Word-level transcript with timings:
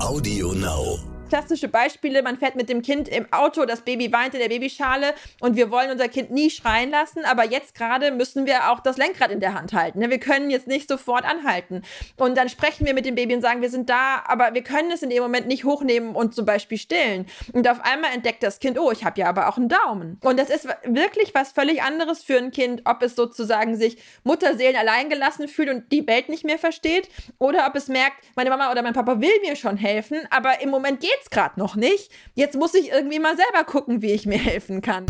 Audio 0.00 0.52
Now. 0.52 1.09
Klassische 1.30 1.68
Beispiele, 1.68 2.22
man 2.22 2.36
fährt 2.36 2.56
mit 2.56 2.68
dem 2.68 2.82
Kind 2.82 3.08
im 3.08 3.32
Auto, 3.32 3.64
das 3.64 3.80
Baby 3.80 4.12
weint 4.12 4.34
in 4.34 4.40
der 4.40 4.48
Babyschale 4.48 5.14
und 5.40 5.56
wir 5.56 5.70
wollen 5.70 5.90
unser 5.90 6.08
Kind 6.08 6.30
nie 6.30 6.50
schreien 6.50 6.90
lassen, 6.90 7.24
aber 7.24 7.46
jetzt 7.46 7.74
gerade 7.74 8.10
müssen 8.10 8.44
wir 8.46 8.70
auch 8.70 8.80
das 8.80 8.98
Lenkrad 8.98 9.30
in 9.30 9.40
der 9.40 9.54
Hand 9.54 9.72
halten. 9.72 10.00
ne? 10.00 10.10
Wir 10.10 10.18
können 10.18 10.50
jetzt 10.50 10.66
nicht 10.66 10.88
sofort 10.88 11.24
anhalten. 11.24 11.82
Und 12.16 12.36
dann 12.36 12.48
sprechen 12.48 12.84
wir 12.84 12.94
mit 12.94 13.06
dem 13.06 13.14
Baby 13.14 13.34
und 13.34 13.42
sagen, 13.42 13.62
wir 13.62 13.70
sind 13.70 13.88
da, 13.88 14.22
aber 14.26 14.52
wir 14.54 14.62
können 14.62 14.90
es 14.90 15.02
in 15.02 15.10
dem 15.10 15.22
Moment 15.22 15.46
nicht 15.46 15.64
hochnehmen 15.64 16.14
und 16.14 16.34
zum 16.34 16.44
Beispiel 16.44 16.78
stillen. 16.78 17.26
Und 17.52 17.68
auf 17.68 17.80
einmal 17.84 18.12
entdeckt 18.12 18.42
das 18.42 18.58
Kind, 18.58 18.78
oh, 18.78 18.90
ich 18.90 19.04
habe 19.04 19.20
ja 19.20 19.28
aber 19.28 19.48
auch 19.48 19.56
einen 19.56 19.68
Daumen. 19.68 20.18
Und 20.22 20.38
das 20.38 20.50
ist 20.50 20.66
wirklich 20.84 21.34
was 21.34 21.52
völlig 21.52 21.82
anderes 21.82 22.24
für 22.24 22.38
ein 22.38 22.50
Kind, 22.50 22.82
ob 22.84 23.02
es 23.02 23.14
sozusagen 23.14 23.76
sich 23.76 23.98
Mutterseelen 24.24 24.76
alleingelassen 24.76 25.48
fühlt 25.48 25.70
und 25.70 25.92
die 25.92 26.06
Welt 26.06 26.28
nicht 26.28 26.44
mehr 26.44 26.58
versteht 26.58 27.08
oder 27.38 27.66
ob 27.66 27.76
es 27.76 27.88
merkt, 27.88 28.16
meine 28.34 28.50
Mama 28.50 28.70
oder 28.70 28.82
mein 28.82 28.92
Papa 28.92 29.20
will 29.20 29.40
mir 29.42 29.56
schon 29.56 29.76
helfen, 29.76 30.18
aber 30.30 30.60
im 30.60 30.70
Moment 30.70 31.02
geht's 31.20 31.30
gerade 31.30 31.58
noch 31.58 31.76
nicht. 31.76 32.10
Jetzt 32.34 32.56
muss 32.56 32.74
ich 32.74 32.90
irgendwie 32.90 33.18
mal 33.18 33.36
selber 33.36 33.64
gucken, 33.64 34.02
wie 34.02 34.12
ich 34.12 34.26
mir 34.26 34.38
helfen 34.38 34.80
kann. 34.80 35.06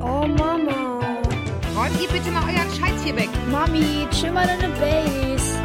Oh 0.00 0.26
Mama. 0.26 1.00
Räumt 1.76 2.00
ihr 2.00 2.08
bitte 2.08 2.30
mal 2.30 2.42
euren 2.44 2.70
Scheiß 2.70 3.02
hier 3.04 3.16
weg. 3.16 3.28
Mami, 3.50 4.06
chill 4.10 4.32
mal 4.32 4.46
deine 4.46 4.72
Base. 4.74 5.58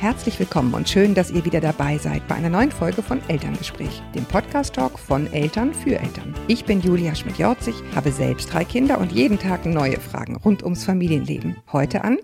Herzlich 0.00 0.38
willkommen 0.38 0.74
und 0.74 0.88
schön, 0.88 1.12
dass 1.16 1.32
ihr 1.32 1.44
wieder 1.44 1.60
dabei 1.60 1.98
seid 1.98 2.26
bei 2.28 2.36
einer 2.36 2.48
neuen 2.48 2.70
Folge 2.70 3.02
von 3.02 3.20
Elterngespräch, 3.28 4.00
dem 4.14 4.24
Podcast-Talk 4.24 4.96
von 4.96 5.26
Eltern 5.32 5.74
für 5.74 5.98
Eltern. 5.98 6.36
Ich 6.46 6.64
bin 6.64 6.80
Julia 6.80 7.16
Schmidt-Jorzig, 7.16 7.74
habe 7.96 8.12
selbst 8.12 8.52
drei 8.52 8.64
Kinder 8.64 8.98
und 8.98 9.10
jeden 9.10 9.40
Tag 9.40 9.66
neue 9.66 9.98
Fragen 9.98 10.36
rund 10.36 10.62
ums 10.62 10.84
Familienleben. 10.84 11.56
Heute 11.72 12.04
an 12.04 12.18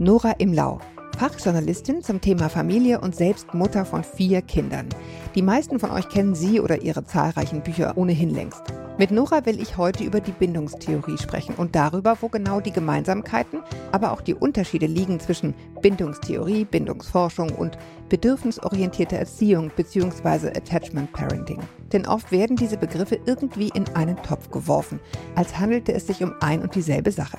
Nora 0.00 0.32
Imlau, 0.38 0.80
Fachjournalistin 1.18 2.02
zum 2.02 2.20
Thema 2.20 2.48
Familie 2.48 3.00
und 3.00 3.14
selbst 3.14 3.54
Mutter 3.54 3.84
von 3.84 4.02
vier 4.02 4.42
Kindern. 4.42 4.88
Die 5.36 5.42
meisten 5.42 5.78
von 5.78 5.90
euch 5.92 6.08
kennen 6.08 6.34
sie 6.34 6.60
oder 6.60 6.82
ihre 6.82 7.04
zahlreichen 7.04 7.62
Bücher 7.62 7.96
ohnehin 7.96 8.30
längst. 8.30 8.62
Mit 8.98 9.10
Nora 9.10 9.46
will 9.46 9.60
ich 9.60 9.76
heute 9.76 10.04
über 10.04 10.20
die 10.20 10.32
Bindungstheorie 10.32 11.18
sprechen 11.18 11.54
und 11.56 11.74
darüber, 11.74 12.16
wo 12.20 12.28
genau 12.28 12.60
die 12.60 12.72
Gemeinsamkeiten, 12.72 13.60
aber 13.92 14.12
auch 14.12 14.20
die 14.20 14.34
Unterschiede 14.34 14.86
liegen 14.86 15.20
zwischen 15.20 15.54
Bindungstheorie, 15.82 16.64
Bindungsforschung 16.64 17.50
und 17.50 17.78
bedürfnisorientierter 18.08 19.16
Erziehung 19.16 19.70
bzw. 19.74 20.48
Attachment 20.48 21.12
Parenting. 21.12 21.60
Denn 21.92 22.06
oft 22.06 22.32
werden 22.32 22.56
diese 22.56 22.76
Begriffe 22.76 23.20
irgendwie 23.24 23.68
in 23.68 23.88
einen 23.94 24.16
Topf 24.22 24.50
geworfen, 24.50 25.00
als 25.36 25.58
handelte 25.58 25.92
es 25.92 26.06
sich 26.06 26.22
um 26.22 26.34
ein 26.40 26.62
und 26.62 26.74
dieselbe 26.74 27.12
Sache. 27.12 27.38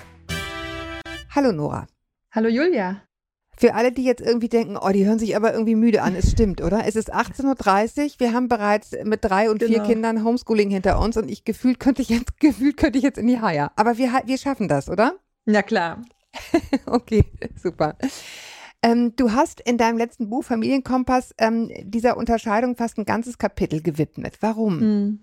Hallo 1.34 1.52
Nora. 1.52 1.88
Hallo 2.32 2.50
Julia. 2.50 3.02
Für 3.58 3.74
alle, 3.76 3.92
die 3.92 4.04
jetzt 4.04 4.22
irgendwie 4.22 4.50
denken, 4.50 4.78
oh, 4.78 4.90
die 4.90 5.06
hören 5.06 5.20
sich 5.20 5.36
aber 5.36 5.54
irgendwie 5.54 5.76
müde 5.76 6.02
an, 6.02 6.16
es 6.16 6.32
stimmt, 6.32 6.62
oder? 6.62 6.86
Es 6.86 6.96
ist 6.96 7.14
18.30 7.14 8.04
Uhr, 8.04 8.12
wir 8.20 8.34
haben 8.34 8.48
bereits 8.50 8.92
mit 9.04 9.24
drei 9.24 9.50
und 9.50 9.64
vier 9.64 9.78
Genau. 9.78 9.88
Kindern 9.88 10.24
Homeschooling 10.24 10.70
hinter 10.70 11.00
uns 11.00 11.16
und 11.18 11.30
ich 11.30 11.46
gefühlt 11.46 11.80
könnte 11.80 12.02
ich 12.02 12.10
jetzt, 12.10 12.38
gefühlt 12.40 12.78
könnte 12.78 12.98
ich 12.98 13.04
jetzt 13.04 13.18
in 13.18 13.28
die 13.28 13.40
Haie. 13.40 13.70
Aber 13.76 13.98
wir, 13.98 14.12
wir 14.26 14.38
schaffen 14.38 14.68
das, 14.68 14.90
oder? 14.90 15.16
Na 15.46 15.62
klar. 15.62 16.02
Okay, 16.86 17.24
super. 17.62 17.96
Ähm, 18.82 19.16
du 19.16 19.32
hast 19.32 19.62
in 19.62 19.78
deinem 19.78 19.98
letzten 19.98 20.30
Buch 20.30 20.44
Familienkompass 20.44 21.34
ähm, 21.38 21.72
dieser 21.84 22.18
Unterscheidung 22.18 22.76
fast 22.76 22.98
ein 22.98 23.06
ganzes 23.06 23.38
Kapitel 23.38 23.82
gewidmet. 23.82 24.38
Warum? 24.42 24.80
Hm. 24.80 25.20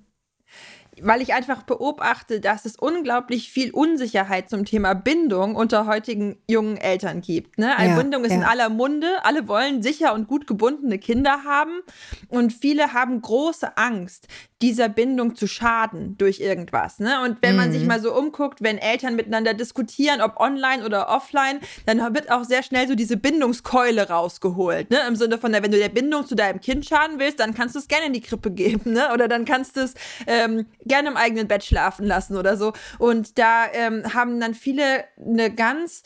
Weil 1.05 1.20
ich 1.22 1.34
einfach 1.34 1.62
beobachte, 1.64 2.41
dass 2.41 2.64
es 2.64 2.77
unglaublich 2.77 3.50
viel 3.50 3.70
Unsicherheit 3.72 4.48
zum 4.48 4.64
Thema 4.64 4.95
Bindung 4.95 5.56
unter 5.56 5.86
heutigen 5.86 6.36
jungen 6.48 6.77
Eltern 6.77 7.20
gibt. 7.20 7.58
Ne? 7.58 7.77
Eine 7.77 7.91
Ja, 7.91 7.97
Bindung 7.98 8.25
ist 8.25 8.31
ja. 8.31 8.36
in 8.39 8.45
aller 8.45 8.69
Munde. 8.69 9.08
Alle 9.25 9.48
wollen 9.48 9.83
sicher 9.83 10.14
und 10.14 10.28
gut 10.28 10.47
gebundene 10.47 10.98
Kinder 10.98 11.45
haben. 11.45 11.80
Und 12.28 12.53
viele 12.53 12.92
haben 12.92 13.20
große 13.20 13.77
Angst, 13.77 14.28
dieser 14.61 14.89
Bindung 14.89 15.35
zu 15.35 15.48
schaden 15.48 16.17
durch 16.18 16.39
irgendwas. 16.39 17.01
Ne? 17.01 17.20
Und 17.24 17.39
wenn 17.42 17.57
man 17.57 17.73
sich 17.73 17.83
Mhm. 17.83 17.89
mal 17.89 18.01
so 18.01 18.17
umguckt, 18.17 18.62
wenn 18.62 18.79
Eltern 18.79 19.17
miteinander 19.17 19.55
diskutieren, 19.55 20.20
ob 20.20 20.39
online 20.39 20.85
oder 20.85 21.08
offline, 21.08 21.58
dann 21.85 21.98
wird 22.14 22.30
auch 22.30 22.45
sehr 22.45 22.62
schnell 22.62 22.86
so 22.86 22.95
diese 22.95 23.17
Bindungskeule 23.17 24.08
rausgeholt. 24.08 24.91
Ne? 24.91 24.98
Im 25.08 25.17
Sinne 25.17 25.39
von, 25.39 25.52
wenn 25.52 25.70
du 25.73 25.79
der 25.79 25.89
Bindung 25.89 26.27
zu 26.27 26.36
deinem 26.36 26.61
Kind 26.61 26.86
schaden 26.86 27.18
willst, 27.18 27.41
dann 27.41 27.55
kannst 27.55 27.74
du 27.74 27.80
es 27.80 27.89
gerne 27.89 28.07
in 28.07 28.12
die 28.12 28.20
Krippe 28.20 28.52
geben. 28.52 28.92
Ne? 28.92 29.12
Oder 29.12 29.27
dann 29.27 29.45
kannst 29.45 29.77
du 29.77 29.80
es 29.80 29.95
ähm, 30.29 30.67
gerne 30.92 31.08
im 31.08 31.17
eigenen 31.17 31.48
Bett 31.48 31.64
schlafen 31.64 32.07
lassen 32.07 32.36
oder 32.36 32.57
so. 32.58 32.75
Und 32.98 33.39
da 33.39 33.64
ähm, 33.73 34.13
haben 34.14 34.39
dann 34.41 34.53
viele 34.55 35.05
eine 35.19 35.51
ganz 35.55 36.03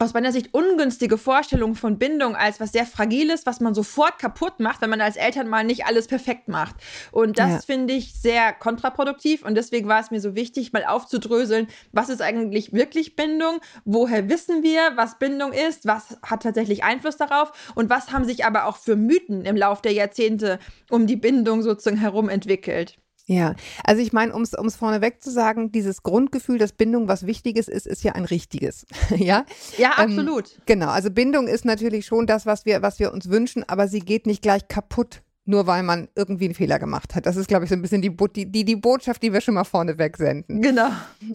aus 0.00 0.14
meiner 0.14 0.30
Sicht 0.30 0.54
ungünstige 0.54 1.18
Vorstellung 1.18 1.74
von 1.74 1.98
Bindung 1.98 2.36
als 2.36 2.60
was 2.60 2.70
sehr 2.70 2.86
Fragiles, 2.86 3.46
was 3.46 3.58
man 3.58 3.74
sofort 3.74 4.20
kaputt 4.20 4.60
macht, 4.60 4.80
wenn 4.80 4.90
man 4.90 5.00
als 5.00 5.16
Eltern 5.16 5.48
mal 5.48 5.64
nicht 5.64 5.86
alles 5.86 6.06
perfekt 6.06 6.46
macht. 6.46 6.76
Und 7.10 7.36
das 7.38 7.50
Ja. 7.50 7.58
finde 7.66 7.94
ich 7.94 8.14
sehr 8.14 8.52
kontraproduktiv 8.52 9.44
und 9.44 9.56
deswegen 9.56 9.88
war 9.88 10.00
es 10.00 10.12
mir 10.12 10.20
so 10.20 10.36
wichtig, 10.36 10.72
mal 10.72 10.84
aufzudröseln, 10.84 11.66
was 11.90 12.10
ist 12.10 12.22
eigentlich 12.22 12.72
wirklich 12.72 13.16
Bindung, 13.16 13.58
woher 13.84 14.28
wissen 14.28 14.62
wir, 14.62 14.92
was 14.94 15.18
Bindung 15.18 15.52
ist, 15.52 15.84
was 15.84 16.16
hat 16.22 16.44
tatsächlich 16.44 16.84
Einfluss 16.84 17.16
darauf 17.16 17.50
und 17.74 17.90
was 17.90 18.12
haben 18.12 18.24
sich 18.24 18.44
aber 18.44 18.66
auch 18.66 18.76
für 18.76 18.94
Mythen 18.94 19.44
im 19.44 19.56
Lauf 19.56 19.82
der 19.82 19.92
Jahrzehnte 19.92 20.60
um 20.90 21.08
die 21.08 21.16
Bindung 21.16 21.62
sozusagen 21.62 21.96
herum 21.98 22.28
entwickelt. 22.28 22.98
Ja, 23.30 23.54
also 23.84 24.00
ich 24.00 24.14
meine, 24.14 24.32
um 24.32 24.40
es 24.42 24.76
vorneweg 24.76 25.22
zu 25.22 25.30
sagen, 25.30 25.70
dieses 25.70 26.02
Grundgefühl, 26.02 26.56
dass 26.56 26.72
Bindung 26.72 27.08
was 27.08 27.26
Wichtiges 27.26 27.68
ist, 27.68 27.86
ist 27.86 28.02
ja 28.02 28.12
ein 28.12 28.24
richtiges. 28.24 28.86
ja, 29.10 29.44
Ja, 29.76 29.92
Ähm, 29.98 30.04
absolut. 30.04 30.58
Genau, 30.64 30.88
also 30.88 31.10
Bindung 31.10 31.46
ist 31.46 31.66
natürlich 31.66 32.06
schon 32.06 32.26
das, 32.26 32.46
was 32.46 32.64
wir, 32.64 32.80
was 32.80 32.98
wir 32.98 33.12
uns 33.12 33.28
wünschen, 33.28 33.68
aber 33.68 33.86
sie 33.86 34.00
geht 34.00 34.26
nicht 34.26 34.40
gleich 34.40 34.66
kaputt, 34.68 35.20
nur 35.48 35.66
weil 35.66 35.82
man 35.82 36.08
irgendwie 36.14 36.44
einen 36.44 36.54
Fehler 36.54 36.78
gemacht 36.78 37.14
hat. 37.14 37.24
Das 37.24 37.36
ist, 37.36 37.48
glaube 37.48 37.64
ich, 37.64 37.70
so 37.70 37.74
ein 37.74 37.80
bisschen 37.80 38.02
die, 38.02 38.10
Bo- 38.10 38.26
die, 38.26 38.44
die, 38.52 38.66
die 38.66 38.76
Botschaft, 38.76 39.22
die 39.22 39.32
wir 39.32 39.40
schon 39.40 39.54
mal 39.54 39.64
vorneweg 39.64 40.18
senden. 40.18 40.60
Genau. 40.60 40.88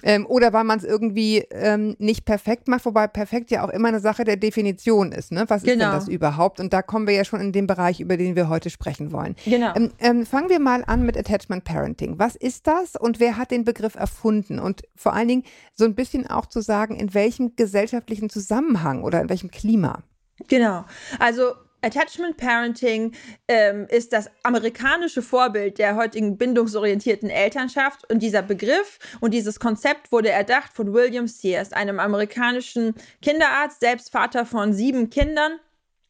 Ähm, 0.04 0.28
oder 0.28 0.54
weil 0.54 0.64
man 0.64 0.78
es 0.78 0.84
irgendwie 0.84 1.40
ähm, 1.50 1.96
nicht 1.98 2.24
perfekt 2.24 2.68
macht, 2.68 2.86
wobei 2.86 3.08
perfekt 3.08 3.50
ja 3.50 3.66
auch 3.66 3.70
immer 3.70 3.88
eine 3.88 4.00
Sache 4.00 4.24
der 4.24 4.38
Definition 4.38 5.12
ist. 5.12 5.32
Ne? 5.32 5.46
Was 5.48 5.64
ist 5.64 5.68
denn 5.68 5.80
Genau. 5.80 5.94
das 5.94 6.08
überhaupt? 6.08 6.60
Und 6.60 6.74
da 6.74 6.84
kommen 6.84 7.08
wir 7.08 7.16
ja 7.16 7.26
schon 7.26 7.42
in 7.42 7.52
den 7.52 7.66
Bereich, 7.66 8.00
über 8.00 8.16
den 8.16 8.36
wir 8.36 8.50
heute 8.50 8.70
sprechen 8.70 9.12
wollen. 9.12 9.36
Genau. 9.46 9.74
Ähm, 9.76 9.90
ähm, 10.00 10.26
fangen 10.28 10.50
wir 10.50 10.60
mal 10.60 10.84
an 10.86 11.06
mit 11.06 11.18
Attachment 11.18 11.64
Parenting. 11.64 12.20
Was 12.20 12.36
ist 12.36 12.68
das 12.68 12.96
und 12.96 13.20
wer 13.20 13.36
hat 13.38 13.50
den 13.50 13.64
Begriff 13.64 13.96
erfunden? 13.96 14.60
Und 14.60 14.84
vor 14.96 15.14
allen 15.14 15.28
Dingen 15.28 15.44
so 15.74 15.86
ein 15.86 15.96
bisschen 15.96 16.28
auch 16.28 16.46
zu 16.46 16.62
sagen, 16.62 16.96
in 16.96 17.16
welchem 17.16 17.56
gesellschaftlichen 17.56 18.30
Zusammenhang 18.30 19.04
oder 19.04 19.22
in 19.22 19.30
welchem 19.30 19.50
Klima? 19.50 20.04
Genau. 20.50 20.86
Also 21.18 21.54
Attachment 21.84 22.38
Parenting 22.38 23.14
ähm, 23.48 23.88
ist 23.90 24.14
das 24.14 24.30
amerikanische 24.44 25.22
Vorbild 25.22 25.78
der 25.78 25.96
heutigen 25.96 26.38
bindungsorientierten 26.38 27.30
Elternschaft. 27.30 28.10
Und 28.12 28.20
dieser 28.20 28.42
Begriff 28.42 29.00
und 29.20 29.34
dieses 29.34 29.60
Konzept 29.60 30.12
wurde 30.12 30.30
erdacht 30.30 30.74
von 30.74 30.94
William 30.94 31.28
Sears, 31.28 31.74
einem 31.74 32.00
amerikanischen 32.00 32.96
Kinderarzt, 33.22 33.82
selbst 33.82 34.12
Vater 34.12 34.46
von 34.46 34.74
sieben 34.74 35.10
Kindern, 35.10 35.60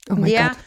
Oh 0.09 0.15
der 0.15 0.49
Gott. 0.49 0.57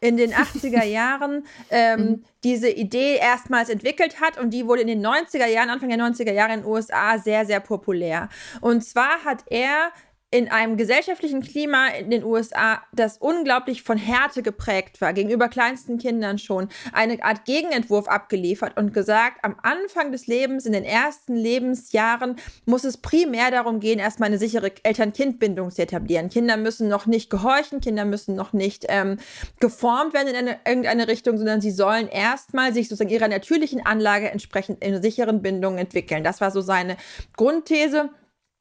in 0.00 0.16
den 0.16 0.32
80er 0.32 0.84
Jahren 0.84 1.46
ähm, 1.70 2.24
diese 2.44 2.68
Idee 2.68 3.16
erstmals 3.16 3.70
entwickelt 3.70 4.20
hat 4.20 4.38
und 4.38 4.50
die 4.50 4.66
wurde 4.66 4.82
in 4.82 4.88
den 4.88 5.04
90er 5.04 5.46
Jahren, 5.46 5.70
Anfang 5.70 5.88
der 5.88 5.98
90er 5.98 6.32
Jahre 6.32 6.52
in 6.52 6.60
den 6.60 6.68
USA 6.68 7.18
sehr, 7.18 7.46
sehr 7.46 7.60
populär. 7.60 8.28
Und 8.60 8.84
zwar 8.84 9.24
hat 9.24 9.44
er 9.48 9.90
in 10.34 10.50
einem 10.50 10.76
gesellschaftlichen 10.76 11.42
Klima 11.42 11.90
in 11.90 12.10
den 12.10 12.24
USA, 12.24 12.82
das 12.92 13.18
unglaublich 13.18 13.84
von 13.84 13.96
Härte 13.96 14.42
geprägt 14.42 15.00
war, 15.00 15.12
gegenüber 15.12 15.46
kleinsten 15.46 15.96
Kindern 15.96 16.38
schon, 16.38 16.70
eine 16.92 17.22
Art 17.22 17.44
Gegenentwurf 17.44 18.08
abgeliefert 18.08 18.76
und 18.76 18.92
gesagt, 18.92 19.44
am 19.44 19.54
Anfang 19.62 20.10
des 20.10 20.26
Lebens, 20.26 20.66
in 20.66 20.72
den 20.72 20.82
ersten 20.82 21.36
Lebensjahren, 21.36 22.34
muss 22.66 22.82
es 22.82 22.96
primär 22.96 23.52
darum 23.52 23.78
gehen, 23.78 24.00
erstmal 24.00 24.26
eine 24.26 24.38
sichere 24.38 24.72
Eltern-Kind-Bindung 24.82 25.70
zu 25.70 25.82
etablieren. 25.82 26.30
Kinder 26.30 26.56
müssen 26.56 26.88
noch 26.88 27.06
nicht 27.06 27.30
gehorchen, 27.30 27.80
Kinder 27.80 28.04
müssen 28.04 28.34
noch 28.34 28.52
nicht 28.52 28.86
ähm, 28.88 29.18
geformt 29.60 30.14
werden 30.14 30.30
in 30.30 30.34
eine, 30.34 30.58
irgendeine 30.66 31.06
Richtung, 31.06 31.36
sondern 31.38 31.60
sie 31.60 31.70
sollen 31.70 32.08
erstmal 32.08 32.74
sich 32.74 32.88
sozusagen 32.88 33.10
ihrer 33.10 33.28
natürlichen 33.28 33.86
Anlage 33.86 34.32
entsprechend 34.32 34.82
in 34.82 35.00
sicheren 35.00 35.42
Bindungen 35.42 35.78
entwickeln. 35.78 36.24
Das 36.24 36.40
war 36.40 36.50
so 36.50 36.60
seine 36.60 36.96
Grundthese. 37.36 38.10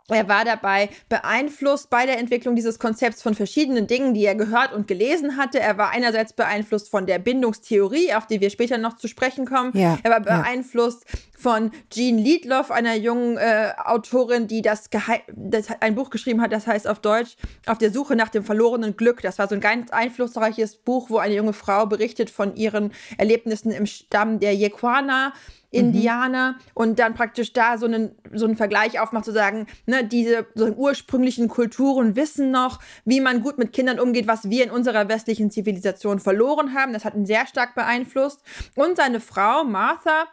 Er 0.09 0.27
war 0.27 0.43
dabei 0.43 0.89
beeinflusst 1.07 1.89
bei 1.89 2.05
der 2.05 2.19
Entwicklung 2.19 2.55
dieses 2.57 2.77
Konzepts 2.77 3.21
von 3.21 3.35
verschiedenen 3.35 3.87
Dingen, 3.87 4.13
die 4.13 4.25
er 4.25 4.35
gehört 4.35 4.73
und 4.73 4.85
gelesen 4.85 5.37
hatte. 5.37 5.61
Er 5.61 5.77
war 5.77 5.91
einerseits 5.91 6.33
beeinflusst 6.33 6.89
von 6.89 7.05
der 7.05 7.19
Bindungstheorie, 7.19 8.13
auf 8.13 8.27
die 8.27 8.41
wir 8.41 8.49
später 8.49 8.77
noch 8.77 8.97
zu 8.97 9.07
sprechen 9.07 9.45
kommen. 9.45 9.71
Ja, 9.73 9.97
er 10.03 10.11
war 10.11 10.25
ja. 10.25 10.41
beeinflusst 10.41 11.05
von 11.37 11.71
Jean 11.89 12.17
Liedloff, 12.17 12.69
einer 12.69 12.95
jungen 12.95 13.37
äh, 13.37 13.71
Autorin, 13.77 14.47
die 14.47 14.61
das, 14.61 14.89
das 15.33 15.67
ein 15.79 15.95
Buch 15.95 16.09
geschrieben 16.09 16.41
hat, 16.41 16.51
das 16.51 16.67
heißt 16.67 16.87
auf 16.87 16.99
Deutsch 16.99 17.35
Auf 17.65 17.77
der 17.77 17.91
Suche 17.91 18.17
nach 18.17 18.29
dem 18.29 18.43
verlorenen 18.43 18.97
Glück. 18.97 19.21
Das 19.21 19.39
war 19.39 19.47
so 19.47 19.55
ein 19.55 19.61
ganz 19.61 19.89
einflussreiches 19.91 20.75
Buch, 20.75 21.09
wo 21.09 21.17
eine 21.17 21.35
junge 21.35 21.53
Frau 21.53 21.85
berichtet 21.85 22.29
von 22.29 22.55
ihren 22.57 22.91
Erlebnissen 23.17 23.71
im 23.71 23.85
Stamm 23.85 24.41
der 24.41 24.53
Yequana. 24.53 25.33
Indianer 25.73 26.51
mhm. 26.51 26.57
und 26.73 26.99
dann 26.99 27.13
praktisch 27.13 27.53
da 27.53 27.77
so 27.77 27.85
einen, 27.85 28.15
so 28.33 28.45
einen 28.45 28.55
Vergleich 28.55 28.99
aufmacht, 28.99 29.25
zu 29.25 29.31
sagen, 29.31 29.67
ne, 29.85 30.05
diese 30.05 30.45
so 30.55 30.67
ursprünglichen 30.67 31.47
Kulturen 31.47 32.15
wissen 32.15 32.51
noch, 32.51 32.79
wie 33.05 33.19
man 33.19 33.41
gut 33.41 33.57
mit 33.57 33.73
Kindern 33.73 33.99
umgeht, 33.99 34.27
was 34.27 34.49
wir 34.49 34.63
in 34.63 34.71
unserer 34.71 35.09
westlichen 35.09 35.51
Zivilisation 35.51 36.19
verloren 36.19 36.73
haben. 36.73 36.93
Das 36.93 37.05
hat 37.05 37.15
ihn 37.15 37.25
sehr 37.25 37.47
stark 37.47 37.75
beeinflusst. 37.75 38.41
Und 38.75 38.97
seine 38.97 39.19
Frau, 39.19 39.63
Martha, 39.63 40.27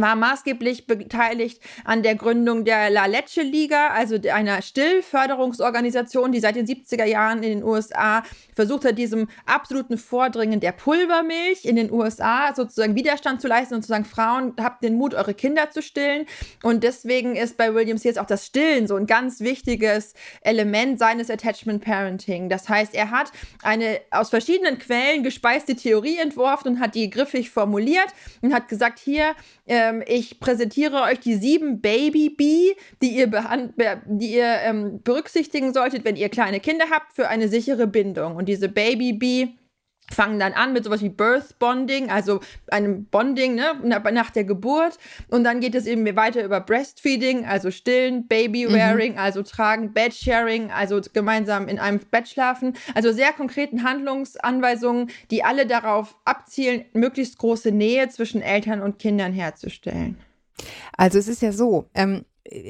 war 0.00 0.16
maßgeblich 0.16 0.86
beteiligt 0.86 1.62
an 1.84 2.02
der 2.02 2.14
Gründung 2.14 2.64
der 2.64 2.90
La 2.90 3.06
Leche 3.06 3.42
Liga, 3.42 3.88
also 3.88 4.16
einer 4.32 4.62
Stillförderungsorganisation, 4.62 6.32
die 6.32 6.40
seit 6.40 6.56
den 6.56 6.66
70er 6.66 7.04
Jahren 7.04 7.42
in 7.42 7.60
den 7.60 7.64
USA 7.64 8.22
versucht 8.54 8.84
hat, 8.84 8.98
diesem 8.98 9.28
absoluten 9.46 9.98
Vordringen 9.98 10.60
der 10.60 10.72
Pulvermilch 10.72 11.64
in 11.64 11.76
den 11.76 11.92
USA 11.92 12.54
sozusagen 12.54 12.94
Widerstand 12.94 13.40
zu 13.40 13.48
leisten 13.48 13.74
und 13.74 13.82
zu 13.82 13.88
sagen, 13.88 14.04
Frauen, 14.04 14.54
habt 14.60 14.84
den 14.84 14.96
Mut, 14.96 15.14
eure 15.14 15.34
Kinder 15.34 15.70
zu 15.70 15.82
stillen. 15.82 16.26
Und 16.62 16.84
deswegen 16.84 17.36
ist 17.36 17.56
bei 17.56 17.74
Williams 17.74 18.04
jetzt 18.04 18.18
auch 18.18 18.26
das 18.26 18.46
Stillen 18.46 18.86
so 18.86 18.96
ein 18.96 19.06
ganz 19.06 19.40
wichtiges 19.40 20.14
Element 20.42 20.98
seines 20.98 21.30
Attachment 21.30 21.84
Parenting. 21.84 22.48
Das 22.48 22.68
heißt, 22.68 22.94
er 22.94 23.10
hat 23.10 23.32
eine 23.62 24.00
aus 24.10 24.30
verschiedenen 24.30 24.78
Quellen 24.78 25.22
gespeiste 25.22 25.74
Theorie 25.74 26.18
entworfen 26.18 26.68
und 26.68 26.80
hat 26.80 26.94
die 26.94 27.10
griffig 27.10 27.50
formuliert 27.50 28.08
und 28.42 28.52
hat 28.52 28.68
gesagt, 28.68 28.98
hier, 28.98 29.34
ähm, 29.90 30.02
ich 30.06 30.40
präsentiere 30.40 31.02
euch 31.02 31.20
die 31.20 31.34
sieben 31.34 31.80
Baby 31.80 32.30
Bee, 32.30 32.76
die 33.02 33.10
ihr, 33.10 33.30
die 34.06 34.34
ihr 34.34 34.60
ähm, 34.62 35.02
berücksichtigen 35.02 35.72
solltet, 35.72 36.04
wenn 36.04 36.16
ihr 36.16 36.28
kleine 36.28 36.60
Kinder 36.60 36.86
habt, 36.90 37.12
für 37.14 37.28
eine 37.28 37.48
sichere 37.48 37.86
Bindung. 37.86 38.36
Und 38.36 38.48
diese 38.48 38.68
Baby 38.68 39.12
Bee 39.12 39.48
fangen 40.10 40.38
dann 40.38 40.52
an 40.52 40.72
mit 40.72 40.84
sowas 40.84 41.02
wie 41.02 41.08
Birth 41.08 41.58
Bonding, 41.58 42.10
also 42.10 42.40
einem 42.70 43.04
Bonding 43.06 43.54
ne, 43.54 43.74
nach 44.12 44.30
der 44.30 44.44
Geburt. 44.44 44.98
Und 45.28 45.44
dann 45.44 45.60
geht 45.60 45.74
es 45.74 45.86
eben 45.86 46.04
weiter 46.16 46.44
über 46.44 46.60
Breastfeeding, 46.60 47.46
also 47.46 47.70
stillen, 47.70 48.26
Baby 48.26 48.68
Wearing, 48.68 49.12
mhm. 49.12 49.18
also 49.18 49.42
tragen, 49.42 49.92
Bed 49.92 50.14
Sharing, 50.14 50.70
also 50.70 51.00
gemeinsam 51.12 51.68
in 51.68 51.78
einem 51.78 52.00
Bett 52.10 52.28
schlafen. 52.28 52.74
Also 52.94 53.12
sehr 53.12 53.32
konkreten 53.32 53.84
Handlungsanweisungen, 53.84 55.10
die 55.30 55.44
alle 55.44 55.66
darauf 55.66 56.16
abzielen, 56.24 56.84
möglichst 56.92 57.38
große 57.38 57.70
Nähe 57.70 58.08
zwischen 58.08 58.42
Eltern 58.42 58.82
und 58.82 58.98
Kindern 58.98 59.32
herzustellen. 59.32 60.18
Also 60.96 61.18
es 61.18 61.28
ist 61.28 61.42
ja 61.42 61.52
so, 61.52 61.86
ähm, 61.94 62.24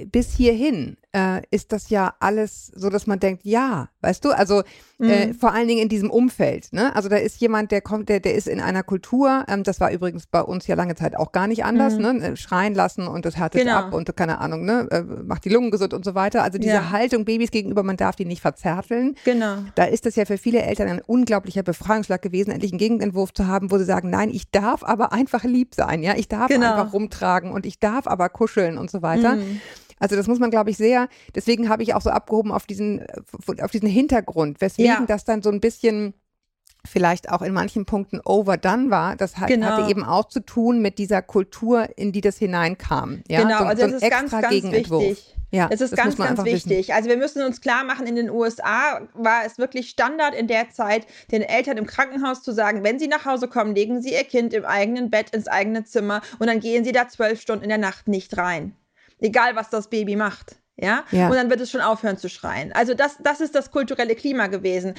bis 0.06 0.37
hierhin 0.37 0.96
äh, 1.12 1.43
ist 1.51 1.73
das 1.73 1.91
ja 1.91 2.15
alles 2.21 2.69
so, 2.75 2.89
dass 2.89 3.07
man 3.07 3.19
denkt, 3.19 3.45
ja, 3.45 3.89
weißt 4.01 4.25
du, 4.25 4.31
also 4.31 4.62
äh, 5.01 5.27
mhm. 5.27 5.35
vor 5.35 5.53
allen 5.53 5.67
Dingen 5.67 5.83
in 5.83 5.89
diesem 5.89 6.11
Umfeld. 6.11 6.73
Ne? 6.73 6.95
Also 6.95 7.09
da 7.09 7.17
ist 7.17 7.41
jemand, 7.41 7.73
der 7.73 7.81
kommt, 7.81 8.09
der, 8.09 8.21
der 8.21 8.35
ist 8.35 8.47
in 8.47 8.61
einer 8.61 8.83
Kultur, 8.83 9.45
ähm, 9.49 9.62
das 9.62 9.81
war 9.81 9.91
übrigens 9.91 10.27
bei 10.27 10.41
uns 10.43 10.67
ja 10.67 10.77
lange 10.77 10.95
Zeit 10.95 11.17
auch 11.17 11.33
gar 11.33 11.47
nicht 11.47 11.65
anders, 11.65 11.95
mhm. 11.95 12.03
ne? 12.03 12.29
Äh, 12.29 12.37
schreien 12.37 12.75
lassen 12.75 13.09
und 13.09 13.25
das 13.25 13.37
härtet 13.37 13.62
genau. 13.62 13.77
ab 13.77 13.95
und 13.95 14.15
keine 14.17 14.39
Ahnung, 14.39 14.65
ne? 14.65 14.87
Äh, 14.91 15.03
macht 15.03 15.45
die 15.45 15.49
Lungen 15.49 15.71
gesund 15.71 15.95
und 15.95 16.05
so 16.05 16.15
weiter. 16.15 16.43
Also 16.43 16.59
diese 16.59 16.75
ja. 16.75 16.91
Haltung 16.91 17.25
Babys 17.25 17.51
gegenüber, 17.51 17.83
man 17.83 17.97
darf 17.97 18.15
die 18.15 18.25
nicht 18.25 18.43
verzärteln. 18.43 19.17
Genau. 19.25 19.57
Da 19.75 19.85
ist 19.85 20.07
das 20.07 20.17
ja 20.17 20.25
für 20.25 20.39
viele 20.39 20.62
Eltern 20.62 20.89
ein 20.89 21.01
unglaublicher 21.01 21.62
Befreiungsschlag 21.62 22.23
gewesen, 22.23 22.51
endlich 22.51 22.73
einen 22.73 22.79
Gegenentwurf 22.79 23.33
zu 23.33 23.47
haben, 23.47 23.71
wo 23.71 23.79
sie 23.79 23.85
sagen, 23.85 24.11
nein, 24.11 24.31
ich 24.31 24.51
darf 24.51 24.85
aber 24.85 25.12
einfach 25.12 25.45
lieb 25.45 25.75
sein, 25.75 26.03
ja, 26.03 26.15
ich 26.17 26.29
darf 26.29 26.49
genau. 26.49 26.75
einfach 26.75 26.93
rumtragen 26.93 27.51
und 27.53 27.67
ich 27.67 27.81
darf 27.81 28.07
aber 28.07 28.29
kuscheln 28.29 28.79
und 28.79 28.91
so 28.91 29.03
weiter. 29.03 29.37
Mhm. 29.37 29.61
Also 30.00 30.17
das 30.17 30.26
muss 30.26 30.41
man, 30.41 30.50
glaube 30.50 30.70
ich, 30.70 30.76
sehr, 30.76 31.08
deswegen 31.35 31.69
habe 31.69 31.82
ich 31.82 31.94
auch 31.94 32.00
so 32.00 32.11
abgehoben 32.11 32.50
auf 32.50 32.67
diesen, 32.67 33.06
auf 33.62 33.70
diesen 33.70 33.88
Hintergrund, 33.88 34.61
weswegen 34.61 34.91
ja. 34.91 35.05
das 35.06 35.25
dann 35.25 35.43
so 35.43 35.50
ein 35.50 35.61
bisschen 35.61 36.14
vielleicht 36.87 37.31
auch 37.31 37.43
in 37.43 37.52
manchen 37.52 37.85
Punkten 37.85 38.20
overdone 38.25 38.91
war. 38.91 39.14
Das 39.17 39.37
hat, 39.37 39.49
genau. 39.49 39.67
hatte 39.67 39.91
eben 39.91 40.02
auch 40.02 40.29
zu 40.29 40.41
tun 40.41 40.81
mit 40.81 40.99
dieser 40.99 41.20
Kultur, 41.20 41.87
in 41.97 42.12
die 42.12 42.23
das 42.23 42.38
hineinkam. 42.38 43.23
Ja? 43.29 43.43
Genau, 43.43 43.58
so, 43.58 43.64
also 43.64 43.82
das 43.82 43.91
so 43.91 43.97
ist 43.99 44.11
ganz, 44.11 44.31
ganz 44.31 44.50
wichtig. 44.50 45.37
Ja, 45.52 45.69
es 45.70 45.81
ist 45.81 45.97
ganz, 45.97 46.17
ganz 46.17 46.44
wichtig. 46.44 46.79
Wissen. 46.79 46.93
Also 46.93 47.08
wir 47.08 47.17
müssen 47.17 47.43
uns 47.43 47.61
klar 47.61 47.82
machen, 47.82 48.06
in 48.06 48.14
den 48.14 48.31
USA 48.31 49.00
war 49.14 49.44
es 49.44 49.58
wirklich 49.58 49.91
Standard 49.91 50.35
in 50.35 50.47
der 50.47 50.70
Zeit, 50.70 51.06
den 51.32 51.43
Eltern 51.43 51.76
im 51.76 51.87
Krankenhaus 51.87 52.43
zu 52.43 52.52
sagen, 52.52 52.85
wenn 52.85 53.00
sie 53.00 53.08
nach 53.08 53.25
Hause 53.25 53.49
kommen, 53.49 53.75
legen 53.75 54.00
sie 54.00 54.12
ihr 54.12 54.23
Kind 54.23 54.55
im 54.55 54.64
eigenen 54.64 55.11
Bett 55.11 55.31
ins 55.31 55.49
eigene 55.49 55.85
Zimmer 55.85 56.23
und 56.38 56.47
dann 56.47 56.61
gehen 56.61 56.85
sie 56.85 56.93
da 56.93 57.08
zwölf 57.08 57.41
Stunden 57.41 57.64
in 57.64 57.69
der 57.69 57.79
Nacht 57.79 58.06
nicht 58.06 58.37
rein 58.38 58.76
egal 59.20 59.55
was 59.56 59.70
das 59.70 59.88
Baby 59.88 60.17
macht. 60.17 60.60
Ja? 60.81 61.05
ja? 61.11 61.29
Und 61.29 61.37
dann 61.37 61.50
wird 61.50 61.61
es 61.61 61.71
schon 61.71 61.81
aufhören 61.81 62.17
zu 62.17 62.29
schreien. 62.29 62.73
Also 62.73 62.94
das, 62.94 63.19
das 63.23 63.41
ist 63.41 63.55
das 63.55 63.71
kulturelle 63.71 64.15
Klima 64.15 64.47
gewesen. 64.47 64.94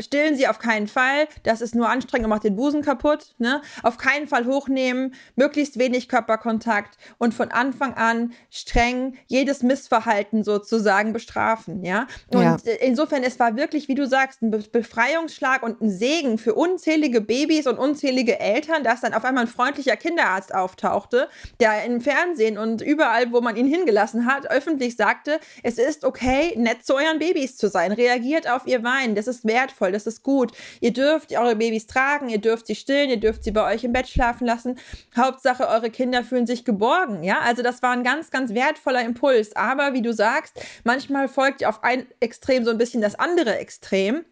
Stillen 0.00 0.36
Sie 0.36 0.48
auf 0.48 0.58
keinen 0.58 0.88
Fall, 0.88 1.28
das 1.44 1.60
ist 1.60 1.74
nur 1.74 1.88
anstrengend 1.88 2.26
und 2.26 2.30
macht 2.30 2.44
den 2.44 2.56
Busen 2.56 2.82
kaputt. 2.82 3.34
Ne? 3.38 3.62
Auf 3.82 3.98
keinen 3.98 4.26
Fall 4.26 4.46
hochnehmen, 4.46 5.14
möglichst 5.36 5.78
wenig 5.78 6.08
Körperkontakt 6.08 6.96
und 7.18 7.34
von 7.34 7.50
Anfang 7.50 7.94
an 7.94 8.32
streng 8.50 9.16
jedes 9.26 9.62
Missverhalten 9.62 10.42
sozusagen 10.44 11.12
bestrafen. 11.12 11.84
Ja? 11.84 12.06
Und 12.28 12.42
ja. 12.42 12.56
insofern, 12.80 13.22
es 13.22 13.38
war 13.38 13.56
wirklich, 13.56 13.88
wie 13.88 13.94
du 13.94 14.06
sagst, 14.06 14.42
ein 14.42 14.50
Befreiungsschlag 14.50 15.62
und 15.62 15.80
ein 15.80 15.90
Segen 15.90 16.38
für 16.38 16.54
unzählige 16.54 17.20
Babys 17.20 17.66
und 17.66 17.78
unzählige 17.78 18.40
Eltern, 18.40 18.82
dass 18.82 19.00
dann 19.00 19.14
auf 19.14 19.24
einmal 19.24 19.44
ein 19.44 19.48
freundlicher 19.48 19.96
Kinderarzt 19.96 20.54
auftauchte, 20.54 21.28
der 21.60 21.84
im 21.84 22.00
Fernsehen 22.00 22.58
und 22.58 22.82
überall, 22.82 23.32
wo 23.32 23.40
man 23.40 23.56
ihn 23.56 23.66
hingelassen 23.66 24.26
hat, 24.26 24.50
öffentlich 24.50 24.96
sagt, 24.96 25.19
sagte, 25.20 25.40
es 25.62 25.78
ist 25.78 26.04
okay, 26.04 26.54
nett 26.56 26.84
zu 26.84 26.94
euren 26.94 27.18
Babys 27.18 27.56
zu 27.56 27.68
sein. 27.68 27.92
Reagiert 27.92 28.48
auf 28.48 28.66
ihr 28.66 28.82
Weinen. 28.82 29.14
Das 29.14 29.26
ist 29.26 29.44
wertvoll, 29.44 29.92
das 29.92 30.06
ist 30.06 30.22
gut. 30.22 30.52
Ihr 30.80 30.92
dürft 30.92 31.32
eure 31.36 31.56
Babys 31.56 31.86
tragen, 31.86 32.28
ihr 32.28 32.40
dürft 32.40 32.66
sie 32.66 32.74
stillen, 32.74 33.10
ihr 33.10 33.20
dürft 33.20 33.44
sie 33.44 33.50
bei 33.50 33.72
euch 33.72 33.84
im 33.84 33.92
Bett 33.92 34.08
schlafen 34.08 34.46
lassen. 34.46 34.78
Hauptsache, 35.16 35.68
eure 35.68 35.90
Kinder 35.90 36.24
fühlen 36.24 36.46
sich 36.46 36.64
geborgen. 36.64 37.22
Ja, 37.22 37.40
also 37.40 37.62
das 37.62 37.82
war 37.82 37.92
ein 37.92 38.04
ganz, 38.04 38.30
ganz 38.30 38.54
wertvoller 38.54 39.04
Impuls. 39.04 39.54
Aber 39.56 39.92
wie 39.92 40.02
du 40.02 40.12
sagst, 40.12 40.60
manchmal 40.84 41.28
folgt 41.28 41.64
auf 41.64 41.82
ein 41.84 42.06
Extrem 42.20 42.64
so 42.64 42.70
ein 42.70 42.78
bisschen 42.78 43.02
das 43.02 43.14
andere 43.14 43.58
Extrem. 43.58 44.24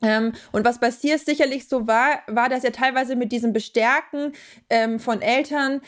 Ähm, 0.00 0.32
und 0.52 0.64
was 0.64 0.78
bei 0.78 0.90
Sears 0.92 1.24
sicherlich 1.24 1.68
so 1.68 1.88
war, 1.88 2.22
war, 2.28 2.48
dass 2.48 2.62
er 2.62 2.72
teilweise 2.72 3.16
mit 3.16 3.32
diesem 3.32 3.52
Bestärken 3.52 4.32
ähm, 4.70 5.00
von 5.00 5.22
Eltern 5.22 5.80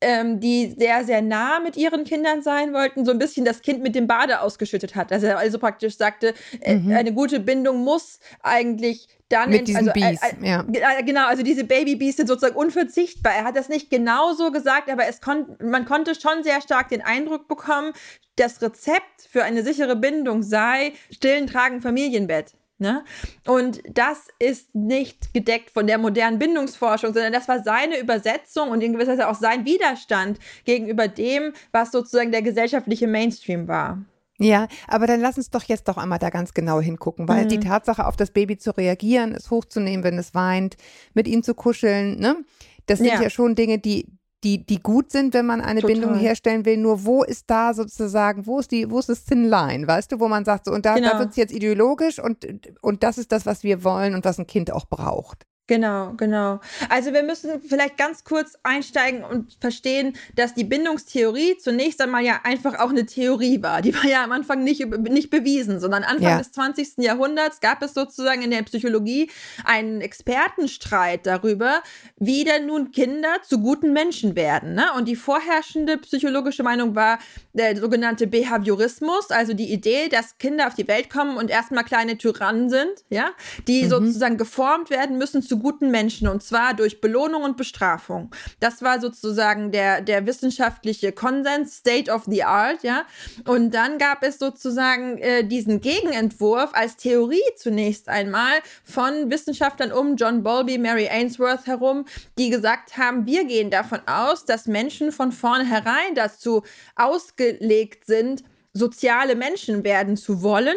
ähm, 0.00 0.40
die 0.40 0.74
sehr, 0.78 1.04
sehr 1.04 1.22
nah 1.22 1.58
mit 1.60 1.76
ihren 1.76 2.04
Kindern 2.04 2.42
sein 2.42 2.72
wollten, 2.72 3.04
so 3.04 3.12
ein 3.12 3.18
bisschen 3.18 3.44
das 3.44 3.62
Kind 3.62 3.82
mit 3.82 3.94
dem 3.94 4.06
Bade 4.06 4.40
ausgeschüttet 4.40 4.94
hat. 4.94 5.10
Dass 5.10 5.22
er 5.22 5.38
also 5.38 5.58
praktisch 5.58 5.96
sagte, 5.96 6.34
äh, 6.60 6.76
mhm. 6.76 6.92
eine 6.92 7.12
gute 7.12 7.40
Bindung 7.40 7.82
muss 7.82 8.20
eigentlich 8.42 9.08
dann 9.28 9.50
mit 9.50 9.66
diesen 9.66 9.88
also, 9.88 9.92
Bees, 9.92 10.20
äh, 10.22 10.46
ja. 10.46 10.64
Äh, 10.70 11.02
genau, 11.02 11.26
also 11.26 11.42
diese 11.42 11.64
Baby-Bees 11.64 12.16
sind 12.16 12.28
sozusagen 12.28 12.56
unverzichtbar. 12.56 13.32
Er 13.34 13.44
hat 13.44 13.56
das 13.56 13.68
nicht 13.68 13.90
genau 13.90 14.34
so 14.34 14.52
gesagt, 14.52 14.90
aber 14.90 15.06
es 15.08 15.20
kon 15.20 15.56
man 15.62 15.84
konnte 15.84 16.14
schon 16.14 16.44
sehr 16.44 16.60
stark 16.60 16.90
den 16.90 17.02
Eindruck 17.02 17.48
bekommen, 17.48 17.92
das 18.36 18.60
Rezept 18.62 19.22
für 19.28 19.42
eine 19.42 19.62
sichere 19.62 19.96
Bindung 19.96 20.42
sei 20.42 20.92
stillen, 21.10 21.46
tragen, 21.46 21.80
Familienbett. 21.80 22.52
Ne? 22.78 23.04
Und 23.46 23.80
das 23.90 24.28
ist 24.38 24.74
nicht 24.74 25.32
gedeckt 25.32 25.70
von 25.70 25.86
der 25.86 25.96
modernen 25.96 26.38
Bindungsforschung, 26.38 27.14
sondern 27.14 27.32
das 27.32 27.48
war 27.48 27.62
seine 27.62 27.98
Übersetzung 27.98 28.70
und 28.70 28.82
in 28.82 28.92
gewisser 28.92 29.12
Weise 29.12 29.28
auch 29.28 29.34
sein 29.34 29.64
Widerstand 29.64 30.38
gegenüber 30.64 31.08
dem, 31.08 31.54
was 31.72 31.90
sozusagen 31.90 32.32
der 32.32 32.42
gesellschaftliche 32.42 33.06
Mainstream 33.06 33.66
war. 33.66 34.04
Ja, 34.38 34.68
aber 34.86 35.06
dann 35.06 35.20
lass 35.20 35.38
uns 35.38 35.48
doch 35.48 35.62
jetzt 35.62 35.88
doch 35.88 35.96
einmal 35.96 36.18
da 36.18 36.28
ganz 36.28 36.52
genau 36.52 36.80
hingucken, 36.80 37.26
weil 37.28 37.44
mhm. 37.44 37.48
die 37.48 37.60
Tatsache, 37.60 38.06
auf 38.06 38.16
das 38.16 38.30
Baby 38.30 38.58
zu 38.58 38.76
reagieren, 38.76 39.32
es 39.32 39.50
hochzunehmen, 39.50 40.04
wenn 40.04 40.18
es 40.18 40.34
weint, 40.34 40.76
mit 41.14 41.26
ihm 41.26 41.42
zu 41.42 41.54
kuscheln, 41.54 42.18
ne? 42.18 42.36
Das 42.84 42.98
sind 42.98 43.08
ja, 43.08 43.20
ja 43.20 43.30
schon 43.30 43.54
Dinge, 43.54 43.78
die, 43.78 44.06
die, 44.46 44.64
die 44.64 44.80
gut 44.80 45.10
sind, 45.10 45.34
wenn 45.34 45.44
man 45.44 45.60
eine 45.60 45.80
Total. 45.80 45.96
Bindung 45.96 46.14
herstellen 46.16 46.64
will. 46.64 46.76
Nur 46.76 47.04
wo 47.04 47.24
ist 47.24 47.50
da 47.50 47.74
sozusagen, 47.74 48.46
wo 48.46 48.60
ist 48.60 48.70
die, 48.70 48.88
wo 48.88 49.00
ist 49.00 49.08
das 49.08 49.24
Thin 49.24 49.44
Line, 49.44 49.88
weißt 49.88 50.12
du, 50.12 50.20
wo 50.20 50.28
man 50.28 50.44
sagt, 50.44 50.66
so, 50.66 50.72
und 50.72 50.86
da, 50.86 50.94
genau. 50.94 51.10
da 51.10 51.18
wird 51.18 51.30
es 51.30 51.36
jetzt 51.36 51.52
ideologisch 51.52 52.20
und, 52.20 52.46
und 52.80 53.02
das 53.02 53.18
ist 53.18 53.32
das, 53.32 53.44
was 53.44 53.64
wir 53.64 53.82
wollen 53.82 54.14
und 54.14 54.24
was 54.24 54.38
ein 54.38 54.46
Kind 54.46 54.72
auch 54.72 54.86
braucht. 54.86 55.46
Genau, 55.68 56.12
genau. 56.16 56.60
Also 56.88 57.12
wir 57.12 57.24
müssen 57.24 57.60
vielleicht 57.60 57.96
ganz 57.96 58.22
kurz 58.22 58.56
einsteigen 58.62 59.24
und 59.24 59.56
verstehen, 59.60 60.16
dass 60.36 60.54
die 60.54 60.62
Bindungstheorie 60.62 61.58
zunächst 61.58 62.00
einmal 62.00 62.24
ja 62.24 62.40
einfach 62.44 62.78
auch 62.78 62.90
eine 62.90 63.04
Theorie 63.04 63.60
war. 63.62 63.82
Die 63.82 63.92
war 63.92 64.04
ja 64.04 64.22
am 64.22 64.30
Anfang 64.30 64.62
nicht, 64.62 64.86
nicht 64.86 65.30
bewiesen, 65.30 65.80
sondern 65.80 66.04
Anfang 66.04 66.30
ja. 66.30 66.38
des 66.38 66.52
20. 66.52 66.98
Jahrhunderts 66.98 67.60
gab 67.60 67.82
es 67.82 67.94
sozusagen 67.94 68.42
in 68.42 68.52
der 68.52 68.62
Psychologie 68.62 69.28
einen 69.64 70.00
Expertenstreit 70.02 71.26
darüber, 71.26 71.82
wie 72.16 72.44
denn 72.44 72.66
nun 72.66 72.92
Kinder 72.92 73.36
zu 73.42 73.58
guten 73.58 73.92
Menschen 73.92 74.36
werden. 74.36 74.74
Ne? 74.74 74.86
Und 74.96 75.08
die 75.08 75.16
vorherrschende 75.16 75.98
psychologische 75.98 76.62
Meinung 76.62 76.94
war 76.94 77.18
der 77.54 77.76
sogenannte 77.76 78.28
Behaviorismus, 78.28 79.30
also 79.30 79.52
die 79.52 79.72
Idee, 79.72 80.08
dass 80.08 80.38
Kinder 80.38 80.68
auf 80.68 80.74
die 80.74 80.86
Welt 80.86 81.10
kommen 81.10 81.36
und 81.36 81.50
erstmal 81.50 81.82
kleine 81.82 82.18
Tyrannen 82.18 82.70
sind, 82.70 83.04
ja, 83.10 83.30
die 83.66 83.84
mhm. 83.84 83.88
sozusagen 83.88 84.36
geformt 84.36 84.90
werden 84.90 85.18
müssen 85.18 85.42
zu 85.42 85.55
guten 85.60 85.90
Menschen 85.90 86.28
und 86.28 86.42
zwar 86.42 86.74
durch 86.74 87.00
Belohnung 87.00 87.42
und 87.42 87.56
Bestrafung. 87.56 88.30
Das 88.60 88.82
war 88.82 89.00
sozusagen 89.00 89.72
der, 89.72 90.00
der 90.00 90.26
wissenschaftliche 90.26 91.12
Konsens, 91.12 91.76
State 91.76 92.10
of 92.10 92.24
the 92.26 92.44
Art, 92.44 92.82
ja. 92.82 93.04
Und 93.46 93.72
dann 93.72 93.98
gab 93.98 94.22
es 94.22 94.38
sozusagen 94.38 95.18
äh, 95.18 95.44
diesen 95.44 95.80
Gegenentwurf 95.80 96.70
als 96.72 96.96
Theorie 96.96 97.42
zunächst 97.56 98.08
einmal 98.08 98.54
von 98.84 99.30
Wissenschaftlern 99.30 99.92
um 99.92 100.16
John 100.16 100.42
Bowlby, 100.42 100.78
Mary 100.78 101.08
Ainsworth 101.08 101.66
herum, 101.66 102.04
die 102.38 102.50
gesagt 102.50 102.96
haben, 102.96 103.26
wir 103.26 103.44
gehen 103.44 103.70
davon 103.70 104.00
aus, 104.06 104.44
dass 104.44 104.66
Menschen 104.66 105.12
von 105.12 105.32
vornherein 105.32 106.14
dazu 106.14 106.62
ausgelegt 106.94 108.06
sind, 108.06 108.44
soziale 108.72 109.34
Menschen 109.34 109.84
werden 109.84 110.16
zu 110.16 110.42
wollen 110.42 110.76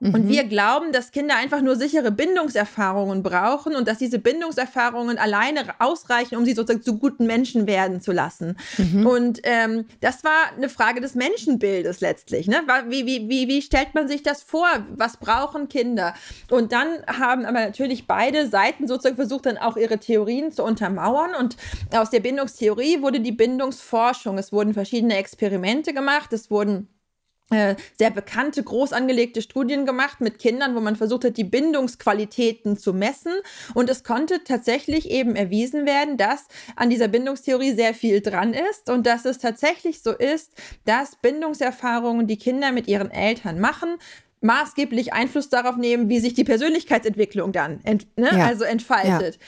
und 0.00 0.28
wir 0.28 0.44
mhm. 0.44 0.48
glauben, 0.48 0.92
dass 0.92 1.10
Kinder 1.12 1.36
einfach 1.36 1.60
nur 1.60 1.76
sichere 1.76 2.10
Bindungserfahrungen 2.10 3.22
brauchen 3.22 3.76
und 3.76 3.86
dass 3.86 3.98
diese 3.98 4.18
Bindungserfahrungen 4.18 5.18
alleine 5.18 5.60
ausreichen, 5.78 6.36
um 6.36 6.44
sie 6.46 6.54
sozusagen 6.54 6.82
zu 6.82 6.98
guten 6.98 7.26
Menschen 7.26 7.66
werden 7.66 8.00
zu 8.00 8.12
lassen. 8.12 8.56
Mhm. 8.78 9.06
Und 9.06 9.40
ähm, 9.42 9.84
das 10.00 10.24
war 10.24 10.52
eine 10.56 10.70
Frage 10.70 11.02
des 11.02 11.14
Menschenbildes 11.14 12.00
letztlich. 12.00 12.48
Ne? 12.48 12.62
Wie, 12.88 13.04
wie, 13.04 13.28
wie, 13.28 13.48
wie 13.48 13.60
stellt 13.60 13.94
man 13.94 14.08
sich 14.08 14.22
das 14.22 14.42
vor? 14.42 14.68
Was 14.96 15.18
brauchen 15.18 15.68
Kinder? 15.68 16.14
Und 16.50 16.72
dann 16.72 17.04
haben 17.06 17.44
aber 17.44 17.60
natürlich 17.60 18.06
beide 18.06 18.48
Seiten 18.48 18.88
sozusagen 18.88 19.16
versucht, 19.16 19.46
dann 19.46 19.58
auch 19.58 19.76
ihre 19.76 19.98
Theorien 19.98 20.50
zu 20.50 20.64
untermauern. 20.64 21.34
Und 21.38 21.56
aus 21.94 22.08
der 22.08 22.20
Bindungstheorie 22.20 23.02
wurde 23.02 23.20
die 23.20 23.32
Bindungsforschung. 23.32 24.38
Es 24.38 24.50
wurden 24.50 24.72
verschiedene 24.72 25.16
Experimente 25.16 25.92
gemacht. 25.92 26.32
Es 26.32 26.50
wurden 26.50 26.88
sehr 27.50 28.10
bekannte, 28.10 28.62
groß 28.62 28.92
angelegte 28.92 29.42
Studien 29.42 29.84
gemacht 29.84 30.20
mit 30.20 30.38
Kindern, 30.38 30.74
wo 30.76 30.80
man 30.80 30.96
versucht 30.96 31.24
hat, 31.24 31.36
die 31.36 31.44
Bindungsqualitäten 31.44 32.76
zu 32.76 32.94
messen. 32.94 33.32
Und 33.74 33.90
es 33.90 34.04
konnte 34.04 34.44
tatsächlich 34.44 35.10
eben 35.10 35.34
erwiesen 35.34 35.86
werden, 35.86 36.16
dass 36.16 36.46
an 36.76 36.90
dieser 36.90 37.08
Bindungstheorie 37.08 37.72
sehr 37.72 37.94
viel 37.94 38.20
dran 38.20 38.54
ist 38.54 38.88
und 38.88 39.06
dass 39.06 39.24
es 39.24 39.38
tatsächlich 39.38 40.02
so 40.02 40.12
ist, 40.12 40.52
dass 40.84 41.16
Bindungserfahrungen, 41.16 42.26
die 42.26 42.38
Kinder 42.38 42.72
mit 42.72 42.86
ihren 42.86 43.10
Eltern 43.10 43.58
machen, 43.58 43.96
maßgeblich 44.40 45.12
Einfluss 45.12 45.48
darauf 45.48 45.76
nehmen, 45.76 46.08
wie 46.08 46.20
sich 46.20 46.34
die 46.34 46.44
Persönlichkeitsentwicklung 46.44 47.52
dann 47.52 47.80
ent, 47.84 48.06
ne, 48.16 48.30
ja. 48.32 48.46
also 48.46 48.64
entfaltet. 48.64 49.36
Ja. 49.36 49.40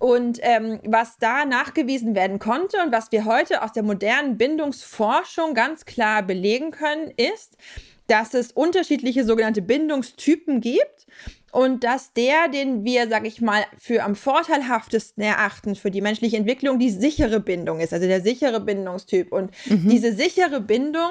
Und 0.00 0.38
ähm, 0.40 0.80
was 0.84 1.18
da 1.18 1.44
nachgewiesen 1.44 2.14
werden 2.14 2.38
konnte 2.38 2.78
und 2.82 2.90
was 2.90 3.12
wir 3.12 3.26
heute 3.26 3.62
aus 3.62 3.72
der 3.72 3.82
modernen 3.82 4.38
Bindungsforschung 4.38 5.52
ganz 5.52 5.84
klar 5.84 6.22
belegen 6.22 6.70
können, 6.70 7.12
ist, 7.18 7.58
dass 8.06 8.32
es 8.32 8.50
unterschiedliche 8.50 9.26
sogenannte 9.26 9.60
Bindungstypen 9.60 10.62
gibt 10.62 11.06
und 11.52 11.84
dass 11.84 12.14
der, 12.14 12.48
den 12.48 12.82
wir, 12.82 13.10
sag 13.10 13.26
ich 13.26 13.42
mal, 13.42 13.62
für 13.78 14.02
am 14.02 14.16
vorteilhaftesten 14.16 15.22
erachten 15.22 15.74
für 15.74 15.90
die 15.90 16.00
menschliche 16.00 16.38
Entwicklung, 16.38 16.78
die 16.78 16.90
sichere 16.90 17.38
Bindung 17.38 17.78
ist, 17.80 17.92
also 17.92 18.06
der 18.06 18.22
sichere 18.22 18.60
Bindungstyp. 18.60 19.30
Und 19.30 19.50
mhm. 19.66 19.86
diese 19.90 20.14
sichere 20.14 20.62
Bindung 20.62 21.10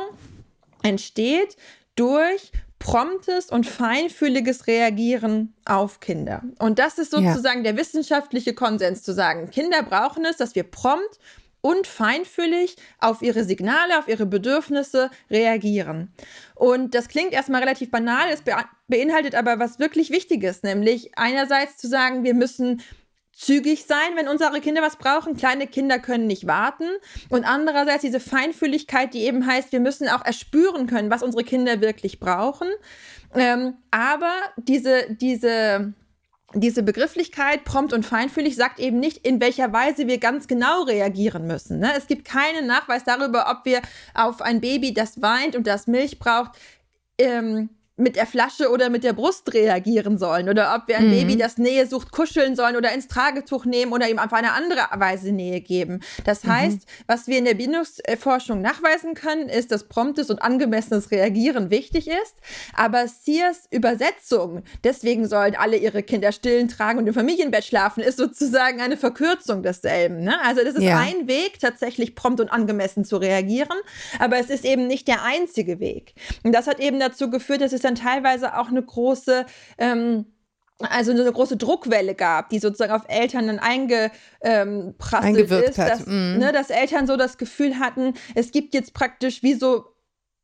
entsteht 0.82 1.58
durch 1.96 2.52
promptes 2.80 3.52
und 3.52 3.68
feinfühliges 3.68 4.66
Reagieren 4.66 5.54
auf 5.66 6.00
Kinder. 6.00 6.42
Und 6.60 6.80
das 6.80 6.98
ist 6.98 7.12
sozusagen 7.12 7.60
ja. 7.64 7.72
der 7.72 7.78
wissenschaftliche 7.78 8.54
Konsens 8.54 9.04
zu 9.04 9.14
sagen, 9.14 9.52
Kinder 9.52 9.84
brauchen 9.84 10.26
es, 10.26 10.38
dass 10.38 10.56
wir 10.56 10.64
prompt 10.64 11.20
und 11.62 11.88
feinfühlig 11.88 12.78
auf 13.00 13.22
ihre 13.22 13.44
Signale, 13.44 14.00
auf 14.00 14.08
ihre 14.08 14.26
Bedürfnisse 14.26 15.12
reagieren. 15.30 16.12
Und 16.56 16.96
das 16.96 17.10
klingt 17.10 17.34
erstmal 17.34 17.62
relativ 17.62 17.92
banal, 17.92 18.30
es 18.32 18.44
beinhaltet 18.88 19.36
aber 19.36 19.60
was 19.60 19.78
wirklich 19.78 20.10
Wichtiges, 20.10 20.64
nämlich 20.64 21.18
einerseits 21.18 21.78
zu 21.78 21.88
sagen, 21.88 22.24
wir 22.24 22.34
müssen 22.34 22.82
zügig 23.40 23.86
sein, 23.86 24.18
wenn 24.18 24.28
unsere 24.28 24.60
Kinder 24.60 24.82
was 24.82 24.98
brauchen. 24.98 25.38
Kleine 25.38 25.66
Kinder 25.66 25.98
können 25.98 26.28
nicht 26.28 26.46
warten. 26.46 26.90
Und 27.30 27.46
andererseits 27.46 28.02
diese 28.02 28.20
Feinfühligkeit, 28.20 29.14
die 29.14 29.22
eben 29.22 29.46
heißt, 29.46 29.72
wir 29.72 29.80
müssen 29.80 30.10
auch 30.10 30.26
erspüren 30.26 30.88
können, 30.88 31.10
was 31.10 31.24
unsere 31.24 31.46
Kinder 31.46 31.80
wirklich 31.80 32.20
brauchen. 32.20 32.68
Ähm, 33.34 33.78
aber 33.92 34.34
diese, 34.58 35.16
diese, 35.22 35.94
diese 36.54 36.84
Begrifflichkeit 36.84 37.64
prompt 37.64 37.94
und 37.94 38.06
feinfühlig 38.06 38.58
sagt 38.58 38.78
eben 38.78 39.00
nicht, 39.00 39.26
in 39.26 39.40
welcher 39.40 39.72
Weise 39.72 40.08
wir 40.08 40.18
ganz 40.18 40.50
genau 40.50 40.82
reagieren 40.84 41.48
müssen. 41.48 41.80
Ne? 41.80 41.94
Es 41.96 42.08
gibt 42.08 42.26
keinen 42.26 42.68
Nachweis 42.68 43.06
darüber, 43.06 43.50
ob 43.50 43.64
wir 43.64 43.82
auf 44.16 44.42
ein 44.42 44.60
Baby, 44.60 44.94
das 44.94 45.22
weint 45.22 45.56
und 45.56 45.66
das 45.66 45.88
Milch 45.88 46.20
braucht, 46.20 46.60
ähm, 47.18 47.70
mit 48.00 48.16
der 48.16 48.26
Flasche 48.26 48.70
oder 48.72 48.90
mit 48.90 49.04
der 49.04 49.14
Brust 49.14 49.54
reagieren 49.54 50.18
sollen 50.18 50.50
oder 50.50 50.74
ob 50.76 50.88
wir 50.88 50.98
ein 50.98 51.08
mhm. 51.08 51.12
Baby, 51.12 51.38
das 51.38 51.58
Nähe 51.58 51.86
sucht, 51.86 52.12
kuscheln 52.12 52.56
sollen 52.56 52.76
oder 52.76 52.94
ins 52.94 53.08
Tragetuch 53.08 53.66
nehmen 53.66 53.92
oder 53.92 54.10
ihm 54.10 54.20
auf 54.20 54.32
eine 54.34 54.54
andere 54.54 54.82
Weise 54.96 55.32
Nähe 55.32 55.62
geben. 55.62 56.00
Das 56.24 56.44
mhm. 56.44 56.54
heißt, 56.54 56.80
was 57.08 57.28
wir 57.28 57.38
in 57.38 57.46
der 57.46 57.56
Bindungsforschung 57.56 58.62
nachweisen 58.62 59.14
können, 59.14 59.50
ist, 59.50 59.72
dass 59.72 59.88
promptes 59.88 60.30
und 60.30 60.42
angemessenes 60.42 61.12
Reagieren 61.12 61.70
wichtig 61.70 62.08
ist, 62.08 62.36
aber 62.74 63.08
Sears 63.08 63.68
Übersetzung, 63.70 64.64
deswegen 64.84 65.28
sollen 65.28 65.56
alle 65.56 65.78
ihre 65.78 66.02
Kinder 66.02 66.32
stillen 66.32 66.70
tragen 66.70 67.00
und 67.00 67.08
im 67.08 67.14
Familienbett 67.14 67.66
schlafen, 67.66 68.02
ist 68.02 68.18
sozusagen 68.18 68.80
eine 68.80 68.96
Verkürzung 68.98 69.62
desselben. 69.62 70.24
Ne? 70.24 70.40
Also 70.44 70.64
das 70.64 70.76
ist 70.76 70.84
ja. 70.84 71.00
ein 71.00 71.28
Weg, 71.28 71.60
tatsächlich 71.60 72.16
prompt 72.16 72.40
und 72.40 72.50
angemessen 72.50 73.04
zu 73.04 73.18
reagieren, 73.18 73.78
aber 74.20 74.38
es 74.38 74.50
ist 74.50 74.64
eben 74.64 74.88
nicht 74.88 75.08
der 75.08 75.24
einzige 75.24 75.80
Weg. 75.80 76.14
Und 76.44 76.54
das 76.54 76.68
hat 76.68 76.80
eben 76.80 77.00
dazu 77.00 77.30
geführt, 77.30 77.62
dass 77.62 77.74
es 77.74 77.89
dann 77.90 77.96
teilweise 77.96 78.58
auch 78.58 78.70
eine 78.70 78.84
große 78.84 79.46
ähm, 79.78 80.26
also 80.82 81.12
eine 81.12 81.30
große 81.30 81.58
Druckwelle 81.58 82.16
gab, 82.16 82.50
die 82.50 82.60
sozusagen 82.60 82.94
auf 82.94 83.04
Eltern 83.10 83.48
dann 83.48 83.60
eingeprasselt 83.60 85.52
ähm, 85.52 85.64
ist, 85.64 85.78
dass, 85.78 86.06
mm. 86.06 86.38
ne, 86.38 86.52
dass 86.54 86.70
Eltern 86.70 87.06
so 87.06 87.18
das 87.18 87.38
Gefühl 87.38 87.80
hatten, 87.80 88.14
es 88.34 88.52
gibt 88.52 88.74
jetzt 88.74 88.94
praktisch 88.94 89.44
wie 89.44 89.56
so 89.56 89.84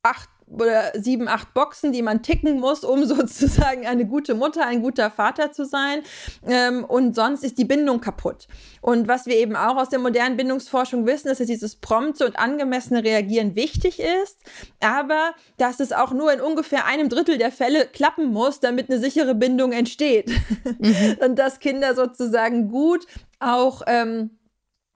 acht 0.04 0.30
oder 0.48 0.92
sieben, 0.96 1.28
acht 1.28 1.54
Boxen, 1.54 1.92
die 1.92 2.02
man 2.02 2.22
ticken 2.22 2.60
muss, 2.60 2.84
um 2.84 3.06
sozusagen 3.06 3.86
eine 3.86 4.06
gute 4.06 4.36
Mutter, 4.36 4.66
ein 4.66 4.82
guter 4.82 5.10
Vater 5.10 5.52
zu 5.52 5.66
sein. 5.66 6.02
Ähm, 6.48 6.84
und 6.84 7.16
sonst 7.16 7.44
ist 7.44 7.58
die 7.58 7.66
Bindung 7.66 8.02
kaputt. 8.02 8.48
Und 8.82 9.08
was 9.08 9.25
wir 9.25 9.36
eben 9.36 9.56
auch 9.56 9.78
aus 9.78 9.90
der 9.90 10.00
modernen 10.00 10.38
Bindungsforschung 10.38 11.06
wissen, 11.08 11.30
ist, 11.30 11.40
dass 11.40 11.48
dieses 11.48 11.75
prompte 11.75 12.25
und 12.25 12.38
angemessene 12.38 13.04
Reagieren 13.04 13.56
wichtig 13.56 14.00
ist, 14.00 14.38
aber 14.80 15.34
dass 15.58 15.80
es 15.80 15.92
auch 15.92 16.12
nur 16.12 16.32
in 16.32 16.42
ungefähr 16.42 16.86
einem 16.86 17.10
Drittel 17.10 17.38
der 17.38 17.52
Fälle 17.52 17.88
klappen 17.88 18.32
muss, 18.32 18.60
damit 18.60 18.90
eine 18.90 19.00
sichere 19.00 19.36
Bindung 19.36 19.72
entsteht. 19.72 20.30
Mhm. 20.80 21.18
und 21.25 21.40
dass 21.40 21.60
Kinder 21.60 21.96
sozusagen 21.96 22.70
gut 22.70 23.08
auch 23.40 23.82
ähm, 23.88 24.32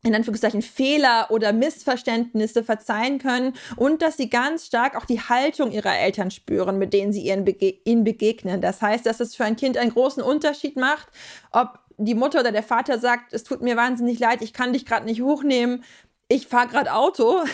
in 0.04 0.16
Anführungszeichen 0.16 0.62
Fehler 0.62 1.28
oder 1.30 1.52
Missverständnisse 1.52 2.64
verzeihen 2.64 3.20
können 3.20 3.54
und 3.76 4.02
dass 4.02 4.16
sie 4.16 4.30
ganz 4.30 4.68
stark 4.68 4.96
auch 4.96 5.06
die 5.06 5.20
Haltung 5.20 5.72
ihrer 5.72 5.98
Eltern 5.98 6.32
spüren, 6.32 6.78
mit 6.78 6.94
denen 6.94 7.12
sie 7.12 7.28
ihnen, 7.28 7.44
bege 7.44 7.76
ihnen 7.84 8.06
begegnen. 8.06 8.62
Das 8.62 8.82
heißt, 8.82 9.06
dass 9.06 9.20
es 9.20 9.36
für 9.36 9.44
ein 9.44 9.58
Kind 9.58 9.78
einen 9.78 9.92
großen 9.92 10.24
Unterschied 10.24 10.78
macht, 10.78 11.08
ob 11.52 11.80
die 11.98 12.16
Mutter 12.16 12.40
oder 12.40 12.54
der 12.54 12.64
Vater 12.64 12.98
sagt, 12.98 13.34
es 13.34 13.44
tut 13.44 13.62
mir 13.62 13.76
wahnsinnig 13.76 14.20
leid, 14.20 14.42
ich 14.42 14.54
kann 14.54 14.72
dich 14.72 14.86
gerade 14.86 15.06
nicht 15.06 15.22
hochnehmen, 15.22 15.84
ich 16.30 16.48
fahre 16.48 16.68
gerade 16.68 16.94
Auto. 16.94 17.44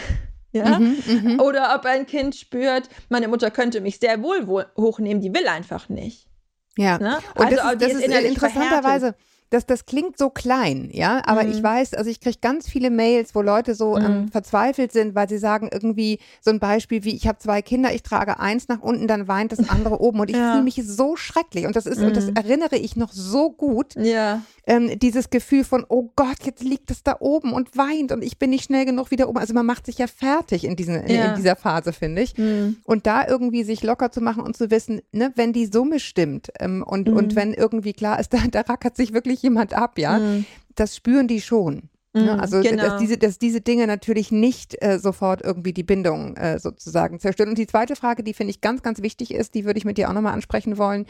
Ja? 0.51 0.79
Mhm, 0.79 1.03
mhm, 1.05 1.39
oder 1.41 1.75
ob 1.75 1.83
ein 1.83 2.05
Kind 2.05 2.33
spürt, 2.33 2.87
meine 3.09 3.27
Mutter 3.27 3.51
könnte 3.51 3.81
mich 3.81 3.99
sehr 3.99 4.23
wohl 4.23 4.65
hochnehmen, 4.77 5.21
die 5.21 5.33
will 5.33 5.49
einfach 5.49 5.89
nicht. 5.89 6.29
Ja, 6.77 6.97
ne? 6.97 7.17
und 7.35 7.45
also, 7.45 7.77
das 7.77 7.91
ist, 7.91 8.07
das 8.07 8.19
ist 8.21 8.25
interessanterweise. 8.25 8.81
Verhärtet 8.81 9.34
das, 9.49 9.65
das 9.65 9.85
klingt 9.85 10.17
so 10.17 10.29
klein, 10.29 10.89
ja, 10.91 11.21
aber 11.25 11.43
mhm. 11.43 11.51
ich 11.51 11.61
weiß, 11.61 11.93
also 11.93 12.09
ich 12.09 12.19
kriege 12.19 12.37
ganz 12.41 12.67
viele 12.67 12.89
Mails, 12.89 13.35
wo 13.35 13.41
Leute 13.41 13.75
so 13.75 13.95
ähm, 13.95 14.03
mhm. 14.03 14.07
ähm, 14.07 14.27
verzweifelt 14.29 14.91
sind, 14.91 15.15
weil 15.15 15.29
sie 15.29 15.37
sagen 15.37 15.69
irgendwie 15.71 16.19
so 16.41 16.51
ein 16.51 16.59
Beispiel 16.59 17.03
wie, 17.03 17.15
ich 17.15 17.27
habe 17.27 17.37
zwei 17.37 17.61
Kinder, 17.61 17.93
ich 17.93 18.03
trage 18.03 18.39
eins 18.39 18.67
nach 18.67 18.81
unten, 18.81 19.07
dann 19.07 19.27
weint 19.27 19.51
das 19.51 19.69
andere 19.69 20.01
oben 20.01 20.19
und 20.19 20.29
ich 20.29 20.35
ja. 20.35 20.51
fühle 20.51 20.63
mich 20.63 20.81
so 20.83 21.15
schrecklich 21.15 21.65
und 21.65 21.75
das 21.75 21.85
ist, 21.85 21.99
mhm. 21.99 22.07
und 22.07 22.17
das 22.17 22.25
mhm. 22.25 22.35
erinnere 22.35 22.77
ich 22.77 22.95
noch 22.95 23.11
so 23.11 23.51
gut, 23.51 23.95
ja. 23.95 24.41
ähm, 24.67 24.97
dieses 24.99 25.29
Gefühl 25.29 25.63
von, 25.63 25.85
oh 25.87 26.09
Gott, 26.15 26.43
jetzt 26.43 26.63
liegt 26.63 26.91
es 26.91 27.03
da 27.03 27.17
oben 27.19 27.53
und 27.53 27.77
weint 27.77 28.11
und 28.11 28.23
ich 28.23 28.39
bin 28.39 28.49
nicht 28.49 28.65
schnell 28.65 28.85
genug 28.85 29.11
wieder 29.11 29.29
oben. 29.29 29.37
Also 29.37 29.53
man 29.53 29.65
macht 29.65 29.85
sich 29.85 29.97
ja 29.97 30.07
fertig 30.07 30.63
in, 30.65 30.75
diesen, 30.75 30.95
in, 30.95 31.15
ja. 31.15 31.25
in 31.29 31.35
dieser 31.35 31.55
Phase, 31.55 31.93
finde 31.93 32.21
ich. 32.21 32.37
Mhm. 32.37 32.77
Und 32.83 33.05
da 33.05 33.27
irgendwie 33.27 33.63
sich 33.63 33.83
locker 33.83 34.11
zu 34.11 34.21
machen 34.21 34.43
und 34.43 34.57
zu 34.57 34.71
wissen, 34.71 35.01
ne, 35.11 35.31
wenn 35.35 35.53
die 35.53 35.67
Summe 35.67 35.99
stimmt 35.99 36.51
ähm, 36.59 36.83
und, 36.85 37.09
und 37.09 37.33
mhm. 37.33 37.35
wenn 37.35 37.53
irgendwie 37.53 37.93
klar 37.93 38.19
ist, 38.19 38.33
da, 38.33 38.39
da 38.49 38.61
rackert 38.61 38.97
sich 38.97 39.13
wirklich 39.13 39.34
jemand 39.41 39.73
ab, 39.73 39.97
ja, 39.97 40.19
mhm. 40.19 40.45
das 40.75 40.95
spüren 40.95 41.27
die 41.27 41.41
schon. 41.41 41.89
Ne? 42.15 42.33
Mhm, 42.33 42.39
also, 42.39 42.61
genau. 42.61 42.83
dass, 42.83 42.99
diese, 42.99 43.17
dass 43.17 43.37
diese 43.37 43.59
Dinge 43.59 43.87
natürlich 43.87 44.31
nicht 44.31 44.81
äh, 44.81 44.99
sofort 44.99 45.41
irgendwie 45.43 45.73
die 45.73 45.83
Bindung 45.83 46.37
äh, 46.37 46.59
sozusagen 46.59 47.19
zerstören. 47.19 47.49
Und 47.49 47.57
die 47.57 47.67
zweite 47.67 47.97
Frage, 47.97 48.23
die 48.23 48.33
finde 48.33 48.51
ich 48.51 48.61
ganz, 48.61 48.81
ganz 48.81 49.01
wichtig 49.01 49.33
ist, 49.33 49.53
die 49.53 49.65
würde 49.65 49.77
ich 49.77 49.85
mit 49.85 49.97
dir 49.97 50.09
auch 50.09 50.13
nochmal 50.13 50.33
ansprechen 50.33 50.77
wollen. 50.77 51.05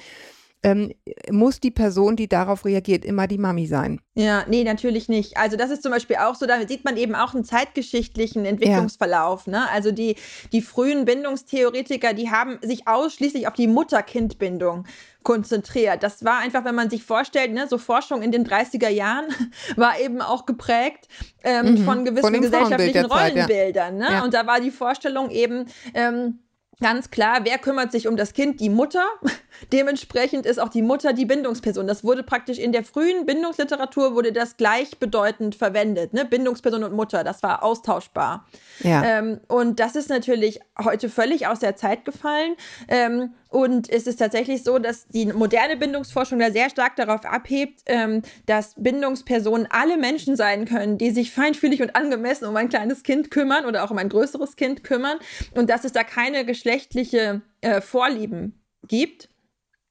Ähm, 0.66 0.92
muss 1.30 1.60
die 1.60 1.70
Person, 1.70 2.16
die 2.16 2.28
darauf 2.28 2.66
reagiert, 2.66 3.06
immer 3.06 3.28
die 3.28 3.38
Mami 3.38 3.68
sein. 3.68 4.02
Ja, 4.16 4.46
nee, 4.48 4.64
natürlich 4.64 5.08
nicht. 5.08 5.38
Also 5.38 5.58
das 5.58 5.70
ist 5.70 5.84
zum 5.84 5.92
Beispiel 5.92 6.16
auch 6.16 6.34
so, 6.34 6.48
da 6.48 6.68
sieht 6.68 6.84
man 6.84 6.98
eben 6.98 7.14
auch 7.14 7.36
einen 7.36 7.44
zeitgeschichtlichen 7.44 8.46
Entwicklungsverlauf. 8.46 9.46
Ja. 9.46 9.52
Ne? 9.52 9.70
Also 9.70 9.92
die, 9.92 10.16
die 10.52 10.64
frühen 10.64 11.06
Bindungstheoretiker, 11.06 12.14
die 12.14 12.32
haben 12.32 12.58
sich 12.64 12.88
ausschließlich 12.88 13.48
auf 13.48 13.54
die 13.54 13.68
Mutter-Kind-Bindung 13.68 14.88
konzentriert. 15.22 16.02
Das 16.02 16.26
war 16.26 16.40
einfach, 16.40 16.66
wenn 16.66 16.76
man 16.76 16.90
sich 16.90 17.04
vorstellt, 17.04 17.54
ne, 17.54 17.68
so 17.68 17.78
Forschung 17.78 18.24
in 18.24 18.32
den 18.32 18.48
30er 18.48 18.90
Jahren 18.90 19.26
war 19.76 20.00
eben 20.00 20.20
auch 20.20 20.48
geprägt 20.48 21.08
ähm, 21.44 21.74
mhm, 21.74 21.78
von 21.86 22.06
gewissen 22.06 22.34
von 22.34 22.42
gesellschaftlichen 22.42 23.06
Rollenbildern. 23.06 24.00
Zeit, 24.00 24.10
ja. 24.10 24.10
Ne? 24.10 24.16
Ja. 24.18 24.24
Und 24.24 24.34
da 24.34 24.48
war 24.48 24.60
die 24.62 24.72
Vorstellung 24.72 25.30
eben, 25.30 25.66
ähm, 25.94 26.40
Ganz 26.82 27.10
klar, 27.10 27.40
wer 27.44 27.58
kümmert 27.58 27.92
sich 27.92 28.08
um 28.08 28.18
das 28.18 28.34
Kind? 28.34 28.60
Die 28.60 28.70
Mutter. 28.70 29.06
Dementsprechend 29.72 30.46
ist 30.46 30.60
auch 30.60 30.70
die 30.70 30.82
Mutter 30.82 31.14
die 31.14 31.26
Bindungsperson. 31.26 31.88
Das 31.88 32.04
wurde 32.04 32.24
praktisch 32.24 32.58
in 32.58 32.72
der 32.72 32.84
frühen 32.84 33.26
Bindungsliteratur 33.26 34.14
wurde 34.16 34.34
das 34.34 34.58
gleichbedeutend 34.58 35.56
verwendet. 35.56 36.14
Ne? 36.14 36.26
Bindungsperson 36.26 36.84
und 36.84 36.94
Mutter, 36.94 37.24
das 37.24 37.42
war 37.44 37.64
austauschbar. 37.64 38.46
Ja. 38.80 39.04
Ähm, 39.04 39.40
und 39.48 39.80
das 39.80 39.96
ist 39.96 40.10
natürlich 40.10 40.60
heute 40.84 41.10
völlig 41.10 41.48
aus 41.48 41.60
der 41.60 41.76
Zeit 41.78 42.04
gefallen. 42.04 42.56
Ähm, 42.90 43.34
und 43.56 43.90
es 43.90 44.06
ist 44.06 44.18
tatsächlich 44.18 44.64
so, 44.64 44.80
dass 44.80 45.08
die 45.08 45.28
moderne 45.28 45.78
Bindungsforschung 45.78 46.40
da 46.40 46.52
sehr 46.52 46.70
stark 46.70 46.98
darauf 46.98 47.24
abhebt, 47.24 47.84
ähm, 47.86 48.22
dass 48.48 48.74
Bindungspersonen 48.76 49.66
alle 49.70 49.98
Menschen 49.98 50.36
sein 50.36 50.66
können, 50.66 50.98
die 50.98 51.12
sich 51.12 51.32
feinfühlig 51.32 51.82
und 51.82 51.96
angemessen 51.96 52.50
um 52.50 52.56
ein 52.58 52.68
kleines 52.68 53.04
Kind 53.04 53.32
kümmern 53.32 53.66
oder 53.66 53.86
auch 53.86 53.92
um 53.92 53.98
ein 53.98 54.10
größeres 54.10 54.58
Kind 54.58 54.84
kümmern. 54.84 55.20
Und 55.54 55.70
dass 55.70 55.86
es 55.86 55.94
da 55.94 56.04
keine 56.04 56.44
geschlechtliche 56.44 57.44
äh, 57.62 57.80
Vorlieben 57.80 58.62
gibt. 58.90 59.30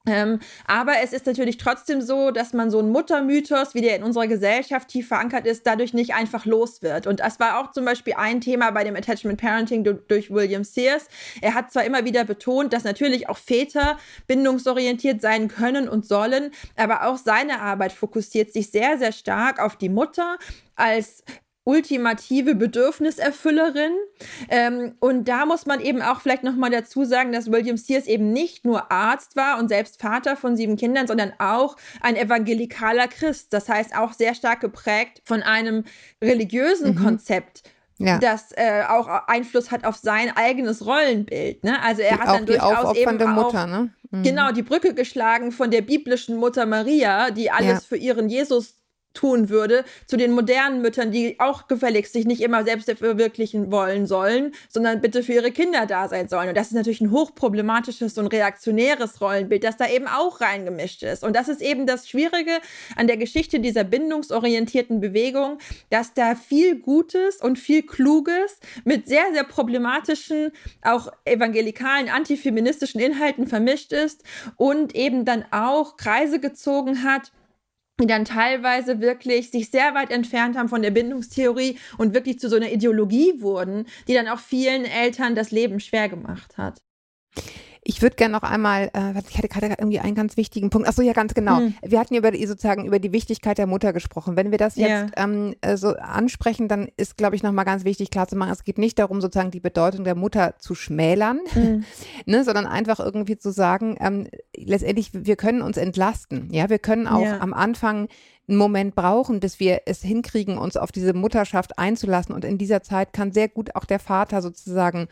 Ähm, 0.07 0.41
aber 0.67 0.97
es 1.03 1.15
ist 1.15 1.25
natürlich 1.25 1.57
trotzdem 1.57 2.03
so, 2.03 2.31
dass 2.31 2.53
man 2.53 2.71
so 2.71 2.79
einen 2.79 2.91
Muttermythos, 2.91 3.75
wie 3.75 3.81
der 3.81 3.97
in 3.97 4.03
unserer 4.03 4.27
Gesellschaft 4.27 4.89
tief 4.89 5.09
verankert 5.09 5.47
ist, 5.47 5.67
dadurch 5.67 5.95
nicht 5.95 6.15
einfach 6.15 6.45
los 6.45 6.83
wird. 6.83 7.07
Und 7.07 7.21
das 7.21 7.41
war 7.41 7.59
auch 7.59 7.73
zum 7.73 7.87
Beispiel 7.87 8.13
ein 8.15 8.43
Thema 8.43 8.71
bei 8.71 8.85
dem 8.85 8.97
Attachment 8.97 9.41
Parenting 9.41 9.83
durch 9.83 10.31
William 10.31 10.63
Sears. 10.63 11.09
Er 11.41 11.55
hat 11.55 11.73
zwar 11.73 11.85
immer 11.85 12.05
wieder 12.05 12.25
betont, 12.25 12.75
dass 12.75 12.85
natürlich 12.85 13.31
auch 13.31 13.39
Väter 13.39 13.97
bindungsorientiert 14.27 15.23
sein 15.23 15.49
können 15.49 15.89
und 15.89 16.05
sollen, 16.05 16.51
aber 16.77 17.07
auch 17.07 17.17
seine 17.17 17.63
Arbeit 17.63 17.93
fokussiert 17.93 18.53
sich 18.53 18.71
sehr, 18.71 18.99
sehr 18.99 19.13
stark 19.13 19.59
auf 19.59 19.77
die 19.77 19.89
Mutter 19.89 20.37
als 20.77 21.25
ultimative 21.65 22.55
Bedürfniserfüllerin. 22.55 23.93
Ähm, 24.49 24.95
und 25.01 25.29
da 25.29 25.47
muss 25.47 25.67
man 25.67 25.81
eben 25.81 26.03
auch 26.03 26.21
vielleicht 26.21 26.45
nochmal 26.45 26.71
dazu 26.71 27.05
sagen, 27.05 27.33
dass 27.33 27.51
William 27.51 27.77
Sears 27.77 28.07
eben 28.07 28.33
nicht 28.33 28.65
nur 28.65 28.93
Arzt 28.93 29.35
war 29.35 29.59
und 29.59 29.69
selbst 29.69 30.01
Vater 30.01 30.37
von 30.37 30.57
sieben 30.57 30.77
Kindern, 30.77 31.07
sondern 31.07 31.33
auch 31.39 31.77
ein 32.01 32.17
evangelikaler 32.17 33.09
Christ. 33.09 33.53
Das 33.53 33.69
heißt 33.69 33.97
auch 33.97 34.13
sehr 34.13 34.35
stark 34.35 34.61
geprägt 34.61 35.23
von 35.25 35.43
einem 35.43 35.85
religiösen 36.23 36.95
mhm. 36.95 37.03
Konzept. 37.03 37.63
Ja. 37.99 38.19
das 38.19 38.51
äh, 38.57 38.83
auch 38.89 39.07
Einfluss 39.29 39.71
hat 39.71 39.85
auf 39.85 39.97
sein 39.97 40.37
eigenes 40.37 40.85
Rollenbild. 40.85 41.63
Ne? 41.63 41.81
Also 41.81 42.03
er 42.03 42.17
die, 42.17 42.21
hat 42.21 42.29
dann 42.29 42.47
durchaus 42.47 42.97
eben 42.97 43.17
Mutter, 43.33 43.63
auch, 43.63 43.67
ne? 43.69 43.91
mhm. 44.11 44.23
genau 44.25 44.51
die 44.51 44.65
Brücke 44.65 44.95
geschlagen 44.95 45.53
von 45.53 45.71
der 45.71 45.83
biblischen 45.83 46.37
Mutter 46.37 46.67
Maria, 46.67 47.31
die 47.31 47.53
alles 47.53 47.69
ja. 47.69 47.81
für 47.89 47.97
ihren 47.97 48.29
Jesus 48.29 48.75
tun 49.15 49.49
würde, 49.49 49.85
zu 50.07 50.17
den 50.17 50.33
modernen 50.33 50.83
Müttern, 50.83 51.11
die 51.11 51.41
auch 51.41 51.69
gefälligst 51.69 52.13
sich 52.13 52.27
nicht 52.27 52.43
immer 52.43 52.65
selbst 52.65 52.91
verwirklichen 52.91 53.71
wollen 53.71 54.07
sollen, 54.07 54.53
sondern 54.69 55.01
bitte 55.01 55.23
für 55.23 55.35
ihre 55.35 55.53
Kinder 55.53 55.87
da 55.87 56.09
sein 56.09 56.29
sollen. 56.29 56.49
Und 56.49 56.57
das 56.57 56.69
ist 56.69 56.75
natürlich 56.75 57.01
ein 57.01 57.11
hochproblematisches 57.11 58.19
und 58.19 58.27
reaktionäres 58.27 59.21
Rollenbild, 59.21 59.65
das 59.65 59.77
da 59.77 59.89
eben 59.89 60.07
auch 60.07 60.41
reingemischt 60.41 61.03
ist. 61.03 61.25
Und 61.25 61.35
das 61.35 61.49
ist 61.49 61.63
eben 61.63 61.87
das 61.87 62.09
Schwierige 62.09 62.59
an 62.97 63.07
der 63.07 63.17
Geschichte 63.17 63.61
dieser 63.61 63.85
bindungsorientierten 63.85 65.01
Bewegung, 65.01 65.59
dass 65.91 66.13
da 66.13 66.35
viel 66.35 66.77
Gutes 66.77 67.37
und 67.37 67.59
viel 67.59 67.83
Kluges 67.83 68.59
mit 68.85 69.09
sehr, 69.09 69.25
sehr 69.33 69.45
problematischen, 69.45 70.51
auch 70.83 71.13
evangelikalen, 71.25 72.09
antifeministischen 72.09 73.01
Inhalten 73.01 73.47
vermischt 73.47 73.93
ist 73.93 74.25
und 74.57 74.95
eben 74.95 75.25
dann 75.25 75.45
auch 75.51 75.97
Kreise 75.97 76.41
gezogen 76.41 77.05
hat, 77.05 77.33
die 78.01 78.07
dann 78.07 78.25
teilweise 78.25 79.01
wirklich 79.01 79.51
sich 79.51 79.71
sehr 79.71 79.95
weit 79.95 80.11
entfernt 80.11 80.57
haben 80.57 80.69
von 80.69 80.83
der 80.83 80.91
Bindungstheorie 80.91 81.79
und 81.97 82.15
wirklich 82.15 82.41
zu 82.41 82.49
so 82.49 82.57
einer 82.57 82.73
Ideologie 82.73 83.41
wurden, 83.41 83.87
die 84.09 84.15
dann 84.15 84.29
auch 84.29 84.41
vielen 84.41 84.85
Eltern 84.85 85.35
das 85.35 85.51
Leben 85.53 85.79
schwer 85.79 86.09
gemacht 86.09 86.59
hat. 86.59 86.81
Ich 87.87 88.01
würde 88.01 88.17
gerne 88.17 88.33
noch 88.33 88.43
einmal, 88.43 88.91
äh, 88.95 89.13
ich 89.29 89.37
hatte 89.37 89.49
gerade 89.49 89.67
irgendwie 89.67 90.01
einen 90.01 90.15
ganz 90.15 90.39
wichtigen 90.39 90.71
Punkt. 90.71 90.89
Ach 90.89 90.95
so, 90.95 91.03
ja, 91.03 91.13
ganz 91.13 91.35
genau. 91.35 91.59
Hm. 91.59 91.75
Wir 91.83 92.01
hatten 92.01 92.15
über 92.15 92.31
die, 92.31 92.47
sozusagen 92.47 92.87
über 92.87 92.99
die 92.99 93.13
Wichtigkeit 93.13 93.59
der 93.59 93.67
Mutter 93.67 93.93
gesprochen. 93.93 94.37
Wenn 94.37 94.51
wir 94.51 94.59
das 94.59 94.77
jetzt 94.77 94.89
ja. 94.89 95.07
ähm, 95.17 95.55
äh, 95.61 95.77
so 95.77 95.89
ansprechen, 95.89 96.67
dann 96.67 96.89
ist, 96.97 97.19
glaube 97.19 97.37
ich, 97.37 97.43
nochmal 97.43 97.67
ganz 97.67 97.85
wichtig 97.85 98.11
klarzumachen, 98.11 98.53
es 98.53 98.65
geht 98.65 98.79
nicht 98.79 98.99
darum, 98.99 99.21
sozusagen 99.21 99.51
die 99.51 99.61
Bedeutung 99.61 100.05
der 100.05 100.15
Mutter 100.15 100.55
zu 100.59 100.75
schmälern, 100.75 101.41
hm. 101.53 101.85
ne, 102.27 102.43
sondern 102.43 102.67
einfach 102.67 103.01
irgendwie 103.01 103.37
zu 103.37 103.53
sagen, 103.53 103.97
ähm, 104.01 104.29
letztendlich, 104.57 105.11
wir 105.13 105.37
können 105.37 105.61
uns 105.61 105.77
entlasten. 105.77 106.49
Ja, 106.51 106.71
wir 106.71 106.79
können 106.79 107.07
auch 107.07 107.23
ja. 107.23 107.41
am 107.41 107.53
Anfang 107.53 108.09
einen 108.49 108.59
Moment 108.59 108.95
brauchen, 108.95 109.41
dass 109.41 109.61
wir 109.61 109.83
es 109.87 110.03
hinkriegen, 110.03 110.59
uns 110.59 110.77
auf 110.77 110.93
diese 110.93 111.15
Mutterschaft 111.15 111.79
einzulassen. 111.79 112.35
Und 112.35 112.45
in 112.45 112.59
dieser 112.59 112.83
Zeit 112.83 113.13
kann 113.13 113.33
sehr 113.33 113.49
gut 113.49 113.75
auch 113.75 113.85
der 113.85 113.99
Vater 113.99 114.43
sozusagen 114.43 115.09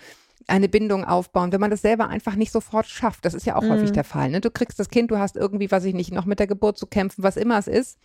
eine 0.47 0.69
Bindung 0.69 1.05
aufbauen, 1.05 1.53
wenn 1.53 1.61
man 1.61 1.71
das 1.71 1.83
selber 1.83 2.09
einfach 2.09 2.35
nicht 2.35 2.53
sofort 2.53 2.87
schafft. 2.87 3.25
Das 3.25 3.35
ist 3.35 3.47
ja 3.47 3.57
auch 3.57 3.63
mm. 3.63 3.71
häufig 3.71 3.91
mhm. 3.91 3.95
der 3.95 4.05
Fall. 4.05 4.31
Ne? 4.31 4.41
Du 4.41 4.51
kriegst 4.51 4.79
das 4.79 4.89
Kind, 4.89 5.11
du 5.11 5.19
hast 5.19 5.37
irgendwie, 5.37 5.71
was 5.71 5.85
ich 5.85 5.95
nicht, 5.95 6.13
noch 6.13 6.25
mit 6.25 6.39
der 6.39 6.47
Geburt 6.47 6.79
zu 6.79 6.87
kämpfen, 6.87 7.23
was 7.23 7.37
immer 7.37 7.59
es 7.59 7.67
ist. 7.67 7.99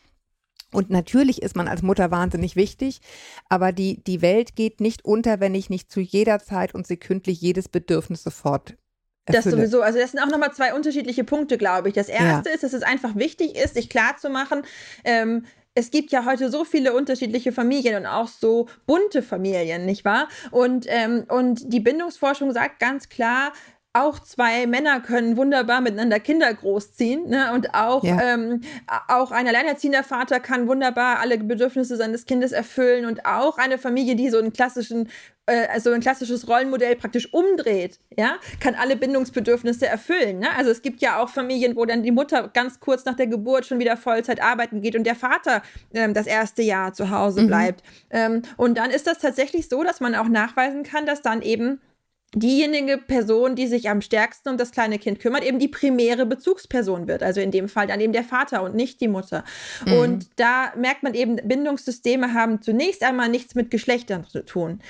Und 0.71 0.89
natürlich 0.89 1.41
ist 1.41 1.55
man 1.55 1.67
als 1.67 1.81
Mutter 1.81 2.11
wahnsinnig 2.11 2.55
wichtig, 2.55 2.99
aber 3.47 3.71
die, 3.71 4.03
die 4.03 4.21
Welt 4.21 4.55
geht 4.55 4.81
nicht 4.81 5.05
unter, 5.05 5.39
wenn 5.39 5.55
ich 5.55 5.69
nicht 5.69 5.89
zu 5.89 6.01
jeder 6.01 6.39
Zeit 6.39 6.75
und 6.75 6.85
sekündlich 6.85 7.39
jedes 7.39 7.69
Bedürfnis 7.69 8.23
sofort 8.23 8.75
Erfülle. 9.27 9.43
Das 9.43 9.53
sowieso. 9.53 9.81
Also 9.81 9.99
das 9.99 10.11
sind 10.11 10.21
auch 10.21 10.27
nochmal 10.27 10.53
zwei 10.53 10.73
unterschiedliche 10.73 11.23
Punkte, 11.23 11.57
glaube 11.57 11.89
ich. 11.89 11.95
Das 11.95 12.09
erste 12.09 12.49
ja. 12.49 12.55
ist, 12.55 12.63
dass 12.63 12.73
es 12.73 12.83
einfach 12.83 13.15
wichtig 13.15 13.55
ist, 13.55 13.75
sich 13.75 13.89
klarzumachen, 13.89 14.63
ähm, 15.03 15.45
es 15.77 15.91
gibt 15.91 16.11
ja 16.11 16.25
heute 16.25 16.49
so 16.49 16.63
viele 16.63 16.93
unterschiedliche 16.93 17.51
Familien 17.51 17.97
und 17.97 18.05
auch 18.07 18.27
so 18.27 18.67
bunte 18.87 19.21
Familien, 19.21 19.85
nicht 19.85 20.05
wahr? 20.05 20.27
Und, 20.49 20.87
ähm, 20.89 21.25
und 21.29 21.71
die 21.71 21.79
Bindungsforschung 21.79 22.51
sagt 22.51 22.79
ganz 22.79 23.09
klar, 23.09 23.53
auch 23.93 24.19
zwei 24.19 24.65
Männer 24.65 25.01
können 25.01 25.37
wunderbar 25.37 25.81
miteinander 25.81 26.19
Kinder 26.19 26.51
großziehen. 26.51 27.29
Ne? 27.29 27.51
Und 27.53 27.75
auch, 27.75 28.03
ja. 28.03 28.33
ähm, 28.33 28.61
auch 29.07 29.31
ein 29.31 29.47
alleinerziehender 29.47 30.03
Vater 30.03 30.39
kann 30.39 30.67
wunderbar 30.67 31.19
alle 31.19 31.37
Bedürfnisse 31.37 31.95
seines 31.95 32.25
Kindes 32.25 32.51
erfüllen. 32.51 33.05
Und 33.05 33.25
auch 33.25 33.59
eine 33.59 33.77
Familie, 33.77 34.15
die 34.15 34.29
so 34.29 34.37
einen 34.39 34.53
klassischen 34.53 35.09
also 35.47 35.91
ein 35.91 36.01
klassisches 36.01 36.47
Rollenmodell 36.47 36.95
praktisch 36.95 37.33
umdreht, 37.33 37.99
ja, 38.17 38.35
kann 38.59 38.75
alle 38.75 38.95
Bindungsbedürfnisse 38.95 39.87
erfüllen. 39.87 40.39
Ne? 40.39 40.47
Also 40.57 40.71
es 40.71 40.81
gibt 40.81 41.01
ja 41.01 41.19
auch 41.19 41.29
Familien, 41.29 41.75
wo 41.75 41.85
dann 41.85 42.03
die 42.03 42.11
Mutter 42.11 42.49
ganz 42.49 42.79
kurz 42.79 43.05
nach 43.05 43.15
der 43.15 43.27
Geburt 43.27 43.65
schon 43.65 43.79
wieder 43.79 43.95
Vollzeit 43.97 44.41
arbeiten 44.41 44.81
geht 44.81 44.95
und 44.95 45.05
der 45.05 45.15
Vater 45.15 45.61
ähm, 45.93 46.13
das 46.13 46.27
erste 46.27 46.61
Jahr 46.61 46.93
zu 46.93 47.09
Hause 47.09 47.43
mhm. 47.43 47.47
bleibt. 47.47 47.83
Ähm, 48.09 48.41
und 48.57 48.77
dann 48.77 48.91
ist 48.91 49.07
das 49.07 49.19
tatsächlich 49.19 49.69
so, 49.69 49.83
dass 49.83 50.01
man 50.01 50.15
auch 50.15 50.27
nachweisen 50.27 50.83
kann, 50.83 51.05
dass 51.05 51.21
dann 51.21 51.41
eben 51.41 51.79
diejenige 52.35 52.97
Person, 52.97 53.55
die 53.55 53.67
sich 53.67 53.89
am 53.89 54.01
stärksten 54.01 54.49
um 54.49 54.57
das 54.57 54.71
kleine 54.71 54.99
Kind 54.99 55.19
kümmert, 55.19 55.45
eben 55.45 55.59
die 55.59 55.69
primäre 55.69 56.25
Bezugsperson 56.25 57.07
wird. 57.07 57.23
Also 57.23 57.39
in 57.39 57.51
dem 57.51 57.69
Fall 57.69 57.87
dann 57.87 58.01
eben 58.01 58.11
der 58.11 58.23
Vater 58.23 58.63
und 58.63 58.75
nicht 58.75 58.99
die 58.99 59.07
Mutter. 59.07 59.45
Mhm. 59.85 59.93
Und 59.93 60.27
da 60.35 60.73
merkt 60.75 61.03
man 61.03 61.13
eben, 61.13 61.37
Bindungssysteme 61.37 62.33
haben 62.33 62.61
zunächst 62.61 63.03
einmal 63.03 63.29
nichts 63.29 63.55
mit 63.55 63.71
Geschlechtern 63.71 64.25
zu 64.25 64.43
tun. 64.43 64.81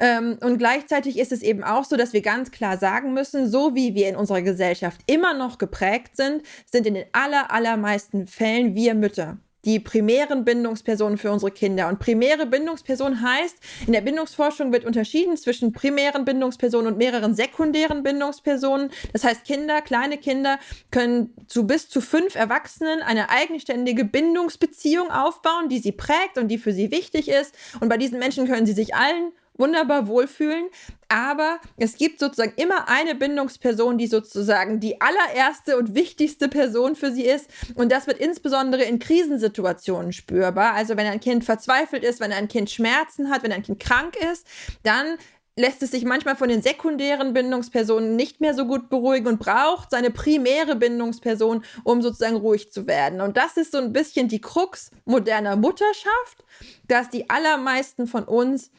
Ähm, 0.00 0.38
und 0.40 0.58
gleichzeitig 0.58 1.18
ist 1.18 1.32
es 1.32 1.42
eben 1.42 1.62
auch 1.62 1.84
so, 1.84 1.96
dass 1.96 2.14
wir 2.14 2.22
ganz 2.22 2.50
klar 2.50 2.78
sagen 2.78 3.12
müssen, 3.12 3.48
so 3.48 3.74
wie 3.74 3.94
wir 3.94 4.08
in 4.08 4.16
unserer 4.16 4.42
Gesellschaft 4.42 5.00
immer 5.06 5.34
noch 5.34 5.58
geprägt 5.58 6.16
sind, 6.16 6.42
sind 6.64 6.86
in 6.86 6.94
den 6.94 7.06
aller, 7.12 7.52
allermeisten 7.52 8.26
Fällen 8.26 8.74
wir 8.74 8.94
Mütter 8.94 9.38
die 9.66 9.80
primären 9.80 10.44
Bindungspersonen 10.44 11.18
für 11.18 11.30
unsere 11.32 11.50
Kinder. 11.50 11.88
Und 11.88 11.98
primäre 11.98 12.46
Bindungsperson 12.46 13.20
heißt, 13.20 13.56
in 13.86 13.92
der 13.92 14.00
Bindungsforschung 14.00 14.72
wird 14.72 14.84
unterschieden 14.84 15.36
zwischen 15.36 15.72
primären 15.72 16.24
Bindungspersonen 16.24 16.86
und 16.86 16.98
mehreren 16.98 17.34
sekundären 17.34 18.04
Bindungspersonen. 18.04 18.90
Das 19.12 19.24
heißt, 19.24 19.44
Kinder, 19.44 19.82
kleine 19.82 20.18
Kinder 20.18 20.58
können 20.92 21.34
zu 21.48 21.66
bis 21.66 21.88
zu 21.88 22.00
fünf 22.00 22.36
Erwachsenen 22.36 23.02
eine 23.02 23.28
eigenständige 23.28 24.04
Bindungsbeziehung 24.04 25.10
aufbauen, 25.10 25.68
die 25.68 25.80
sie 25.80 25.92
prägt 25.92 26.38
und 26.38 26.48
die 26.48 26.58
für 26.58 26.72
sie 26.72 26.92
wichtig 26.92 27.28
ist. 27.28 27.54
Und 27.80 27.88
bei 27.88 27.98
diesen 27.98 28.20
Menschen 28.20 28.46
können 28.46 28.66
sie 28.66 28.72
sich 28.72 28.94
allen 28.94 29.32
wunderbar 29.58 30.06
wohlfühlen. 30.06 30.66
Aber 31.08 31.60
es 31.76 31.96
gibt 31.96 32.18
sozusagen 32.18 32.54
immer 32.56 32.88
eine 32.88 33.14
Bindungsperson, 33.14 33.96
die 33.98 34.08
sozusagen 34.08 34.80
die 34.80 35.00
allererste 35.00 35.76
und 35.76 35.94
wichtigste 35.94 36.48
Person 36.48 36.96
für 36.96 37.12
sie 37.12 37.24
ist. 37.24 37.48
Und 37.74 37.92
das 37.92 38.06
wird 38.06 38.18
insbesondere 38.18 38.82
in 38.82 38.98
Krisensituationen 38.98 40.12
spürbar. 40.12 40.74
Also 40.74 40.96
wenn 40.96 41.06
ein 41.06 41.20
Kind 41.20 41.44
verzweifelt 41.44 42.02
ist, 42.02 42.20
wenn 42.20 42.32
ein 42.32 42.48
Kind 42.48 42.70
Schmerzen 42.70 43.30
hat, 43.30 43.42
wenn 43.42 43.52
ein 43.52 43.62
Kind 43.62 43.80
krank 43.80 44.16
ist, 44.32 44.46
dann 44.82 45.16
lässt 45.58 45.82
es 45.82 45.90
sich 45.90 46.04
manchmal 46.04 46.36
von 46.36 46.48
den 46.48 46.60
sekundären 46.60 47.32
Bindungspersonen 47.32 48.14
nicht 48.14 48.40
mehr 48.40 48.54
so 48.54 48.66
gut 48.66 48.90
beruhigen 48.90 49.26
und 49.26 49.38
braucht 49.38 49.90
seine 49.90 50.10
primäre 50.10 50.76
Bindungsperson, 50.76 51.64
um 51.82 52.02
sozusagen 52.02 52.36
ruhig 52.36 52.70
zu 52.70 52.86
werden. 52.86 53.22
Und 53.22 53.38
das 53.38 53.56
ist 53.56 53.72
so 53.72 53.78
ein 53.78 53.92
bisschen 53.92 54.28
die 54.28 54.40
Krux 54.40 54.90
moderner 55.06 55.56
Mutterschaft, 55.56 56.44
dass 56.88 57.08
die 57.08 57.30
allermeisten 57.30 58.06
von 58.06 58.24
uns 58.24 58.70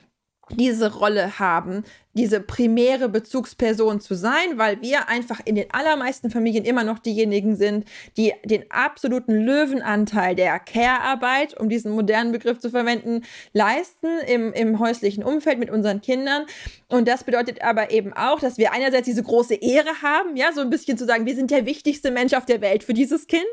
diese 0.50 0.94
Rolle 0.94 1.40
haben, 1.40 1.84
diese 2.18 2.42
primäre 2.42 3.08
Bezugsperson 3.10 4.02
zu 4.02 4.16
sein, 4.16 4.58
weil 4.58 4.82
wir 4.82 5.08
einfach 5.08 5.40
in 5.46 5.56
den 5.56 5.72
allermeisten 5.72 6.30
Familien 6.30 6.66
immer 6.66 6.84
noch 6.84 7.00
diejenigen 7.00 7.56
sind, 7.56 7.86
die 8.18 8.34
den 8.44 8.70
absoluten 8.70 9.34
Löwenanteil 9.34 10.36
der 10.36 10.60
Care-Arbeit, 10.60 11.58
um 11.60 11.70
diesen 11.70 11.92
modernen 11.92 12.32
Begriff 12.32 12.60
zu 12.60 12.70
verwenden, 12.70 13.24
leisten 13.54 14.08
im, 14.28 14.52
im 14.54 14.80
häuslichen 14.80 15.24
Umfeld 15.24 15.60
mit 15.60 15.70
unseren 15.70 16.02
Kindern. 16.02 16.46
Und 16.90 17.08
das 17.08 17.24
bedeutet 17.24 17.62
aber 17.62 17.92
eben 17.92 18.14
auch, 18.14 18.40
dass 18.40 18.58
wir 18.58 18.74
einerseits 18.74 19.06
diese 19.06 19.24
große 19.24 19.56
Ehre 19.56 20.02
haben, 20.02 20.36
ja, 20.36 20.52
so 20.54 20.62
ein 20.62 20.70
bisschen 20.70 20.98
zu 20.98 21.06
sagen, 21.06 21.26
wir 21.26 21.36
sind 21.36 21.52
der 21.52 21.66
wichtigste 21.66 22.12
Mensch 22.12 22.34
auf 22.34 22.46
der 22.46 22.62
Welt 22.62 22.84
für 22.84 22.94
dieses 22.94 23.28
Kind. 23.28 23.44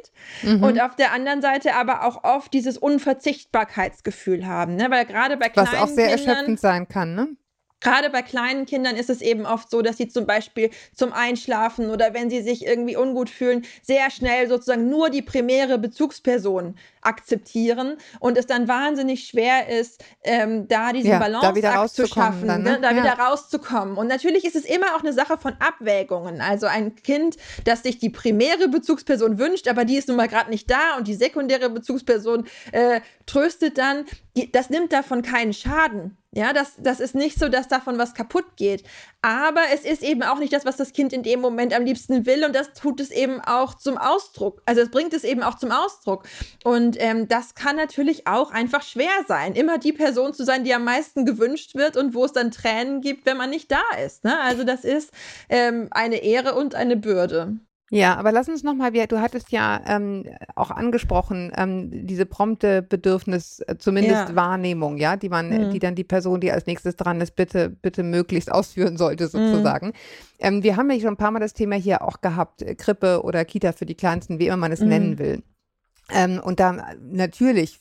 Mhm. 0.42 0.62
Und 0.62 0.80
auf 0.80 0.96
der 0.96 1.12
anderen 1.12 1.42
Seite 1.42 1.74
aber 1.74 2.04
auch 2.04 2.24
oft 2.24 2.52
dieses 2.52 2.78
Unverzichtbarkeitsgefühl 2.78 4.46
haben, 4.46 4.76
ne? 4.76 4.86
weil 4.90 5.04
gerade 5.04 5.36
bei 5.36 5.48
kleinen 5.48 5.72
Was 5.72 5.80
auch 5.80 5.88
sehr 5.88 6.14
Kindern, 6.14 6.28
erschöpfend 6.28 6.60
sein 6.60 6.88
kann, 6.88 7.14
ne? 7.14 7.28
Gerade 7.84 8.08
bei 8.10 8.22
kleinen 8.22 8.64
Kindern 8.66 8.96
ist 8.96 9.10
es 9.10 9.20
eben 9.20 9.44
oft 9.44 9.70
so, 9.70 9.82
dass 9.82 9.98
sie 9.98 10.08
zum 10.08 10.26
Beispiel 10.26 10.70
zum 10.94 11.12
Einschlafen 11.12 11.90
oder 11.90 12.14
wenn 12.14 12.30
sie 12.30 12.40
sich 12.42 12.64
irgendwie 12.66 12.96
ungut 12.96 13.28
fühlen, 13.28 13.64
sehr 13.82 14.10
schnell 14.10 14.48
sozusagen 14.48 14.88
nur 14.88 15.10
die 15.10 15.20
primäre 15.22 15.78
Bezugsperson 15.78 16.76
akzeptieren 17.04 17.96
und 18.20 18.36
es 18.38 18.46
dann 18.46 18.68
wahnsinnig 18.68 19.26
schwer 19.26 19.68
ist, 19.68 20.02
ähm, 20.22 20.68
da 20.68 20.92
diesen 20.92 21.10
ja, 21.10 21.18
Balanceakt 21.18 21.90
zu 21.90 22.06
schaffen, 22.06 22.48
dann, 22.48 22.62
ne? 22.62 22.72
ne? 22.72 22.80
da 22.80 22.90
ja. 22.92 23.02
wieder 23.02 23.12
rauszukommen. 23.14 23.96
Und 23.96 24.08
natürlich 24.08 24.44
ist 24.44 24.56
es 24.56 24.64
immer 24.64 24.94
auch 24.96 25.00
eine 25.00 25.12
Sache 25.12 25.38
von 25.38 25.54
Abwägungen. 25.58 26.40
Also 26.40 26.66
ein 26.66 26.94
Kind, 26.96 27.36
das 27.64 27.82
sich 27.82 27.98
die 27.98 28.10
primäre 28.10 28.68
Bezugsperson 28.68 29.38
wünscht, 29.38 29.68
aber 29.68 29.84
die 29.84 29.96
ist 29.96 30.08
nun 30.08 30.16
mal 30.16 30.28
gerade 30.28 30.50
nicht 30.50 30.70
da 30.70 30.96
und 30.96 31.08
die 31.08 31.14
sekundäre 31.14 31.70
Bezugsperson 31.70 32.46
äh, 32.72 33.00
tröstet 33.26 33.78
dann, 33.78 34.04
die, 34.36 34.50
das 34.50 34.70
nimmt 34.70 34.92
davon 34.92 35.22
keinen 35.22 35.52
Schaden. 35.52 36.16
Ja, 36.36 36.52
das, 36.52 36.72
das 36.78 36.98
ist 36.98 37.14
nicht 37.14 37.38
so, 37.38 37.48
dass 37.48 37.68
davon 37.68 37.96
was 37.96 38.12
kaputt 38.12 38.56
geht. 38.56 38.82
Aber 39.22 39.60
es 39.72 39.84
ist 39.84 40.02
eben 40.02 40.24
auch 40.24 40.38
nicht 40.38 40.52
das, 40.52 40.64
was 40.64 40.76
das 40.76 40.92
Kind 40.92 41.12
in 41.12 41.22
dem 41.22 41.40
Moment 41.40 41.72
am 41.72 41.84
liebsten 41.84 42.26
will. 42.26 42.44
Und 42.44 42.56
das 42.56 42.72
tut 42.72 42.98
es 42.98 43.12
eben 43.12 43.40
auch 43.40 43.74
zum 43.74 43.96
Ausdruck. 43.96 44.60
Also 44.66 44.80
es 44.80 44.90
bringt 44.90 45.14
es 45.14 45.22
eben 45.22 45.44
auch 45.44 45.54
zum 45.54 45.70
Ausdruck. 45.70 46.26
Und 46.64 46.93
ähm, 46.98 47.28
das 47.28 47.54
kann 47.54 47.76
natürlich 47.76 48.26
auch 48.26 48.50
einfach 48.50 48.82
schwer 48.82 49.24
sein, 49.26 49.54
immer 49.54 49.78
die 49.78 49.92
Person 49.92 50.34
zu 50.34 50.44
sein, 50.44 50.64
die 50.64 50.74
am 50.74 50.84
meisten 50.84 51.26
gewünscht 51.26 51.74
wird 51.74 51.96
und 51.96 52.14
wo 52.14 52.24
es 52.24 52.32
dann 52.32 52.50
Tränen 52.50 53.00
gibt, 53.00 53.26
wenn 53.26 53.36
man 53.36 53.50
nicht 53.50 53.70
da 53.70 53.82
ist. 54.04 54.24
Ne? 54.24 54.38
Also 54.40 54.64
das 54.64 54.84
ist 54.84 55.12
ähm, 55.48 55.88
eine 55.90 56.16
Ehre 56.16 56.54
und 56.54 56.74
eine 56.74 56.96
Bürde. 56.96 57.58
Ja, 57.90 58.16
aber 58.16 58.32
lass 58.32 58.48
uns 58.48 58.62
nochmal, 58.62 58.90
du 58.92 59.20
hattest 59.20 59.52
ja 59.52 59.80
ähm, 59.86 60.24
auch 60.56 60.70
angesprochen, 60.70 61.52
ähm, 61.56 62.06
diese 62.06 62.24
prompte 62.24 62.82
Bedürfnis, 62.82 63.60
äh, 63.60 63.76
zumindest 63.78 64.30
ja. 64.30 64.34
Wahrnehmung, 64.34 64.96
ja, 64.96 65.16
die 65.16 65.28
man, 65.28 65.50
mhm. 65.50 65.70
die 65.70 65.78
dann 65.78 65.94
die 65.94 66.02
Person, 66.02 66.40
die 66.40 66.50
als 66.50 66.66
nächstes 66.66 66.96
dran 66.96 67.20
ist, 67.20 67.36
bitte, 67.36 67.68
bitte 67.70 68.02
möglichst 68.02 68.50
ausführen 68.50 68.96
sollte, 68.96 69.28
sozusagen. 69.28 69.88
Mhm. 69.88 69.92
Ähm, 70.38 70.62
wir 70.62 70.76
haben 70.76 70.90
ja 70.90 70.98
schon 70.98 71.10
ein 71.10 71.16
paar 71.16 71.30
Mal 71.30 71.40
das 71.40 71.52
Thema 71.52 71.76
hier 71.76 72.02
auch 72.02 72.20
gehabt, 72.20 72.62
äh, 72.62 72.74
Krippe 72.74 73.22
oder 73.22 73.44
Kita 73.44 73.72
für 73.72 73.86
die 73.86 73.94
Kleinsten, 73.94 74.38
wie 74.38 74.46
immer 74.46 74.56
man 74.56 74.72
es 74.72 74.80
mhm. 74.80 74.88
nennen 74.88 75.18
will. 75.18 75.42
Ähm, 76.10 76.40
und 76.42 76.60
dann 76.60 76.82
natürlich, 77.00 77.78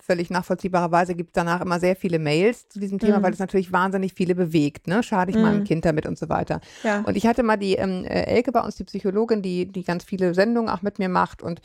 völlig 0.00 0.30
nachvollziehbarerweise 0.30 1.14
gibt 1.14 1.30
es 1.30 1.32
danach 1.34 1.60
immer 1.60 1.80
sehr 1.80 1.96
viele 1.96 2.18
Mails 2.18 2.68
zu 2.68 2.78
diesem 2.78 2.98
Thema, 2.98 3.18
mhm. 3.18 3.22
weil 3.24 3.32
es 3.32 3.40
natürlich 3.40 3.72
wahnsinnig 3.72 4.14
viele 4.14 4.34
bewegt. 4.34 4.86
Ne? 4.86 5.02
Schade 5.02 5.32
ich 5.32 5.36
mhm. 5.36 5.42
meinem 5.42 5.64
Kind 5.64 5.84
damit 5.84 6.06
und 6.06 6.16
so 6.16 6.28
weiter. 6.28 6.60
Ja. 6.84 7.00
Und 7.00 7.16
ich 7.16 7.26
hatte 7.26 7.42
mal 7.42 7.56
die 7.56 7.74
ähm, 7.74 8.04
äh, 8.04 8.26
Elke 8.26 8.52
bei 8.52 8.60
uns, 8.60 8.76
die 8.76 8.84
Psychologin, 8.84 9.42
die, 9.42 9.66
die 9.66 9.82
ganz 9.82 10.04
viele 10.04 10.34
Sendungen 10.34 10.70
auch 10.70 10.82
mit 10.82 10.98
mir 10.98 11.08
macht 11.08 11.42
und 11.42 11.60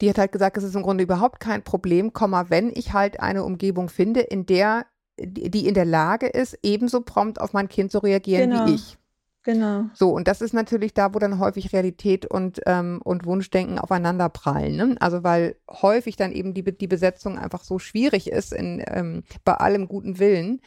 die 0.00 0.08
hat 0.08 0.16
halt 0.16 0.32
gesagt, 0.32 0.56
es 0.56 0.64
ist 0.64 0.74
im 0.74 0.82
Grunde 0.82 1.04
überhaupt 1.04 1.40
kein 1.40 1.62
Problem, 1.62 2.10
wenn 2.14 2.72
ich 2.74 2.94
halt 2.94 3.20
eine 3.20 3.44
Umgebung 3.44 3.90
finde, 3.90 4.20
in 4.20 4.46
der 4.46 4.86
die 5.22 5.66
in 5.66 5.74
der 5.74 5.84
Lage 5.84 6.26
ist, 6.26 6.58
ebenso 6.62 7.02
prompt 7.02 7.40
auf 7.40 7.52
mein 7.52 7.68
Kind 7.68 7.92
zu 7.92 7.98
reagieren 7.98 8.50
genau. 8.50 8.66
wie 8.66 8.74
ich. 8.74 8.96
Genau. 9.42 9.84
So, 9.94 10.10
und 10.10 10.28
das 10.28 10.42
ist 10.42 10.52
natürlich 10.52 10.92
da, 10.92 11.14
wo 11.14 11.18
dann 11.18 11.38
häufig 11.38 11.72
Realität 11.72 12.26
und, 12.26 12.60
ähm, 12.66 13.00
und 13.02 13.24
Wunschdenken 13.24 13.78
aufeinander 13.78 14.28
prallen. 14.28 14.76
Ne? 14.76 14.96
Also 15.00 15.22
weil 15.24 15.56
häufig 15.70 16.16
dann 16.16 16.32
eben 16.32 16.52
die, 16.52 16.62
die 16.62 16.86
Besetzung 16.86 17.38
einfach 17.38 17.64
so 17.64 17.78
schwierig 17.78 18.30
ist, 18.30 18.52
in, 18.52 18.82
ähm, 18.86 19.22
bei 19.44 19.54
allem 19.54 19.88
guten 19.88 20.18
Willen 20.18 20.60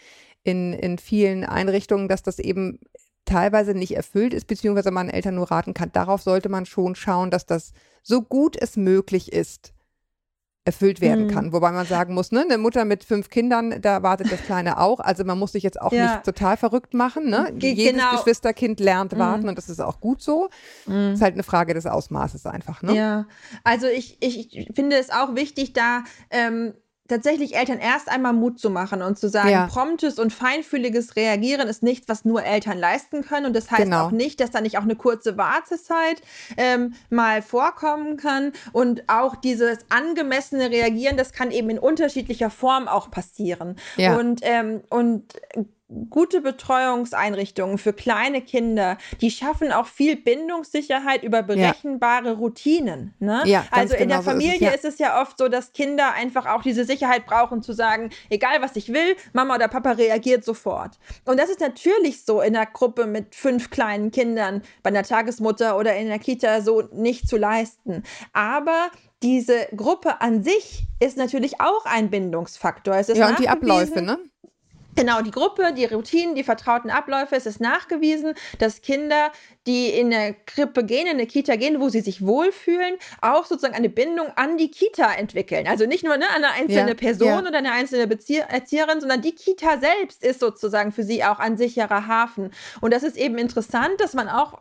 in, 0.44 0.74
in 0.74 0.98
vielen 0.98 1.44
Einrichtungen, 1.44 2.08
dass 2.08 2.24
das 2.24 2.40
eben 2.40 2.80
teilweise 3.26 3.74
nicht 3.74 3.96
erfüllt 3.96 4.34
ist, 4.34 4.48
beziehungsweise 4.48 4.92
man 4.92 5.10
Eltern 5.10 5.36
nur 5.36 5.52
raten 5.52 5.74
kann. 5.74 5.92
Darauf 5.92 6.24
sollte 6.24 6.50
man 6.50 6.66
schon 6.66 6.96
schauen, 6.96 7.30
dass 7.30 7.46
das 7.46 7.74
so 8.02 8.22
gut 8.22 8.58
es 8.60 8.76
möglich 8.76 9.32
ist, 9.32 9.74
erfüllt 10.66 11.02
werden 11.02 11.26
mhm. 11.26 11.32
kann. 11.32 11.54
Wobei 11.54 11.72
man 11.72 11.86
sagen 11.86 12.14
muss, 12.14 12.32
ne, 12.32 12.42
eine 12.42 12.58
Mutter 12.58 12.86
mit 12.86 13.04
fünf 13.04 13.30
Kindern, 13.30 13.82
da 13.82 14.02
wartet 14.02 14.32
das 14.32 14.42
Kleine 14.44 14.80
auch. 14.80 15.00
Also 15.02 15.26
man 15.26 15.38
muss 15.38 15.52
sich 15.52 15.64
jetzt 15.64 15.82
auch 15.82 15.92
ja. 15.92 16.14
nicht 16.14 16.24
total 16.24 16.56
verrückt 16.56 16.94
machen. 16.94 17.30
Ne? 17.30 17.52
Ge 17.56 17.74
Jedes 17.74 17.94
genau. 17.94 18.12
Geschwisterkind 18.16 18.80
lernt 18.80 19.18
warten 19.18 19.44
mhm. 19.44 19.50
und 19.50 19.58
das 19.58 19.70
ist 19.70 19.82
auch 19.82 20.00
gut 20.00 20.22
so. 20.22 20.50
Mhm. 20.86 21.14
Ist 21.14 21.22
halt 21.22 21.34
eine 21.34 21.44
Frage 21.44 21.74
des 21.74 21.86
Ausmaßes 21.86 22.46
einfach. 22.46 22.82
Ne? 22.82 22.96
Ja, 22.96 23.28
also 23.66 23.88
ich, 23.88 24.18
ich 24.22 24.70
finde 24.74 24.98
es 24.98 25.10
auch 25.10 25.36
wichtig, 25.36 25.74
da 25.74 26.04
ähm, 26.30 26.74
tatsächlich 27.08 27.56
Eltern 27.56 27.80
erst 27.80 28.10
einmal 28.10 28.34
Mut 28.34 28.60
zu 28.60 28.70
machen 28.70 29.02
und 29.02 29.20
zu 29.20 29.28
sagen, 29.28 29.50
ja. 29.50 29.68
promptes 29.68 30.20
und 30.20 30.32
feinfühliges 30.32 31.16
Reagieren 31.16 31.68
ist 31.68 31.84
nichts, 31.84 32.08
was 32.08 32.24
nur 32.24 32.44
Eltern 32.44 32.78
leisten 32.78 33.24
können. 33.24 33.46
Und 33.46 33.56
das 33.56 33.70
heißt 33.70 33.84
genau. 33.84 34.06
auch 34.06 34.12
nicht, 34.12 34.40
dass 34.40 34.52
da 34.52 34.62
nicht 34.62 34.78
auch 34.78 34.84
eine 34.84 34.96
kurze 34.96 35.38
Wartezeit 35.38 36.22
ähm, 36.56 36.94
mal 37.10 37.42
vorkommen 37.42 38.18
kann. 38.18 38.54
Und 38.72 39.04
auch 39.08 39.36
dieses 39.36 39.80
angemessene 39.90 40.70
Reagieren, 40.70 41.18
das 41.18 41.34
kann 41.34 41.52
eben 41.52 41.70
in 41.70 41.80
unterschiedlicher 41.80 42.50
Form 42.50 42.88
auch 42.88 43.12
passieren. 43.12 43.76
Ja. 43.98 44.18
Und, 44.18 44.40
ähm, 44.44 44.82
und 44.90 45.34
gute 46.10 46.42
Betreuungseinrichtungen 46.42 47.78
für 47.78 47.94
kleine 47.94 48.42
Kinder, 48.42 48.98
die 49.22 49.32
schaffen 49.32 49.72
auch 49.72 49.88
viel 49.88 50.16
Bindungssicherheit 50.16 51.24
über 51.24 51.44
berechenbare 51.44 52.28
ja. 52.28 52.34
Routinen. 52.34 53.14
Ne? 53.20 53.42
Ja, 53.46 53.66
also 53.72 53.94
in 53.94 54.02
genau 54.02 54.16
der 54.16 54.24
Familie 54.24 54.60
so 54.60 54.66
ist, 54.66 54.84
es, 54.84 54.84
ja. 54.84 54.90
ist, 54.90 54.94
es, 54.94 55.00
ja. 55.00 55.22
oft 55.22 55.38
so, 55.38 55.48
dass 55.48 55.74
Kinder 55.74 56.14
einfach 56.14 56.46
auch 56.46 56.62
diese 56.62 56.86
Sicherheit 56.86 57.26
brauchen, 57.26 57.62
zu 57.62 57.74
sagen, 57.74 58.10
egal 58.30 58.62
was 58.62 58.76
ich 58.76 58.92
will, 58.92 59.16
Mama 59.34 59.56
oder 59.56 59.68
Papa 59.68 59.92
reagiert 59.92 60.44
sofort. 60.44 60.98
Und 61.26 61.40
das 61.40 61.50
ist 61.50 61.60
natürlich 61.60 62.26
so 62.26 62.42
in 62.42 62.56
einer 62.56 62.66
Gruppe 62.66 63.06
mit 63.06 63.36
fünf 63.36 63.70
kleinen 63.70 64.12
Kindern, 64.12 64.62
bei 64.82 64.90
einer 64.90 65.04
Tagesmutter 65.04 65.78
oder 65.78 65.96
in 65.96 66.08
der 66.08 66.20
Kita 66.20 66.62
so 66.62 66.82
nicht 66.92 67.28
zu 67.28 67.38
leisten. 67.38 68.04
Aber 68.34 68.90
diese 69.22 69.68
Gruppe 69.76 70.22
an 70.22 70.44
sich 70.44 70.84
ist 71.00 71.18
natürlich 71.18 71.62
auch 71.62 71.86
ein 71.86 72.10
Bindungsfaktor. 72.10 73.00
ja, 73.00 73.30
und 73.30 73.40
die 73.40 73.50
Abläufe, 73.50 74.02
ne? 74.02 74.20
Genau, 74.96 75.22
die 75.22 75.32
Gruppe, 75.32 75.74
die 75.74 75.86
Routinen, 75.86 76.36
die 76.36 76.44
vertrauten 76.44 76.92
Abläufe. 76.92 77.36
Es 77.36 77.48
ist 77.48 77.60
nachgewiesen, 77.60 78.36
dass 78.60 78.82
Kinder 78.82 79.32
die 79.68 79.90
in 79.90 80.14
eine 80.14 80.36
Krippe 80.46 80.84
gehen, 80.84 81.08
in 81.08 81.14
eine 81.14 81.26
Kita 81.26 81.56
gehen, 81.56 81.80
wo 81.80 81.90
sie 81.90 82.02
sich 82.02 82.26
wohlfühlen, 82.26 82.96
auch 83.22 83.46
sozusagen 83.46 83.76
eine 83.76 83.90
Bindung 83.90 84.28
an 84.36 84.58
die 84.58 84.70
Kita 84.70 85.14
entwickeln. 85.14 85.68
Also 85.68 85.86
nicht 85.86 86.04
nur 86.04 86.18
ne, 86.18 86.26
an 86.30 86.44
eine 86.44 86.52
einzelne 86.52 86.90
ja, 86.90 86.96
Person 86.96 87.28
ja. 87.28 87.40
oder 87.40 87.58
eine 87.58 87.72
einzelne 87.72 88.08
Bezieh 88.08 88.40
Erzieherin, 88.40 89.00
sondern 89.00 89.22
die 89.22 89.32
Kita 89.32 89.80
selbst 89.80 90.24
ist 90.24 90.42
sozusagen 90.42 90.92
für 90.92 91.04
sie 91.04 91.24
auch 91.24 91.40
ein 91.40 91.58
sicherer 91.58 92.08
Hafen. 92.08 92.52
Und 92.82 92.94
das 92.94 93.04
ist 93.04 93.16
eben 93.16 93.38
interessant, 93.38 94.00
dass 94.00 94.14
man 94.14 94.28
auch 94.28 94.60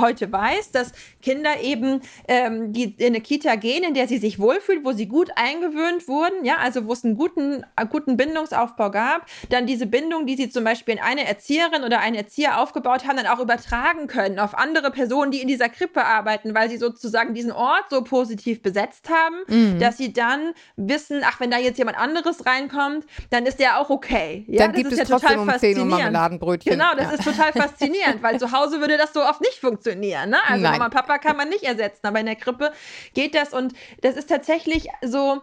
heute 0.00 0.32
weiß, 0.32 0.70
dass 0.70 0.92
Kinder 1.20 1.60
eben, 1.60 2.00
ähm, 2.26 2.72
die 2.72 2.94
in 2.96 3.08
eine 3.08 3.20
Kita 3.20 3.56
gehen, 3.56 3.84
in 3.84 3.94
der 3.94 4.08
sie 4.08 4.18
sich 4.18 4.38
wohlfühlen, 4.38 4.84
wo 4.84 4.92
sie 4.92 5.06
gut 5.06 5.30
eingewöhnt 5.36 6.08
wurden, 6.08 6.44
ja, 6.44 6.56
also 6.56 6.86
wo 6.86 6.92
es 6.92 7.04
einen 7.04 7.16
guten, 7.16 7.64
guten 7.90 8.16
Bindungsaufbau 8.16 8.90
gab, 8.90 9.26
dann 9.50 9.66
diese 9.66 9.86
Bindung, 9.86 10.26
die 10.26 10.36
sie 10.36 10.48
zum 10.48 10.64
Beispiel 10.64 10.94
in 10.94 11.00
eine 11.00 11.26
Erzieherin 11.26 11.84
oder 11.84 12.00
einen 12.00 12.16
Erzieher 12.16 12.60
aufgebaut 12.60 13.06
haben, 13.06 13.16
dann 13.16 13.26
auch 13.26 13.40
übertragen 13.40 14.06
können 14.06 14.37
auf 14.40 14.56
andere 14.56 14.90
Personen, 14.90 15.30
die 15.30 15.40
in 15.40 15.48
dieser 15.48 15.68
Krippe 15.68 16.04
arbeiten, 16.04 16.54
weil 16.54 16.68
sie 16.70 16.76
sozusagen 16.76 17.34
diesen 17.34 17.52
Ort 17.52 17.86
so 17.90 18.02
positiv 18.02 18.62
besetzt 18.62 19.08
haben, 19.08 19.36
mhm. 19.46 19.78
dass 19.78 19.96
sie 19.96 20.12
dann 20.12 20.52
wissen, 20.76 21.22
ach, 21.24 21.40
wenn 21.40 21.50
da 21.50 21.58
jetzt 21.58 21.78
jemand 21.78 21.98
anderes 21.98 22.46
reinkommt, 22.46 23.06
dann 23.30 23.46
ist 23.46 23.58
der 23.58 23.80
auch 23.80 23.90
okay. 23.90 24.44
Ja, 24.48 24.62
dann 24.62 24.72
das 24.72 24.82
gibt 24.82 24.92
ist 24.92 25.00
es 25.00 25.08
ja 25.08 25.18
total 25.18 25.38
um 25.38 25.48
faszinierend. 25.48 25.90
Marmeladenbrötchen. 25.90 26.72
Genau, 26.72 26.94
das 26.96 27.06
ja. 27.06 27.12
ist 27.12 27.24
total 27.24 27.52
faszinierend, 27.52 28.22
weil 28.22 28.38
zu 28.40 28.52
Hause 28.52 28.80
würde 28.80 28.96
das 28.96 29.12
so 29.12 29.22
oft 29.22 29.40
nicht 29.40 29.58
funktionieren. 29.58 30.30
Ne? 30.30 30.38
Also 30.46 30.62
Nein. 30.62 30.72
Mama 30.72 30.86
und 30.86 30.94
Papa 30.94 31.18
kann 31.18 31.36
man 31.36 31.48
nicht 31.48 31.64
ersetzen, 31.64 32.06
aber 32.06 32.20
in 32.20 32.26
der 32.26 32.36
Krippe 32.36 32.72
geht 33.14 33.34
das 33.34 33.52
und 33.52 33.74
das 34.02 34.16
ist 34.16 34.28
tatsächlich 34.28 34.88
so, 35.02 35.42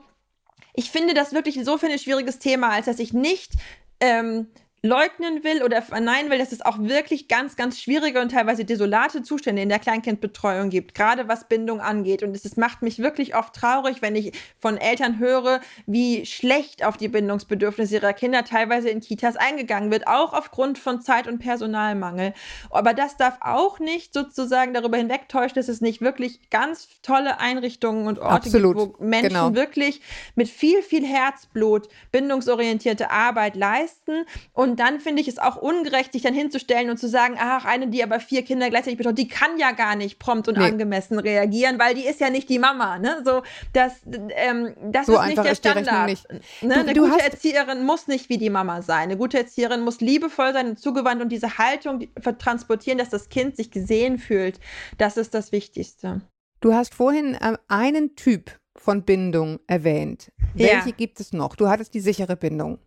ich 0.74 0.92
finde 0.92 1.14
das 1.14 1.34
wirklich 1.34 1.58
insofern 1.58 1.92
ein 1.92 2.00
schwieriges 2.00 2.40
Thema, 2.40 2.70
als 2.70 2.86
dass 2.86 3.00
ich 3.00 3.14
nicht 3.14 3.54
ähm, 4.00 4.48
leugnen 4.86 5.44
will 5.44 5.64
oder 5.64 5.82
verneinen 5.82 6.30
will, 6.30 6.38
dass 6.38 6.52
es 6.52 6.62
auch 6.62 6.78
wirklich 6.80 7.28
ganz, 7.28 7.56
ganz 7.56 7.82
schwierige 7.82 8.22
und 8.22 8.32
teilweise 8.32 8.66
desolate 8.66 9.24
Zustände 9.24 9.62
in 9.62 9.70
der 9.70 9.80
Kleinkindbetreuung 9.80 10.70
gibt, 10.70 10.94
gerade 10.94 11.28
was 11.28 11.48
Bindung 11.48 11.82
angeht. 11.82 12.22
Und 12.22 12.36
es, 12.36 12.46
es 12.46 12.56
macht 12.56 12.82
mich 12.84 13.00
wirklich 13.00 13.36
oft 13.36 13.56
traurig, 13.56 14.02
wenn 14.02 14.16
ich 14.16 14.34
von 14.60 14.78
Eltern 14.78 15.18
höre, 15.18 15.60
wie 15.88 16.26
schlecht 16.26 16.86
auf 16.86 16.98
die 16.98 17.08
Bindungsbedürfnisse 17.08 17.96
ihrer 17.96 18.14
Kinder 18.14 18.44
teilweise 18.44 18.90
in 18.90 19.02
Kitas 19.02 19.36
eingegangen 19.36 19.92
wird, 19.92 20.08
auch 20.08 20.34
aufgrund 20.34 20.78
von 20.78 21.02
Zeit- 21.02 21.28
und 21.28 21.40
Personalmangel. 21.40 22.34
Aber 22.70 22.94
das 22.94 23.18
darf 23.18 23.38
auch 23.42 23.80
nicht 23.80 24.14
sozusagen 24.14 24.74
darüber 24.74 24.98
hinwegtäuschen, 24.98 25.56
dass 25.56 25.68
es 25.68 25.82
nicht 25.82 26.02
wirklich 26.02 26.50
ganz 26.52 26.88
tolle 27.02 27.40
Einrichtungen 27.40 28.08
und 28.08 28.20
Orte 28.20 28.48
Absolut, 28.48 28.78
gibt, 28.78 29.00
wo 29.00 29.04
Menschen 29.04 29.30
genau. 29.30 29.56
wirklich 29.56 30.02
mit 30.36 30.48
viel, 30.48 30.84
viel 30.84 31.06
Herzblut 31.06 31.88
bindungsorientierte 32.12 33.10
Arbeit 33.10 33.56
leisten. 33.56 34.26
Und 34.54 34.75
dann 34.80 35.00
finde 35.00 35.22
ich 35.22 35.28
es 35.28 35.38
auch 35.38 35.56
ungerecht, 35.56 36.14
sich 36.14 36.22
dann 36.22 36.34
hinzustellen 36.34 36.90
und 36.90 36.98
zu 36.98 37.08
sagen, 37.08 37.36
ach, 37.40 37.66
eine, 37.66 37.88
die 37.88 38.04
aber 38.04 38.20
vier 38.20 38.44
Kinder 38.44 38.70
gleichzeitig 38.70 38.98
betreut, 38.98 39.18
die 39.18 39.28
kann 39.28 39.58
ja 39.58 39.72
gar 39.72 39.96
nicht 39.96 40.20
prompt 40.20 40.48
und 40.48 40.58
Nee. 40.58 40.66
angemessen 40.66 41.20
reagieren, 41.20 41.80
weil 41.80 41.94
die 41.96 42.06
ist 42.06 42.20
ja 42.20 42.30
nicht 42.30 42.50
die 42.50 42.60
Mama. 42.60 43.00
Ne? 43.00 43.22
So, 43.26 43.44
das, 43.74 43.94
ähm, 44.36 44.74
das 44.92 45.06
So 45.08 45.20
ist 45.20 45.26
nicht 45.28 45.44
der 45.44 45.56
Standard. 45.56 46.10
nicht. 46.10 46.28
Ne? 46.32 46.40
Du- 46.62 46.72
Eine 46.80 46.94
du 46.94 47.10
gute 47.10 47.24
Erzieherin 47.24 47.86
muss 47.86 48.08
nicht 48.08 48.30
wie 48.30 48.38
die 48.38 48.50
Mama 48.50 48.82
sein. 48.82 49.04
Eine 49.04 49.18
gute 49.18 49.38
Erzieherin 49.38 49.82
muss 49.82 50.02
liebevoll 50.02 50.54
sein 50.54 50.68
und 50.70 50.80
zugewandt 50.80 51.22
und 51.22 51.30
diese 51.30 51.58
Haltung 51.58 52.00
die- 52.00 52.10
transportieren, 52.40 52.98
dass 52.98 53.10
das 53.10 53.30
Kind 53.30 53.56
sich 53.56 53.72
gesehen 53.72 54.18
fühlt. 54.20 54.60
Das 54.98 55.18
ist 55.18 55.34
das 55.34 55.52
Wichtigste. 55.52 56.22
Du 56.62 56.74
hast 56.74 56.96
vorhin 56.96 57.36
äh, 57.36 57.58
einen 57.68 58.16
Typ 58.16 58.58
von 58.78 59.04
Bindung 59.04 59.60
erwähnt. 59.68 60.32
Ja. 60.56 60.68
Welche 60.68 60.92
gibt 60.94 61.20
es 61.20 61.32
noch? 61.34 61.56
Du 61.56 61.68
hattest 61.70 61.94
die 61.94 62.00
sichere 62.00 62.36
Bindung. 62.36 62.80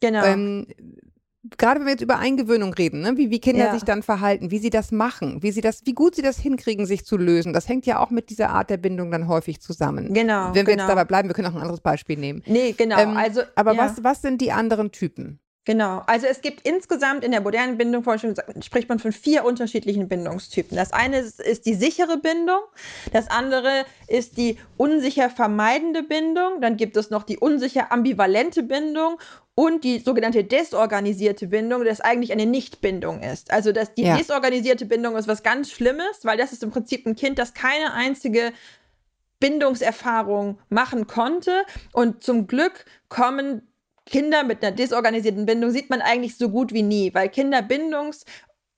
Genau. 0.00 0.24
Ähm, 0.24 0.66
gerade 1.58 1.80
wenn 1.80 1.86
wir 1.86 1.92
jetzt 1.92 2.02
über 2.02 2.18
Eingewöhnung 2.18 2.72
reden, 2.74 3.00
ne? 3.00 3.16
wie, 3.16 3.30
wie 3.30 3.40
Kinder 3.40 3.66
Ja. 3.66 3.74
sich 3.74 3.82
dann 3.82 4.02
verhalten, 4.02 4.50
wie 4.50 4.58
sie 4.58 4.70
das 4.70 4.92
machen, 4.92 5.42
wie 5.42 5.50
sie 5.50 5.60
das, 5.60 5.82
wie 5.84 5.92
gut 5.92 6.14
sie 6.14 6.22
das 6.22 6.38
hinkriegen, 6.38 6.86
sich 6.86 7.04
zu 7.04 7.16
lösen, 7.16 7.52
das 7.52 7.68
hängt 7.68 7.86
ja 7.86 7.98
auch 7.98 8.10
mit 8.10 8.30
dieser 8.30 8.50
Art 8.50 8.70
der 8.70 8.76
Bindung 8.76 9.10
dann 9.10 9.28
häufig 9.28 9.60
zusammen. 9.60 10.14
genau. 10.14 10.48
Wenn 10.48 10.54
wir 10.54 10.64
genau. 10.64 10.82
jetzt 10.84 10.88
dabei 10.88 11.04
bleiben, 11.04 11.28
wir 11.28 11.34
können 11.34 11.48
auch 11.48 11.54
ein 11.54 11.60
anderes 11.60 11.80
Beispiel 11.80 12.16
nehmen. 12.16 12.42
Nee, 12.46 12.72
genau. 12.72 12.98
Ähm, 12.98 13.16
also, 13.16 13.42
Aber 13.54 13.72
ja. 13.74 13.84
was, 13.84 14.04
was 14.04 14.22
sind 14.22 14.40
die 14.40 14.52
anderen 14.52 14.92
Typen? 14.92 15.40
Genau, 15.64 16.02
also 16.06 16.26
es 16.26 16.40
gibt 16.40 16.66
insgesamt 16.66 17.22
in 17.22 17.30
der 17.30 17.40
modernen 17.40 17.78
Bindungsforschung 17.78 18.34
spricht 18.64 18.88
man 18.88 18.98
von 18.98 19.12
vier 19.12 19.44
unterschiedlichen 19.44 20.08
Bindungstypen. 20.08 20.76
Das 20.76 20.92
eine 20.92 21.18
ist, 21.18 21.66
die 21.66 21.74
sichere 21.74 22.18
Bindung, 22.18 22.60
das 23.12 23.30
andere 23.30 23.84
ist 24.08 24.36
die 24.38 24.58
unsicher 24.76 25.30
vermeidende 25.30 26.02
Bindung, 26.02 26.60
dann 26.60 26.76
gibt 26.76 26.96
es 26.96 27.10
noch 27.10 27.22
die 27.22 27.38
unsicher 27.38 27.92
ambivalente 27.92 28.64
Bindung 28.64 29.20
und 29.54 29.84
die 29.84 30.00
sogenannte 30.00 30.42
desorganisierte 30.42 31.46
Bindung, 31.46 31.84
das 31.84 32.00
eigentlich 32.00 32.32
eine 32.32 32.46
Nichtbindung 32.46 33.22
ist. 33.22 33.52
Also 33.52 33.70
dass 33.70 33.94
die 33.94 34.02
Ja. 34.02 34.16
desorganisierte 34.16 34.86
Bindung 34.86 35.14
ist 35.16 35.28
was 35.28 35.44
ganz 35.44 35.70
Schlimmes, 35.70 36.24
weil 36.24 36.38
das 36.38 36.52
ist 36.52 36.64
im 36.64 36.72
Prinzip 36.72 37.06
ein 37.06 37.14
Kind, 37.14 37.38
das 37.38 37.54
keine 37.54 37.92
einzige 37.92 38.52
Bindungserfahrung 39.38 40.58
machen 40.70 41.06
konnte. 41.06 41.64
Und 41.92 42.24
zum 42.24 42.46
Glück 42.48 42.84
kommen 43.08 43.68
Kinder 44.06 44.42
mit 44.42 44.64
einer 44.64 44.74
desorganisierten 44.74 45.46
Bindung, 45.46 45.70
sieht 45.70 45.90
man 45.90 46.02
eigentlich 46.02 46.36
so 46.36 46.48
gut 46.50 46.72
wie 46.72 46.82
nie, 46.82 47.14
weil 47.14 47.28
Kinder 47.28 47.62
Bindungswesen 47.62 48.26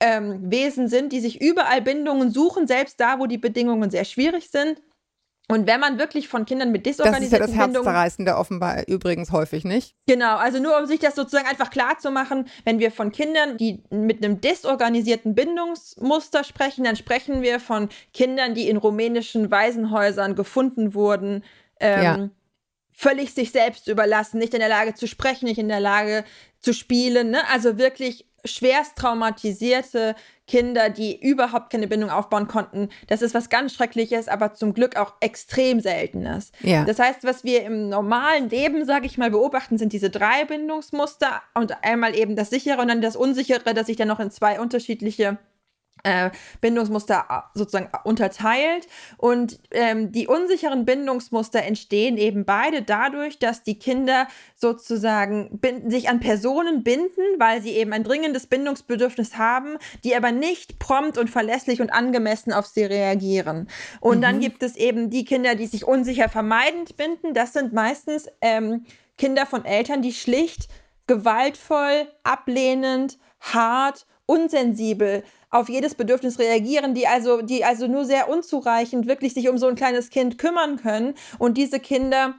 ähm, 0.01 0.51
Wesen 0.51 0.89
sind, 0.89 1.13
die 1.13 1.21
sich 1.21 1.41
überall 1.41 1.81
Bindungen 1.81 2.31
suchen, 2.31 2.67
selbst 2.67 3.01
da, 3.01 3.19
wo 3.19 3.27
die 3.27 3.39
Bedingungen 3.39 3.91
sehr 3.91 4.05
schwierig 4.05 4.51
sind. 4.51 4.83
Und 5.49 5.67
wenn 5.67 5.79
man 5.79 5.99
wirklich 5.99 6.29
von 6.29 6.47
Kindern 6.47 6.73
mit 6.73 6.87
Das 6.87 6.93
ist 6.93 6.99
ja 6.99 7.05
desorganisierten 7.05 7.47
das 7.47 7.75
Herzzerreißende 7.75 8.37
offenbar 8.37 8.89
übrigens 8.89 9.31
häufig 9.31 9.65
nicht. 9.65 9.95
Genau, 10.07 10.37
also 10.37 10.59
nur 10.59 10.79
um 10.79 10.87
sich 10.87 11.01
das 11.01 11.15
sozusagen 11.15 11.47
einfach 11.47 11.71
klar 11.71 11.99
zu 11.99 12.11
machen, 12.11 12.49
wenn 12.65 12.79
wir 12.79 12.91
von 12.91 13.13
Kindern, 13.13 13.59
die 13.59 13.83
mit 13.91 14.25
einem 14.25 14.41
desorganisierten 14.41 15.35
Bindungsmuster 15.35 16.45
sprechen, 16.45 16.85
dann 16.85 16.97
sprechen 16.97 17.43
wir 17.43 17.61
von 17.61 17.91
Kindern, 18.15 18.55
die 18.55 18.71
in 18.71 18.79
rumänischen 18.79 19.51
Waisenhäusern 19.51 20.35
gefunden 20.35 20.95
wurden, 20.95 21.45
ähm, 21.79 22.03
Ja. 22.03 22.31
Völlig 22.95 23.35
sich 23.35 23.51
selbst 23.51 23.89
überlassen, 23.89 24.39
nicht 24.39 24.55
in 24.55 24.61
der 24.61 24.69
Lage 24.69 24.95
zu 24.95 25.07
sprechen, 25.07 25.47
nicht 25.47 25.59
in 25.59 25.69
der 25.69 25.81
Lage 25.81 26.25
zu 26.61 26.73
spielen, 26.73 27.31
ne? 27.31 27.41
also 27.53 27.77
wirklich 27.77 28.27
schwerst 28.45 28.97
traumatisierte 28.97 30.15
Kinder, 30.47 30.91
die 30.91 31.19
überhaupt 31.19 31.71
keine 31.71 31.89
Bindung 31.89 32.11
aufbauen 32.11 32.47
konnten. 32.47 32.91
Das 33.09 33.23
ist 33.23 33.35
was 33.35 33.49
ganz 33.49 33.73
Schreckliches, 33.73 34.29
aber 34.29 34.53
zum 34.53 34.75
Glück 34.75 34.97
auch 34.97 35.15
extrem 35.21 35.81
Seltenes. 35.81 36.53
Ja. 36.61 36.85
Das 36.85 36.99
heißt, 36.99 37.25
was 37.25 37.45
wir 37.45 37.63
im 37.63 37.89
normalen 37.89 38.51
Leben, 38.51 38.85
sage 38.85 39.07
ich 39.07 39.17
mal, 39.17 39.31
beobachten, 39.31 39.79
sind 39.79 39.95
diese 39.95 40.11
drei 40.11 40.45
Bindungsmuster 40.45 41.43
und 41.55 41.83
einmal 41.83 42.15
eben 42.15 42.37
das 42.37 42.51
sichere 42.51 42.83
und 42.83 42.89
dann 42.89 43.01
das 43.01 43.17
unsichere, 43.17 43.73
das 43.73 43.87
sich 43.87 43.97
dann 43.97 44.09
noch 44.09 44.21
in 44.21 44.31
zwei 44.31 44.61
unterschiedliche 44.61 45.39
äh, 46.05 46.31
Bindungsmuster 46.61 47.27
äh, 47.29 47.59
sozusagen 47.59 47.91
unterteilt. 48.05 48.87
Und 49.17 49.59
ähm, 49.73 50.13
die 50.13 50.29
unsicheren 50.29 50.85
Bindungsmuster 50.85 51.63
entstehen 51.63 52.17
eben 52.17 52.45
beide 52.45 52.83
dadurch, 52.83 53.39
dass 53.39 53.63
die 53.63 53.79
Kinder 53.79 54.29
sozusagen 54.55 55.59
binden, 55.59 55.91
sich 55.91 56.09
an 56.09 56.21
Personen 56.21 56.85
binden, 56.85 57.23
weil 57.39 57.61
sie 57.63 57.73
eben 57.73 57.93
ein 57.93 58.05
dringendes 58.05 58.47
Bindungsbedürfnis 58.47 59.37
haben, 59.37 59.79
die 60.05 60.15
aber 60.15 60.31
nicht 60.31 60.79
prompt 60.79 61.19
und 61.19 61.29
verlässlich 61.31 61.81
und 61.81 61.91
angemessen 61.91 62.53
auf 62.53 62.67
sie 62.67 62.85
reagieren. 62.85 63.69
Und 64.01 64.21
dann 64.23 64.37
Mhm. 64.37 64.41
gibt 64.41 64.63
es 64.63 64.77
eben 64.77 65.11
die 65.11 65.25
Kinder, 65.25 65.55
die 65.55 65.67
sich 65.67 65.85
unsicher 65.87 66.29
vermeidend 66.29 66.97
binden. 66.97 67.35
Das 67.35 67.53
sind 67.53 67.73
meistens 67.73 68.29
ähm, 68.41 68.85
Kinder 69.17 69.47
von 69.47 69.65
Eltern, 69.65 70.03
die 70.03 70.13
schlicht 70.13 70.69
gewaltvoll, 71.07 72.09
ablehnend, 72.23 73.19
hart, 73.41 74.07
unsensibel 74.27 75.23
auf 75.55 75.69
jedes 75.69 75.95
Bedürfnis 75.95 76.39
reagieren, 76.39 76.95
die 76.95 77.07
also, 77.07 77.41
die 77.41 77.65
also 77.65 77.87
nur 77.87 78.05
sehr 78.05 78.29
unzureichend 78.29 79.07
wirklich 79.07 79.35
sich 79.35 79.49
um 79.49 79.57
so 79.57 79.69
ein 79.69 79.77
kleines 79.77 80.11
Kind 80.11 80.37
kümmern 80.37 80.77
können. 80.77 81.15
Und 81.39 81.57
diese 81.57 81.79
Kinder 81.79 82.35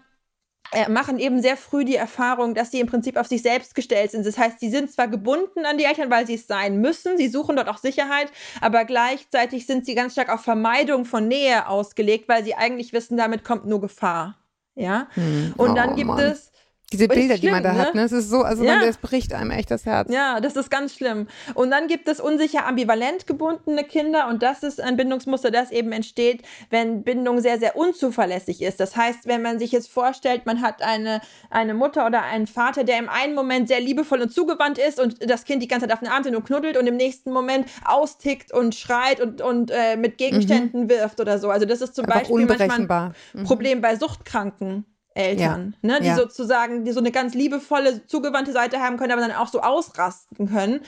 äh, 0.73 0.89
machen 0.89 1.17
eben 1.19 1.41
sehr 1.41 1.56
früh 1.56 1.86
die 1.86 1.95
Erfahrung, 1.95 2.54
dass 2.56 2.71
sie 2.71 2.82
im 2.82 2.88
Prinzip 2.88 3.15
auf 3.15 3.28
sich 3.28 3.41
selbst 3.41 3.73
gestellt 3.73 4.12
sind. 4.12 4.25
Das 4.25 4.38
heißt, 4.38 4.60
sie 4.60 4.69
sind 4.69 4.91
zwar 4.91 5.08
gebunden 5.08 5.65
an 5.65 5.78
die 5.78 5.86
Eltern, 5.86 6.10
weil 6.12 6.28
sie 6.28 6.34
es 6.34 6.47
sein 6.47 6.82
müssen, 6.82 7.17
sie 7.17 7.30
suchen 7.30 7.56
dort 7.56 7.69
auch 7.69 7.78
Sicherheit, 7.78 8.32
aber 8.60 8.84
gleichzeitig 8.84 9.65
sind 9.65 9.86
sie 9.86 9.95
ganz 9.95 10.13
stark 10.13 10.30
auf 10.30 10.41
Vermeidung 10.41 11.06
von 11.06 11.28
Nähe 11.28 11.69
ausgelegt, 11.69 12.28
weil 12.28 12.43
sie 12.43 12.56
eigentlich 12.56 12.91
wissen, 12.91 13.15
damit 13.15 13.45
kommt 13.45 13.65
nur 13.65 13.80
Gefahr. 13.80 14.38
Ja. 14.75 15.08
Hm. 15.13 15.54
Und 15.56 15.71
Oh, 15.71 15.73
dann 15.73 15.95
gibt 15.95 16.08
Mann. 16.10 16.19
es 16.19 16.51
Diese 16.93 17.07
Bilder, 17.07 17.35
die 17.37 17.49
man 17.49 17.63
da 17.63 17.73
schlimm, 17.73 17.85
hat, 17.85 17.95
ne? 17.95 18.01
ne? 18.01 18.05
Es 18.05 18.11
ist 18.11 18.29
so, 18.29 18.43
also 18.43 18.63
Ja. 18.63 18.75
man, 18.75 18.85
das 18.85 18.97
bricht 18.97 19.33
einem 19.33 19.49
echt 19.49 19.71
das 19.71 19.85
Herz. 19.85 20.13
Ja, 20.13 20.39
das 20.39 20.55
ist 20.55 20.69
ganz 20.69 20.93
schlimm. 20.93 21.27
Und 21.55 21.71
dann 21.71 21.87
gibt 21.87 22.07
es 22.07 22.19
unsicher 22.19 22.67
ambivalent 22.67 23.25
gebundene 23.25 23.83
Kinder 23.83 24.27
und 24.27 24.43
das 24.43 24.61
ist 24.61 24.79
ein 24.79 24.95
Bindungsmuster, 24.95 25.49
das 25.49 25.71
eben 25.71 25.91
entsteht, 25.91 26.43
wenn 26.69 27.03
Bindung 27.03 27.41
sehr, 27.41 27.57
sehr 27.59 27.75
unzuverlässig 27.75 28.61
ist. 28.61 28.79
Das 28.79 28.95
heißt, 28.95 29.25
wenn 29.25 29.41
man 29.41 29.57
sich 29.57 29.71
jetzt 29.71 29.89
vorstellt, 29.89 30.45
man 30.45 30.61
hat 30.61 30.83
eine, 30.83 31.21
eine 31.49 31.73
Mutter 31.73 32.05
oder 32.05 32.21
einen 32.21 32.45
Vater, 32.45 32.83
der 32.83 32.99
im 32.99 33.09
einen 33.09 33.33
Moment 33.33 33.67
sehr 33.67 33.81
liebevoll 33.81 34.21
und 34.21 34.31
zugewandt 34.31 34.77
ist 34.77 34.99
und 34.99 35.29
das 35.29 35.43
Kind 35.45 35.63
die 35.63 35.67
ganze 35.67 35.87
Zeit 35.87 35.93
auf 35.93 36.01
den 36.01 36.09
Arm 36.09 36.21
nimmt 36.21 36.37
und 36.37 36.45
knuddelt 36.45 36.77
und 36.77 36.85
im 36.85 36.97
nächsten 36.97 37.31
Moment 37.31 37.67
austickt 37.83 38.53
und 38.53 38.75
schreit 38.75 39.19
und, 39.19 39.41
und 39.41 39.71
äh, 39.71 39.97
mit 39.97 40.19
Gegenständen 40.19 40.87
wirft 40.89 41.19
oder 41.19 41.39
so. 41.39 41.49
Also 41.49 41.65
das 41.65 41.81
ist 41.81 41.95
zum 41.95 42.05
Einfach 42.05 42.29
Beispiel 42.29 42.45
manchmal 42.45 43.07
ein. 43.07 43.15
Mhm. 43.33 43.43
Problem 43.43 43.81
bei 43.81 43.95
suchtkranken 43.95 44.85
Eltern, 45.15 45.75
ne, 45.82 45.99
die 46.01 46.08
ja. 46.08 46.15
sozusagen 46.15 46.84
die 46.86 46.91
so 46.91 46.99
eine 46.99 47.12
ganz 47.12 47.34
liebevolle, 47.34 48.06
zugewandte 48.06 48.51
Seite 48.51 48.80
haben 48.80 48.97
können, 48.97 49.13
aber 49.13 49.21
dann 49.21 49.32
auch 49.32 49.47
so 49.47 49.62
ausrasten 49.62 50.49
können, 50.49 50.82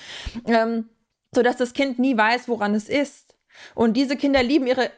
ähm, 0.45 0.89
sodass 1.33 1.55
das 1.55 1.73
Kind 1.73 1.97
nie 1.97 2.15
weiß, 2.17 2.47
woran 2.47 2.75
es 2.75 2.89
ist. 2.89 3.35
Und 3.73 3.93
diese 3.95 4.17
Kinder 4.17 4.43
lieben 4.43 4.67
ihre 4.67 4.91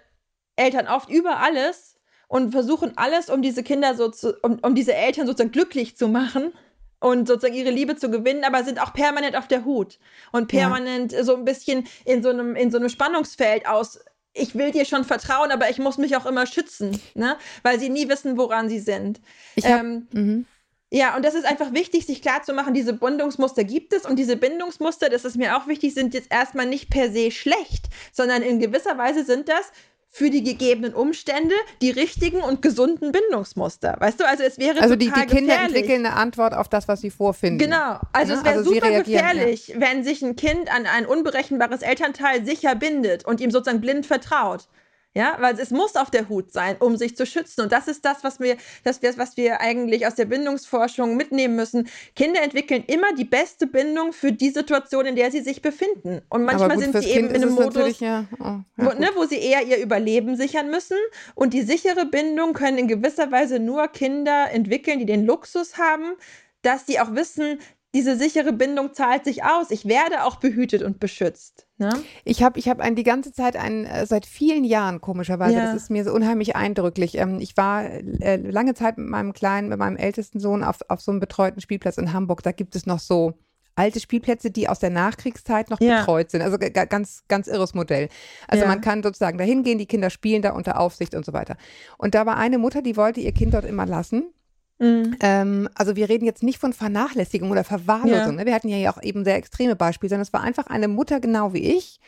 Eltern 0.55 0.87
oft 0.87 1.09
über 1.09 1.37
alles 1.37 1.97
und 2.27 2.51
versuchen 2.51 2.93
alles, 2.97 3.29
um 3.29 3.41
diese 3.41 3.63
Kinder 3.63 3.95
so 3.95 4.09
zu, 4.09 4.35
um, 4.41 4.59
um 4.61 4.75
diese 4.75 4.93
Eltern 4.93 5.27
sozusagen 5.27 5.51
glücklich 5.51 5.95
zu 5.95 6.07
machen 6.07 6.51
und 6.99 7.27
sozusagen 7.27 7.55
ihre 7.55 7.71
Liebe 7.71 7.95
zu 7.95 8.09
gewinnen, 8.09 8.43
aber 8.43 8.63
sind 8.63 8.81
auch 8.81 8.93
permanent 8.93 9.37
auf 9.37 9.47
der 9.47 9.63
Hut 9.63 9.99
und 10.31 10.51
Ja. 10.51 10.61
permanent 10.61 11.15
so 11.21 11.35
ein 11.35 11.45
bisschen 11.45 11.87
in 12.03 12.23
so 12.23 12.29
einem, 12.29 12.55
in 12.55 12.71
so 12.71 12.77
einem 12.77 12.89
Spannungsfeld 12.89 13.67
aus. 13.67 13.99
Ich 14.39 14.55
will 14.55 14.71
dir 14.71 14.85
schon 14.85 15.03
vertrauen, 15.03 15.51
aber 15.51 15.69
ich 15.69 15.77
muss 15.79 15.97
mich 15.97 16.15
auch 16.15 16.25
immer 16.25 16.45
schützen, 16.45 16.99
ne? 17.13 17.37
weil 17.63 17.79
sie 17.79 17.89
nie 17.89 18.09
wissen, 18.09 18.37
woran 18.37 18.69
sie 18.69 18.79
sind. 18.79 19.19
Ich 19.55 19.65
hab, 19.65 19.81
Ähm, 19.81 20.07
mhm. 20.11 20.45
ja, 20.91 21.15
und 21.15 21.23
das 21.23 21.35
ist 21.35 21.45
einfach 21.45 21.73
wichtig, 21.73 22.05
sich 22.05 22.21
klarzumachen, 22.21 22.73
diese 22.73 22.93
Bindungsmuster 22.93 23.63
gibt 23.63 23.93
es 23.93 24.05
und 24.05 24.17
diese 24.17 24.37
Bindungsmuster, 24.37 25.09
das 25.09 25.25
ist 25.25 25.37
mir 25.37 25.57
auch 25.57 25.67
wichtig, 25.67 25.93
sind 25.93 26.13
jetzt 26.13 26.31
erstmal 26.31 26.65
nicht 26.65 26.89
per 26.89 27.11
se 27.11 27.31
schlecht, 27.31 27.85
sondern 28.11 28.41
in 28.41 28.59
gewisser 28.59 28.97
Weise 28.97 29.23
sind 29.25 29.49
das 29.49 29.71
für 30.11 30.29
die 30.31 30.43
gegebenen 30.43 30.93
Umstände 30.93 31.53
die 31.81 31.91
richtigen 31.91 32.41
und 32.41 32.61
gesunden 32.63 33.11
Bindungsmuster. 33.11 33.95
Weißt 33.99 34.19
du, 34.19 34.27
also 34.27 34.43
es 34.43 34.57
wäre 34.57 34.81
Also 34.81 34.95
die, 34.95 35.07
total 35.07 35.27
die 35.27 35.35
Kinder 35.35 35.53
gefährlich. 35.53 35.75
entwickeln 35.83 36.05
eine 36.05 36.15
Antwort 36.15 36.53
auf 36.55 36.67
das, 36.67 36.87
was 36.87 37.01
sie 37.01 37.11
vorfinden. 37.11 37.59
Genau, 37.59 37.99
also 38.11 38.33
Ne? 38.33 38.39
es 38.39 38.43
wäre 38.45 38.55
Also 38.57 38.73
super 38.73 38.87
reagieren, 38.89 39.05
ja. 39.23 39.31
gefährlich, 39.33 39.73
wenn 39.77 40.03
sich 40.03 40.21
ein 40.23 40.35
Kind 40.35 40.73
an 40.73 40.87
ein 40.87 41.05
unberechenbares 41.05 41.81
Elternteil 41.83 42.43
sicher 42.45 42.73
bindet 42.75 43.25
und 43.25 43.39
ihm 43.39 43.51
sozusagen 43.51 43.81
blind 43.81 44.05
vertraut. 44.07 44.67
Ja, 45.15 45.37
weil 45.39 45.59
es 45.59 45.71
muss 45.71 45.95
auf 45.95 46.11
der 46.11 46.29
Hut 46.29 46.53
sein, 46.53 46.77
um 46.79 46.95
sich 46.95 47.17
zu 47.17 47.25
schützen. 47.25 47.61
Und 47.61 47.71
das 47.71 47.87
ist 47.87 48.05
das, 48.05 48.23
was 48.23 48.39
wir, 48.39 48.57
das, 48.83 49.01
was 49.17 49.37
wir 49.37 49.59
eigentlich 49.59 50.05
aus 50.05 50.13
der 50.13 50.25
Bindungsforschung 50.25 51.17
mitnehmen 51.17 51.55
müssen. 51.55 51.89
Kinder 52.15 52.43
entwickeln 52.43 52.83
immer 52.85 53.11
die 53.13 53.25
beste 53.25 53.65
Bindung 53.65 54.13
für 54.13 54.31
die 54.31 54.51
Situation, 54.51 55.07
in 55.07 55.15
der 55.15 55.31
sie 55.31 55.41
sich 55.41 55.63
befinden. 55.63 56.21
Und 56.29 56.43
manchmal 56.43 56.75
gut, 56.75 56.83
sind 56.83 57.01
sie 57.01 57.09
eben 57.09 57.29
in 57.29 57.41
einem 57.41 57.53
Modus, 57.53 57.99
ja, 57.99 58.27
oh, 58.39 58.43
ja, 58.43 58.65
wo, 58.77 58.91
ne, 58.91 59.09
wo 59.15 59.25
sie 59.25 59.39
eher 59.39 59.65
ihr 59.65 59.81
Überleben 59.81 60.35
sichern 60.35 60.69
müssen. 60.69 60.97
Und 61.33 61.55
die 61.55 61.63
sichere 61.63 62.05
Bindung 62.05 62.53
können 62.53 62.77
in 62.77 62.87
gewisser 62.87 63.31
Weise 63.31 63.59
nur 63.59 63.87
Kinder 63.87 64.51
entwickeln, 64.51 64.99
die 64.99 65.07
den 65.07 65.25
Luxus 65.25 65.79
haben, 65.79 66.13
dass 66.61 66.85
sie 66.85 66.99
auch 66.99 67.15
wissen, 67.15 67.59
diese 67.95 68.15
sichere 68.15 68.53
Bindung 68.53 68.93
zahlt 68.93 69.25
sich 69.25 69.43
aus. 69.43 69.71
Ich 69.71 69.87
werde 69.87 70.23
auch 70.23 70.35
behütet 70.35 70.83
und 70.83 70.99
beschützt. 70.99 71.65
Ne? 71.79 71.89
Ich 72.25 72.43
habe 72.43 72.59
ich 72.59 72.67
hab 72.67 72.81
ein, 72.81 72.95
die 72.95 73.03
ganze 73.03 73.31
Zeit, 73.31 73.55
ein, 73.55 73.85
äh, 73.85 74.05
seit 74.05 74.25
vielen 74.25 74.65
Jahren 74.65 74.99
komischerweise, 74.99 75.55
ja. 75.55 75.65
das 75.65 75.83
ist 75.83 75.89
mir 75.89 76.03
so 76.03 76.11
unheimlich 76.11 76.57
eindrücklich. 76.57 77.17
Ähm, 77.17 77.39
ich 77.39 77.55
war 77.55 77.85
äh, 77.85 78.35
lange 78.35 78.73
Zeit 78.73 78.97
mit 78.97 79.07
meinem 79.07 79.31
kleinen, 79.31 79.69
mit 79.69 79.79
meinem 79.79 79.95
ältesten 79.95 80.41
Sohn 80.41 80.63
auf, 80.63 80.79
auf 80.89 80.99
so 80.99 81.11
einem 81.11 81.21
betreuten 81.21 81.61
Spielplatz 81.61 81.97
in 81.97 82.11
Hamburg. 82.11 82.43
Da 82.43 82.51
gibt 82.51 82.75
es 82.75 82.85
noch 82.85 82.99
so 82.99 83.33
alte 83.75 84.01
Spielplätze, 84.01 84.51
die 84.51 84.67
aus 84.67 84.79
der 84.79 84.89
Nachkriegszeit 84.89 85.69
noch 85.69 85.79
ja. 85.79 85.99
betreut 85.99 86.31
sind. 86.31 86.41
Also 86.41 86.57
ganz, 86.57 87.23
ganz 87.29 87.47
irres 87.47 87.73
Modell. 87.73 88.09
Also 88.49 88.63
ja. 88.63 88.67
man 88.67 88.81
kann 88.81 89.01
sozusagen 89.01 89.37
da 89.37 89.45
hingehen, 89.45 89.77
die 89.77 89.85
Kinder 89.85 90.09
spielen 90.09 90.41
da 90.41 90.51
unter 90.51 90.79
Aufsicht 90.79 91.15
und 91.15 91.25
so 91.25 91.31
weiter. 91.31 91.55
Und 91.97 92.13
da 92.13 92.25
war 92.25 92.35
eine 92.35 92.57
Mutter, 92.57 92.81
die 92.81 92.97
wollte 92.97 93.21
ihr 93.21 93.31
Kind 93.31 93.53
dort 93.53 93.63
immer 93.63 93.85
lassen. 93.85 94.33
Mhm. 94.79 95.17
Ähm, 95.19 95.69
also 95.75 95.95
wir 95.95 96.09
reden 96.09 96.25
jetzt 96.25 96.43
nicht 96.43 96.57
von 96.57 96.73
Vernachlässigung 96.73 97.51
oder 97.51 97.63
Verwahrlosung. 97.63 98.13
Ja. 98.13 98.31
Ne? 98.31 98.45
Wir 98.45 98.53
hatten 98.53 98.69
ja 98.69 98.91
auch 98.91 99.01
eben 99.03 99.23
sehr 99.23 99.35
extreme 99.35 99.75
Beispiele, 99.75 100.09
sondern 100.09 100.23
es 100.23 100.33
war 100.33 100.41
einfach 100.41 100.67
eine 100.67 100.87
Mutter 100.87 101.19
genau 101.19 101.53
wie 101.53 101.75
ich, 101.75 101.99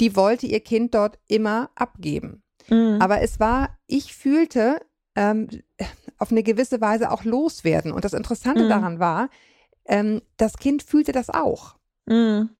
die 0.00 0.16
wollte 0.16 0.46
ihr 0.46 0.60
Kind 0.60 0.94
dort 0.94 1.18
immer 1.28 1.70
abgeben. 1.74 2.42
Mhm. 2.68 2.98
Aber 3.00 3.20
es 3.20 3.40
war, 3.40 3.76
ich 3.86 4.14
fühlte 4.14 4.80
ähm, 5.16 5.48
auf 6.18 6.30
eine 6.30 6.42
gewisse 6.42 6.80
Weise 6.80 7.10
auch 7.10 7.24
loswerden. 7.24 7.92
Und 7.92 8.04
das 8.04 8.12
Interessante 8.12 8.64
mhm. 8.64 8.68
daran 8.68 8.98
war, 9.00 9.28
ähm, 9.86 10.22
das 10.36 10.56
Kind 10.56 10.82
fühlte 10.82 11.12
das 11.12 11.30
auch. 11.30 11.76
Mhm. 12.06 12.50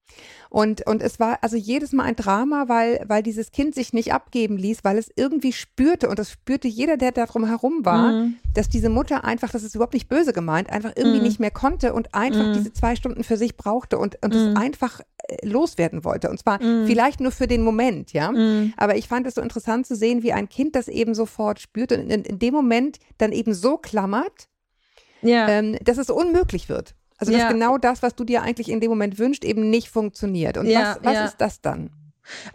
Und, 0.54 0.86
und 0.86 1.02
es 1.02 1.18
war 1.18 1.38
also 1.40 1.56
jedes 1.56 1.92
Mal 1.92 2.04
ein 2.04 2.14
Drama, 2.14 2.68
weil, 2.68 3.04
weil 3.08 3.24
dieses 3.24 3.50
Kind 3.50 3.74
sich 3.74 3.92
nicht 3.92 4.12
abgeben 4.12 4.56
ließ, 4.56 4.84
weil 4.84 4.98
es 4.98 5.10
irgendwie 5.16 5.52
spürte, 5.52 6.08
und 6.08 6.16
das 6.16 6.30
spürte 6.30 6.68
jeder, 6.68 6.96
der 6.96 7.10
da 7.10 7.26
drum 7.26 7.44
herum 7.44 7.84
war, 7.84 8.12
mhm. 8.12 8.36
dass 8.54 8.68
diese 8.68 8.88
Mutter 8.88 9.24
einfach, 9.24 9.50
das 9.50 9.64
ist 9.64 9.74
überhaupt 9.74 9.94
nicht 9.94 10.08
böse 10.08 10.32
gemeint, 10.32 10.70
einfach 10.70 10.92
irgendwie 10.94 11.18
mhm. 11.18 11.24
nicht 11.24 11.40
mehr 11.40 11.50
konnte 11.50 11.92
und 11.92 12.14
einfach 12.14 12.46
mhm. 12.46 12.52
diese 12.52 12.72
zwei 12.72 12.94
Stunden 12.94 13.24
für 13.24 13.36
sich 13.36 13.56
brauchte 13.56 13.98
und, 13.98 14.16
und 14.24 14.32
es 14.32 14.50
mhm. 14.50 14.56
einfach 14.56 15.00
äh, 15.26 15.44
loswerden 15.44 16.04
wollte. 16.04 16.30
Und 16.30 16.38
zwar 16.38 16.62
mhm. 16.62 16.86
vielleicht 16.86 17.18
nur 17.18 17.32
für 17.32 17.48
den 17.48 17.64
Moment, 17.64 18.12
ja. 18.12 18.32
Aber 18.76 18.96
ich 18.96 19.08
fand 19.08 19.26
es 19.26 19.34
so 19.34 19.40
interessant 19.40 19.88
zu 19.88 19.96
sehen, 19.96 20.22
wie 20.22 20.32
ein 20.32 20.48
Kind 20.48 20.76
das 20.76 20.86
eben 20.86 21.16
sofort 21.16 21.58
spürt 21.58 21.90
und 21.90 22.08
in, 22.08 22.22
in 22.22 22.38
dem 22.38 22.54
Moment 22.54 23.00
dann 23.18 23.32
eben 23.32 23.54
so 23.54 23.76
klammert, 23.76 24.48
ja. 25.20 25.48
ähm, 25.48 25.76
dass 25.82 25.98
es 25.98 26.10
unmöglich 26.10 26.68
wird. 26.68 26.94
Also 27.28 27.32
dass 27.32 27.42
ja. 27.42 27.52
genau 27.52 27.78
das, 27.78 28.02
was 28.02 28.14
du 28.14 28.24
dir 28.24 28.42
eigentlich 28.42 28.68
in 28.68 28.80
dem 28.80 28.90
Moment 28.90 29.18
wünschst, 29.18 29.44
eben 29.44 29.70
nicht 29.70 29.88
funktioniert. 29.88 30.58
Und 30.58 30.66
ja, 30.66 30.96
was, 30.96 31.04
was 31.04 31.14
ja. 31.14 31.24
ist 31.24 31.36
das 31.38 31.60
dann? 31.60 31.90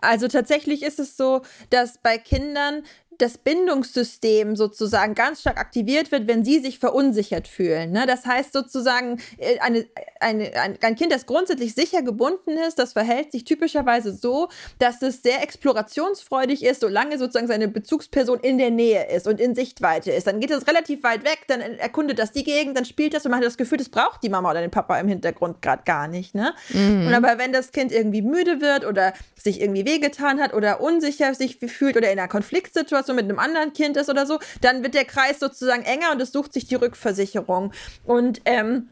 Also 0.02 0.28
tatsächlich 0.28 0.84
ist 0.84 1.00
es 1.00 1.16
so, 1.16 1.42
dass 1.70 2.00
bei 2.00 2.18
Kindern 2.18 2.84
das 3.20 3.38
Bindungssystem 3.38 4.56
sozusagen 4.56 5.14
ganz 5.14 5.42
stark 5.42 5.60
aktiviert 5.60 6.12
wird, 6.12 6.28
wenn 6.28 6.44
sie 6.44 6.60
sich 6.60 6.80
verunsichert 6.80 7.48
fühlen. 7.48 7.92
Ne? 7.92 8.06
Das 8.08 8.26
heißt 8.26 8.54
sozusagen, 8.54 9.22
äh, 9.38 9.60
eine, 9.60 9.86
eine, 10.20 10.56
ein, 10.56 10.78
ein 10.82 10.96
Kind, 10.96 11.12
das 11.12 11.26
grundsätzlich 11.26 11.76
sicher 11.76 12.02
gebunden 12.02 12.52
ist, 12.68 12.80
das 12.80 12.94
verhält 12.94 13.32
sich 13.32 13.44
typischerweise 13.44 14.14
so, 14.14 14.50
dass 14.80 15.02
es 15.02 15.22
sehr 15.22 15.44
explorationsfreudig 15.44 16.64
ist, 16.64 16.82
solange 16.82 17.18
sozusagen 17.18 17.48
seine 17.48 17.68
Bezugsperson 17.68 18.40
in 18.40 18.58
der 18.58 18.72
Nähe 18.72 19.08
ist 19.10 19.28
und 19.28 19.40
in 19.40 19.54
Sichtweite 19.54 20.12
ist. 20.12 20.28
Dann 20.28 20.40
geht 20.40 20.52
es 20.52 20.68
relativ 20.68 21.04
weit 21.04 21.24
weg, 21.26 21.40
dann 21.48 21.62
erkundet 21.62 22.20
das 22.20 22.32
die 22.32 22.44
Gegend, 22.44 22.78
dann 22.78 22.86
spielt 22.86 23.14
das 23.14 23.26
und 23.26 23.32
man 23.32 23.40
hat 23.42 23.48
das 23.48 23.58
Gefühl, 23.58 23.78
das 23.78 23.90
braucht 23.90 24.24
die 24.24 24.30
Mama 24.30 24.52
oder 24.52 24.62
den 24.62 24.72
Papa 24.72 24.98
im 25.00 25.08
Hintergrund 25.08 25.62
gerade 25.62 25.84
gar 25.86 26.08
nicht. 26.08 26.36
Ne? 26.36 26.54
Mhm. 26.70 27.08
Und 27.08 27.14
aber 27.14 27.38
wenn 27.38 27.52
das 27.52 27.72
Kind 27.72 27.92
irgendwie 27.92 28.22
müde 28.22 28.62
wird 28.62 28.86
oder 28.86 29.14
sich 29.36 29.62
irgendwie 29.62 29.86
wehgetan 29.86 30.40
hat 30.40 30.54
oder 30.54 30.82
unsicher 30.82 31.34
sich 31.34 31.58
fühlt 31.58 31.98
oder 31.98 32.12
in 32.12 32.20
einer 32.20 32.28
Konfliktsituation, 32.28 33.09
so 33.10 33.14
mit 33.16 33.26
einem 33.26 33.40
anderen 33.40 33.74
Kind 33.74 33.98
ist 33.98 34.10
oder 34.10 34.26
so, 34.26 34.40
dann 34.62 34.84
wird 34.84 34.94
der 34.94 35.06
Kreis 35.06 35.40
sozusagen 35.40 35.84
enger 35.84 36.12
und 36.12 36.22
es 36.22 36.32
sucht 36.32 36.54
sich 36.54 36.68
die 36.68 36.76
Rückversicherung. 36.76 37.74
Und 38.06 38.42
ähm, 38.46 38.90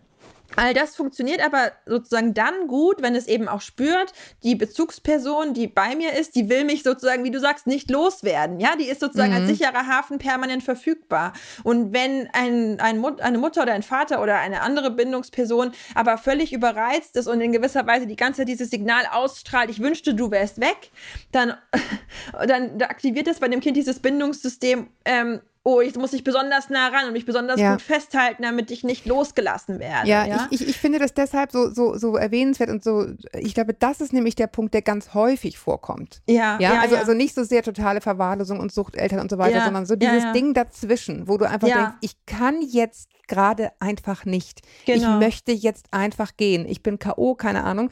All 0.55 0.73
das 0.73 0.95
funktioniert 0.95 1.43
aber 1.45 1.71
sozusagen 1.86 2.33
dann 2.33 2.67
gut, 2.67 3.01
wenn 3.01 3.15
es 3.15 3.27
eben 3.27 3.47
auch 3.47 3.62
spürt, 3.62 4.13
die 4.43 4.55
Bezugsperson, 4.55 5.53
die 5.53 5.67
bei 5.67 5.95
mir 5.95 6.13
ist, 6.13 6.36
die 6.36 6.49
will 6.49 6.63
mich 6.63 6.83
sozusagen, 6.83 7.23
wie 7.23 7.31
du 7.31 7.39
sagst, 7.39 7.67
nicht 7.67 7.91
loswerden. 7.91 8.60
Ja, 8.60 8.75
die 8.75 8.86
ist 8.86 9.01
sozusagen 9.01 9.31
mhm. 9.31 9.38
als 9.38 9.47
sicherer 9.47 9.88
Hafen 9.88 10.17
permanent 10.17 10.63
verfügbar. 10.63 11.33
Und 11.63 11.93
wenn 11.93 12.29
ein, 12.33 12.79
ein 12.79 12.99
Mut, 12.99 13.21
eine 13.21 13.38
Mutter 13.38 13.63
oder 13.63 13.73
ein 13.73 13.83
Vater 13.83 14.21
oder 14.21 14.39
eine 14.39 14.62
andere 14.62 14.91
Bindungsperson 14.91 15.71
aber 15.95 16.17
völlig 16.17 16.53
überreizt 16.53 17.15
ist 17.17 17.27
und 17.27 17.41
in 17.41 17.51
gewisser 17.51 17.86
Weise 17.86 18.07
die 18.07 18.15
ganze 18.15 18.41
Zeit 18.41 18.49
dieses 18.49 18.69
Signal 18.69 19.05
ausstrahlt, 19.12 19.69
ich 19.69 19.81
wünschte, 19.81 20.13
du 20.13 20.31
wärst 20.31 20.62
weg, 20.62 20.91
dann, 21.31 21.55
dann 22.47 22.81
aktiviert 22.81 23.27
das 23.27 23.39
bei 23.39 23.47
dem 23.47 23.60
Kind 23.60 23.77
dieses 23.77 23.99
Bindungssystem. 23.99 24.88
Ähm, 25.05 25.41
oh, 25.67 25.82
ich 25.82 25.95
muss 25.95 26.12
dich 26.12 26.23
besonders 26.23 26.69
nah 26.69 26.88
ran 26.88 27.08
und 27.08 27.13
mich 27.13 27.25
besonders 27.25 27.60
ja. 27.60 27.73
gut 27.73 27.82
festhalten, 27.82 28.43
damit 28.43 28.71
ich 28.71 28.86
nicht 28.86 29.06
losgelassen 29.06 29.80
werde. 29.80 30.08
Ja, 30.08 30.25
ja? 30.25 30.47
Ich, 30.49 30.62
ich, 30.62 30.69
ich, 30.69 30.77
finde 30.77 30.97
das 30.97 31.13
deshalb 31.13 31.51
so, 31.51 31.69
so, 31.73 31.97
so 31.97 32.15
erwähnenswert 32.15 32.69
und 32.69 32.86
so, 32.86 33.06
ich 33.34 33.53
glaube, 33.53 33.73
das 33.73 33.99
ist 33.99 34.13
nämlich 34.13 34.36
der 34.36 34.47
Punkt, 34.47 34.73
der 34.73 34.82
ganz 34.82 35.13
häufig 35.13 35.58
vorkommt. 35.58 36.21
Ja. 36.25 36.58
Ja, 36.60 36.75
ja 36.75 36.82
also, 36.82 36.95
also 36.95 37.13
nicht 37.13 37.36
so 37.36 37.43
sehr 37.43 37.63
totale 37.63 37.99
Verwahrlosung 37.99 38.62
und 38.62 38.71
Suchteltern 38.71 39.19
und 39.19 39.30
so 39.30 39.38
weiter, 39.38 39.62
sondern 39.62 39.86
so 39.86 39.97
dieses 39.97 40.32
Ding 40.32 40.53
dazwischen, 40.53 41.27
wo 41.27 41.38
du 41.38 41.45
einfach 41.45 41.67
denkst, 41.67 41.97
ich 41.99 42.25
kann 42.25 42.62
jetzt 42.62 43.10
gerade 43.27 43.73
einfach 43.80 44.23
nicht. 44.23 44.62
Genau. 44.86 45.15
Ich 45.15 45.19
möchte 45.19 45.51
jetzt 45.51 45.88
einfach 45.91 46.38
gehen. 46.38 46.65
Ich 46.65 46.82
bin 46.82 46.97
K.O., 46.97 47.36
keine 47.36 47.65
Ahnung. 47.65 47.89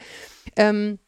Ähm, 0.55 0.99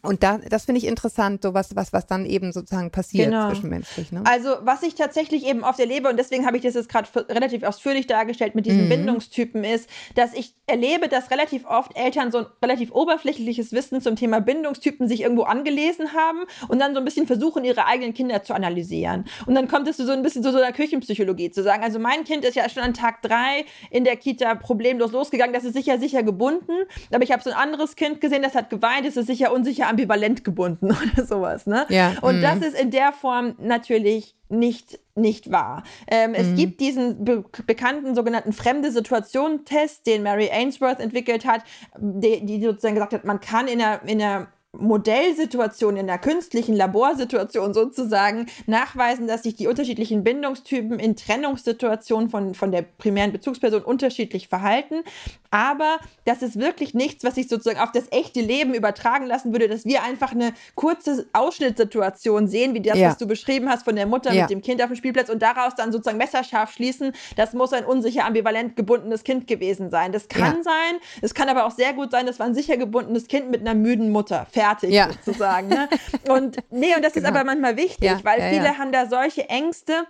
und 0.00 0.22
da, 0.22 0.38
das 0.38 0.64
finde 0.64 0.78
ich 0.78 0.86
interessant, 0.86 1.42
so 1.42 1.54
was, 1.54 1.74
was, 1.74 1.92
was 1.92 2.06
dann 2.06 2.24
eben 2.24 2.52
sozusagen 2.52 2.92
passiert 2.92 3.30
genau. 3.30 3.48
zwischenmenschlich. 3.48 4.12
Ne? 4.12 4.22
Also, 4.26 4.50
was 4.60 4.84
ich 4.84 4.94
tatsächlich 4.94 5.44
eben 5.44 5.64
oft 5.64 5.80
erlebe, 5.80 6.08
und 6.08 6.16
deswegen 6.16 6.46
habe 6.46 6.56
ich 6.56 6.62
das 6.62 6.74
jetzt 6.74 6.88
gerade 6.88 7.08
relativ 7.28 7.64
ausführlich 7.64 8.06
dargestellt 8.06 8.54
mit 8.54 8.64
diesen 8.64 8.84
mhm. 8.84 8.90
Bindungstypen, 8.90 9.64
ist, 9.64 9.90
dass 10.14 10.34
ich 10.34 10.54
erlebe, 10.68 11.08
dass 11.08 11.32
relativ 11.32 11.66
oft 11.66 11.98
Eltern 11.98 12.30
so 12.30 12.38
ein 12.38 12.46
relativ 12.62 12.92
oberflächliches 12.92 13.72
Wissen 13.72 14.00
zum 14.00 14.14
Thema 14.14 14.40
Bindungstypen 14.40 15.08
sich 15.08 15.22
irgendwo 15.22 15.42
angelesen 15.42 16.12
haben 16.14 16.44
und 16.68 16.78
dann 16.78 16.94
so 16.94 17.00
ein 17.00 17.04
bisschen 17.04 17.26
versuchen, 17.26 17.64
ihre 17.64 17.86
eigenen 17.86 18.14
Kinder 18.14 18.44
zu 18.44 18.54
analysieren. 18.54 19.24
Und 19.46 19.56
dann 19.56 19.66
kommt 19.66 19.88
es 19.88 19.96
so 19.96 20.12
ein 20.12 20.22
bisschen 20.22 20.44
zu 20.44 20.52
so 20.52 20.58
einer 20.58 20.72
Küchenpsychologie 20.72 21.50
zu 21.50 21.64
sagen, 21.64 21.82
also 21.82 21.98
mein 21.98 22.22
Kind 22.22 22.44
ist 22.44 22.54
ja 22.54 22.68
schon 22.68 22.84
an 22.84 22.94
Tag 22.94 23.20
drei 23.22 23.64
in 23.90 24.04
der 24.04 24.14
Kita 24.16 24.54
problemlos 24.54 25.10
losgegangen, 25.10 25.52
das 25.52 25.64
ist 25.64 25.74
sicher, 25.74 25.98
sicher 25.98 26.22
gebunden, 26.22 26.72
aber 27.12 27.24
ich 27.24 27.32
habe 27.32 27.42
so 27.42 27.50
ein 27.50 27.56
anderes 27.56 27.96
Kind 27.96 28.20
gesehen, 28.20 28.42
das 28.42 28.54
hat 28.54 28.70
geweint, 28.70 29.04
das 29.04 29.16
ist 29.16 29.26
sicher 29.26 29.52
unsicher 29.52 29.87
ambivalent 29.88 30.44
gebunden 30.44 30.86
oder 31.14 31.26
sowas. 31.26 31.66
Ne? 31.66 31.86
Ja. 31.88 32.14
Und 32.20 32.38
mhm. 32.38 32.42
das 32.42 32.58
ist 32.58 32.80
in 32.80 32.90
der 32.90 33.12
Form 33.12 33.54
natürlich 33.58 34.34
nicht, 34.48 34.98
nicht 35.14 35.50
wahr. 35.50 35.82
Ähm, 36.10 36.30
mhm. 36.30 36.36
Es 36.36 36.54
gibt 36.54 36.80
diesen 36.80 37.24
be 37.24 37.44
bekannten 37.66 38.14
sogenannten 38.14 38.52
fremde 38.52 38.90
Situation-Test, 38.90 40.06
den 40.06 40.22
Mary 40.22 40.50
Ainsworth 40.50 41.00
entwickelt 41.00 41.44
hat, 41.44 41.62
die, 41.98 42.44
die 42.44 42.62
sozusagen 42.62 42.94
gesagt 42.94 43.12
hat, 43.12 43.24
man 43.24 43.40
kann 43.40 43.68
in 43.68 43.80
einer, 43.80 44.02
in 44.06 44.22
einer 44.22 44.48
Modellsituation, 44.72 45.96
in 45.96 46.06
der 46.06 46.18
künstlichen 46.18 46.76
Laborsituation 46.76 47.72
sozusagen 47.72 48.46
nachweisen, 48.66 49.26
dass 49.26 49.42
sich 49.42 49.56
die 49.56 49.66
unterschiedlichen 49.66 50.22
Bindungstypen 50.24 50.98
in 50.98 51.16
Trennungssituationen 51.16 52.28
von, 52.28 52.54
von 52.54 52.70
der 52.70 52.82
primären 52.82 53.32
Bezugsperson 53.32 53.82
unterschiedlich 53.82 54.48
verhalten. 54.48 55.02
Aber 55.50 55.98
das 56.24 56.42
ist 56.42 56.58
wirklich 56.58 56.94
nichts, 56.94 57.24
was 57.24 57.36
sich 57.36 57.48
sozusagen 57.48 57.80
auf 57.80 57.92
das 57.92 58.04
echte 58.10 58.40
Leben 58.40 58.74
übertragen 58.74 59.26
lassen 59.26 59.52
würde, 59.52 59.68
dass 59.68 59.84
wir 59.84 60.02
einfach 60.02 60.32
eine 60.32 60.52
kurze 60.74 61.26
Ausschnittssituation 61.32 62.48
sehen, 62.48 62.74
wie 62.74 62.80
das, 62.80 62.98
ja. 62.98 63.08
was 63.08 63.18
du 63.18 63.26
beschrieben 63.26 63.68
hast 63.68 63.84
von 63.84 63.96
der 63.96 64.06
Mutter 64.06 64.32
ja. 64.32 64.42
mit 64.42 64.50
dem 64.50 64.60
Kind 64.60 64.82
auf 64.82 64.88
dem 64.88 64.96
Spielplatz 64.96 65.30
und 65.30 65.40
daraus 65.40 65.74
dann 65.74 65.90
sozusagen 65.92 66.18
messerscharf 66.18 66.72
schließen, 66.72 67.12
das 67.36 67.54
muss 67.54 67.72
ein 67.72 67.84
unsicher 67.84 68.26
ambivalent 68.26 68.76
gebundenes 68.76 69.24
Kind 69.24 69.46
gewesen 69.46 69.90
sein. 69.90 70.12
Das 70.12 70.28
kann 70.28 70.56
ja. 70.56 70.62
sein, 70.62 71.00
es 71.22 71.34
kann 71.34 71.48
aber 71.48 71.66
auch 71.66 71.72
sehr 71.72 71.94
gut 71.94 72.10
sein, 72.10 72.26
das 72.26 72.38
war 72.38 72.46
ein 72.46 72.54
sicher 72.54 72.76
gebundenes 72.76 73.26
Kind 73.26 73.50
mit 73.50 73.60
einer 73.62 73.74
müden 73.74 74.10
Mutter 74.10 74.46
fertig 74.50 74.90
ja. 74.90 75.08
sozusagen. 75.24 75.68
Ne? 75.68 75.88
Und 76.28 76.58
nee, 76.70 76.94
und 76.94 77.04
das 77.04 77.14
genau. 77.14 77.28
ist 77.28 77.34
aber 77.34 77.44
manchmal 77.44 77.76
wichtig, 77.76 78.12
weil 78.22 78.40
viele 78.50 78.76
haben 78.78 78.92
da 78.92 79.06
solche 79.06 79.48
Ängste. 79.48 80.06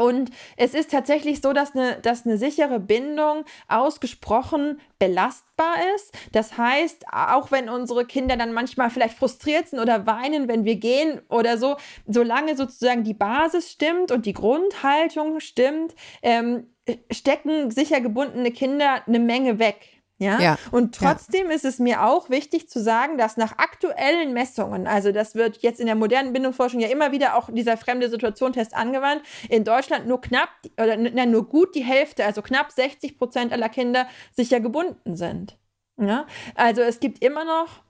Und 0.00 0.30
es 0.56 0.72
ist 0.72 0.90
tatsächlich 0.90 1.42
so, 1.42 1.52
dass 1.52 1.74
eine, 1.74 1.96
dass 2.00 2.24
eine 2.24 2.38
sichere 2.38 2.80
Bindung 2.80 3.44
ausgesprochen 3.68 4.80
belastbar 4.98 5.74
ist. 5.94 6.14
Das 6.32 6.56
heißt, 6.56 7.04
auch 7.12 7.50
wenn 7.50 7.68
unsere 7.68 8.06
Kinder 8.06 8.38
dann 8.38 8.54
manchmal 8.54 8.88
vielleicht 8.88 9.18
frustriert 9.18 9.68
sind 9.68 9.78
oder 9.78 10.06
weinen, 10.06 10.48
wenn 10.48 10.64
wir 10.64 10.76
gehen 10.76 11.20
oder 11.28 11.58
so, 11.58 11.76
solange 12.06 12.56
sozusagen 12.56 13.04
die 13.04 13.12
Basis 13.12 13.70
stimmt 13.70 14.10
und 14.10 14.24
die 14.24 14.32
Grundhaltung 14.32 15.38
stimmt, 15.40 15.94
ähm, 16.22 16.70
stecken 17.10 17.70
sicher 17.70 18.00
gebundene 18.00 18.52
Kinder 18.52 19.02
eine 19.06 19.18
Menge 19.18 19.58
weg. 19.58 19.99
Ja? 20.20 20.38
Ja, 20.38 20.58
Und 20.70 20.94
trotzdem 20.94 21.50
ist 21.50 21.64
es 21.64 21.78
mir 21.78 22.04
auch 22.04 22.28
wichtig 22.28 22.68
zu 22.68 22.78
sagen, 22.78 23.16
dass 23.16 23.38
nach 23.38 23.56
aktuellen 23.56 24.34
Messungen, 24.34 24.86
also 24.86 25.12
das 25.12 25.34
wird 25.34 25.62
jetzt 25.62 25.80
in 25.80 25.86
der 25.86 25.94
modernen 25.94 26.34
Bindungsforschung 26.34 26.78
ja 26.78 26.88
immer 26.88 27.10
wieder 27.10 27.36
auch 27.36 27.48
dieser 27.50 27.78
fremde 27.78 28.10
Situation-Test 28.10 28.74
angewandt, 28.74 29.22
in 29.48 29.64
Deutschland 29.64 30.06
nur 30.06 30.20
knapp 30.20 30.50
oder 30.78 30.98
nein, 30.98 31.30
nur 31.30 31.48
gut 31.48 31.74
die 31.74 31.84
Hälfte, 31.84 32.26
also 32.26 32.42
knapp 32.42 32.70
60 32.70 33.16
Prozent 33.16 33.52
aller 33.52 33.70
Kinder 33.70 34.06
sicher 34.36 34.60
gebunden 34.60 35.16
sind. 35.16 35.56
Ja? 35.96 36.26
Also 36.54 36.82
es 36.82 37.00
gibt 37.00 37.24
immer 37.24 37.46
noch 37.46 37.82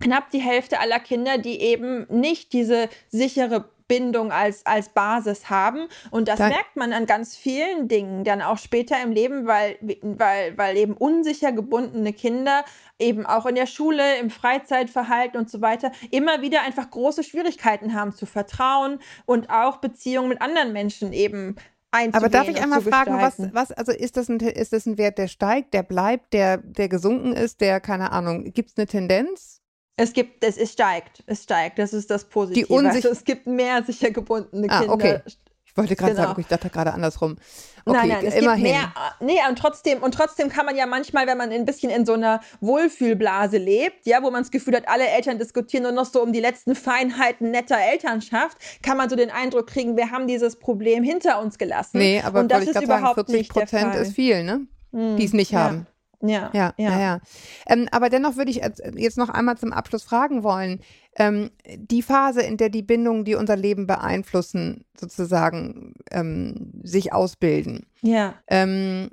knapp 0.00 0.30
die 0.30 0.40
Hälfte 0.40 0.80
aller 0.80 0.98
Kinder, 0.98 1.38
die 1.38 1.60
eben 1.60 2.06
nicht 2.10 2.52
diese 2.52 2.88
sichere 3.08 3.70
Bindung 3.88 4.30
als, 4.30 4.64
als 4.66 4.90
Basis 4.90 5.50
haben. 5.50 5.88
Und 6.10 6.28
das 6.28 6.38
Da- 6.38 6.48
merkt 6.48 6.76
man 6.76 6.92
an 6.92 7.06
ganz 7.06 7.34
vielen 7.36 7.88
Dingen 7.88 8.22
dann 8.24 8.42
auch 8.42 8.58
später 8.58 9.02
im 9.02 9.10
Leben, 9.10 9.46
weil, 9.46 9.76
weil, 10.02 10.56
weil 10.56 10.76
eben 10.76 10.92
unsicher 10.92 11.52
gebundene 11.52 12.12
Kinder 12.12 12.64
eben 12.98 13.26
auch 13.26 13.46
in 13.46 13.54
der 13.54 13.66
Schule, 13.66 14.18
im 14.18 14.30
Freizeitverhalten 14.30 15.40
und 15.40 15.50
so 15.50 15.60
weiter 15.60 15.90
immer 16.10 16.42
wieder 16.42 16.62
einfach 16.62 16.90
große 16.90 17.24
Schwierigkeiten 17.24 17.94
haben 17.94 18.12
zu 18.12 18.26
vertrauen 18.26 19.00
und 19.24 19.50
auch 19.50 19.78
Beziehungen 19.78 20.28
mit 20.28 20.42
anderen 20.42 20.72
Menschen 20.72 21.12
eben. 21.12 21.56
Aber 21.90 22.28
darf 22.28 22.48
ich 22.48 22.60
einmal 22.60 22.82
fragen, 22.82 23.18
was, 23.18 23.38
was, 23.54 23.72
also 23.72 23.92
ist 23.92 24.18
das, 24.18 24.28
ein, 24.28 24.38
ist 24.40 24.74
das 24.74 24.84
ein 24.84 24.98
Wert, 24.98 25.16
der 25.16 25.26
steigt, 25.26 25.72
der 25.72 25.82
bleibt, 25.82 26.34
der, 26.34 26.58
der 26.58 26.88
gesunken 26.90 27.32
ist, 27.32 27.62
der, 27.62 27.80
keine 27.80 28.12
Ahnung, 28.12 28.52
gibt 28.52 28.70
es 28.70 28.76
eine 28.76 28.86
Tendenz? 28.86 29.57
Es 29.98 30.12
gibt, 30.12 30.44
es, 30.44 30.56
es 30.56 30.72
steigt, 30.72 31.22
es 31.26 31.42
steigt, 31.42 31.78
das 31.78 31.92
ist 31.92 32.10
das 32.10 32.24
Positive. 32.24 32.66
Unsich- 32.72 32.94
also 33.04 33.08
es 33.10 33.24
gibt 33.24 33.46
mehr 33.46 33.82
sicher 33.84 34.10
gebundene 34.10 34.66
Ah, 34.70 34.78
Kinder. 34.80 34.94
okay. 34.94 35.20
Ich 35.66 35.76
wollte 35.76 35.94
gerade 35.96 36.12
Genau. 36.12 36.22
sagen, 36.22 36.32
okay, 36.32 36.40
ich 36.40 36.46
dachte 36.48 36.70
gerade 36.70 36.92
andersrum. 36.92 37.36
Okay, 37.84 37.98
nein, 37.98 38.08
nein, 38.08 38.26
es 38.26 38.34
immerhin. 38.34 38.64
gibt 38.64 38.76
mehr. 38.76 38.92
Nee, 39.20 39.38
und 39.48 39.56
trotzdem, 39.58 40.02
und 40.02 40.12
trotzdem 40.12 40.48
kann 40.48 40.66
man 40.66 40.76
ja 40.76 40.86
manchmal, 40.86 41.26
wenn 41.26 41.38
man 41.38 41.50
ein 41.52 41.64
bisschen 41.64 41.90
in 41.90 42.04
so 42.04 42.14
einer 42.14 42.40
Wohlfühlblase 42.60 43.58
lebt, 43.58 44.06
ja, 44.06 44.22
wo 44.22 44.30
man 44.30 44.42
das 44.42 44.50
Gefühl 44.50 44.74
hat, 44.76 44.88
alle 44.88 45.06
Eltern 45.08 45.38
diskutieren 45.38 45.84
nur 45.84 45.92
noch 45.92 46.06
so 46.06 46.22
um 46.22 46.32
die 46.32 46.40
letzten 46.40 46.74
Feinheiten 46.74 47.50
netter 47.50 47.76
Elternschaft, 47.78 48.56
kann 48.82 48.96
man 48.96 49.08
so 49.10 49.16
den 49.16 49.30
Eindruck 49.30 49.66
kriegen, 49.68 49.96
wir 49.96 50.10
haben 50.10 50.26
dieses 50.26 50.56
Problem 50.58 51.02
hinter 51.04 51.40
uns 51.40 51.58
gelassen. 51.58 51.98
Nee, 51.98 52.20
aber 52.24 52.40
und 52.40 52.50
das 52.50 52.64
ist 52.64 52.72
gerade 52.72 52.86
sagen, 52.86 52.98
überhaupt 53.00 53.14
40 53.16 53.34
nicht 53.36 53.54
der 53.56 53.60
Prozent 53.62 53.92
Fall. 53.94 54.02
ist 54.02 54.14
viel, 54.14 54.44
ne? 54.44 54.60
Die 54.92 55.24
es 55.24 55.32
nicht 55.32 55.52
ja. 55.52 55.60
haben. 55.64 55.86
Ja, 56.20 56.50
Ja, 56.52 56.74
ja, 56.76 56.98
ja. 57.00 57.20
Ähm, 57.66 57.88
aber 57.92 58.08
dennoch 58.10 58.36
würde 58.36 58.50
ich 58.50 58.56
jetzt- 58.56 58.82
jetzt 58.96 59.18
noch 59.18 59.28
einmal 59.28 59.56
zum 59.56 59.72
Abschluss 59.72 60.02
fragen 60.02 60.42
wollen. 60.42 60.80
Ähm, 61.16 61.50
die 61.76 62.02
Phase, 62.02 62.42
in 62.42 62.56
der 62.56 62.70
die 62.70 62.82
Bindungen, 62.82 63.24
die 63.24 63.34
unser 63.36 63.56
Leben 63.56 63.86
beeinflussen, 63.86 64.84
sozusagen 64.98 65.94
ähm, 66.10 66.72
sich 66.82 67.12
ausbilden, 67.12 67.86
ja. 68.02 68.34
ähm, 68.48 69.10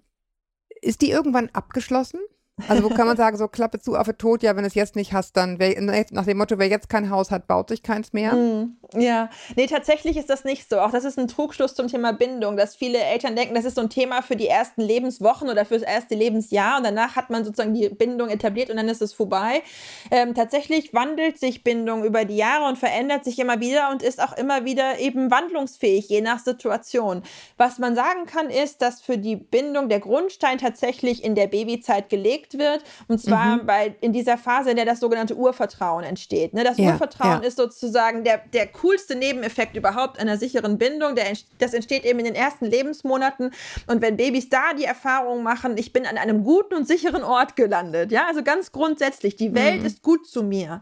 ist 0.82 1.02
die 1.02 1.12
irgendwann 1.12 1.50
abgeschlossen? 1.54 2.20
Also 2.68 2.84
wo 2.84 2.90
kann 2.90 3.06
man 3.06 3.18
sagen, 3.18 3.36
so 3.38 3.50
Klappe 3.50 3.80
zu, 3.80 3.96
Affe 3.96 4.18
tot, 4.18 4.42
ja, 4.42 4.56
wenn 4.56 4.64
du 4.64 4.68
es 4.68 4.76
jetzt 4.76 4.96
nicht 4.96 5.12
hast, 5.12 5.36
dann 5.36 5.60
wer, 5.60 5.76
nach 6.12 6.26
dem 6.26 6.38
Motto, 6.38 6.58
wer 6.58 6.70
jetzt 6.70 6.88
kein 6.88 7.10
Haus 7.10 7.30
hat, 7.30 7.48
baut 7.48 7.68
sich 7.68 7.84
keins 7.84 8.14
mehr. 8.14 8.34
Mm, 8.34 8.78
Ja, 8.98 9.30
nee, 9.58 9.68
tatsächlich 9.68 10.16
ist 10.16 10.30
das 10.30 10.46
nicht 10.46 10.70
so. 10.70 10.80
Auch 10.80 10.92
das 10.92 11.04
ist 11.04 11.20
ein 11.20 11.28
Trugschluss 11.28 11.76
zum 11.76 11.88
Thema 11.90 12.14
Bindung, 12.14 12.56
dass 12.56 12.74
viele 12.74 13.00
Eltern 13.00 13.36
denken, 13.36 13.56
das 13.56 13.66
ist 13.66 13.76
so 13.76 13.82
ein 13.82 13.90
Thema 13.90 14.22
für 14.22 14.38
die 14.38 14.48
ersten 14.48 14.82
Lebenswochen 14.82 15.50
oder 15.50 15.66
fürs 15.66 15.82
erste 15.82 16.16
Lebensjahr 16.16 16.78
und 16.78 16.86
danach 16.86 17.18
hat 17.18 17.30
man 17.30 17.44
sozusagen 17.44 17.74
die 17.74 17.90
Bindung 17.90 18.30
etabliert 18.30 18.70
und 18.70 18.78
dann 18.78 18.88
ist 18.88 19.02
es 19.02 19.14
vorbei. 19.14 19.62
Ähm, 20.10 20.34
tatsächlich 20.34 20.94
wandelt 20.94 21.38
sich 21.38 21.62
Bindung 21.64 22.06
über 22.06 22.24
die 22.24 22.38
Jahre 22.38 22.70
und 22.70 22.78
verändert 22.78 23.26
sich 23.26 23.38
immer 23.38 23.60
wieder 23.60 23.92
und 23.92 24.02
ist 24.02 24.24
auch 24.24 24.38
immer 24.38 24.64
wieder 24.64 24.98
eben 25.00 25.30
wandlungsfähig, 25.30 26.08
je 26.08 26.22
nach 26.22 26.40
Situation. 26.40 27.24
Was 27.58 27.80
man 27.80 27.96
sagen 27.96 28.26
kann, 28.28 28.50
ist, 28.50 28.82
dass 28.82 29.02
für 29.02 29.18
die 29.18 29.36
Bindung 29.36 29.90
der 29.90 30.00
Grundstein 30.00 30.58
tatsächlich 30.58 31.22
in 31.22 31.36
der 31.36 31.48
Babyzeit 31.48 32.08
gelegt 32.10 32.45
wird 32.54 32.84
und 33.08 33.20
zwar 33.20 33.58
Mhm. 33.58 33.66
bei, 33.66 33.96
in 34.02 34.14
dieser 34.14 34.38
Phase, 34.38 34.70
in 34.70 34.76
der 34.76 34.86
das 34.86 35.00
sogenannte 35.00 35.36
Urvertrauen 35.36 36.04
entsteht. 36.04 36.54
Ne? 36.54 36.64
Das 36.64 36.78
Ja, 36.78 36.92
Urvertrauen 36.94 37.42
ja. 37.42 37.48
ist 37.48 37.58
sozusagen 37.58 38.24
der, 38.24 38.38
der 38.54 38.68
coolste 38.68 39.16
Nebeneffekt 39.16 39.76
überhaupt 39.76 40.20
einer 40.20 40.38
sicheren 40.38 40.78
Bindung. 40.78 41.16
Der, 41.16 41.26
das 41.58 41.74
entsteht 41.74 42.06
eben 42.06 42.20
in 42.20 42.26
den 42.26 42.36
ersten 42.36 42.66
Lebensmonaten. 42.66 43.52
Und 43.88 44.02
wenn 44.02 44.18
Babys 44.18 44.50
da 44.50 44.74
die 44.78 44.86
Erfahrung 44.86 45.44
machen, 45.44 45.78
ich 45.78 45.92
bin 45.92 46.06
an 46.06 46.18
einem 46.18 46.44
guten 46.44 46.76
und 46.76 46.88
sicheren 46.88 47.24
Ort 47.24 47.56
gelandet, 47.56 48.12
ja, 48.12 48.28
also 48.28 48.44
ganz 48.44 48.72
grundsätzlich, 48.72 49.36
die 49.36 49.54
Welt 49.56 49.80
Mhm. 49.82 49.86
ist 49.86 50.02
gut 50.02 50.28
zu 50.28 50.44
mir, 50.44 50.82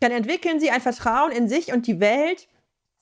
dann 0.00 0.10
entwickeln 0.12 0.58
sie 0.58 0.70
ein 0.70 0.80
Vertrauen 0.80 1.30
in 1.32 1.48
sich 1.48 1.72
und 1.72 1.86
die 1.86 2.00
Welt. 2.00 2.48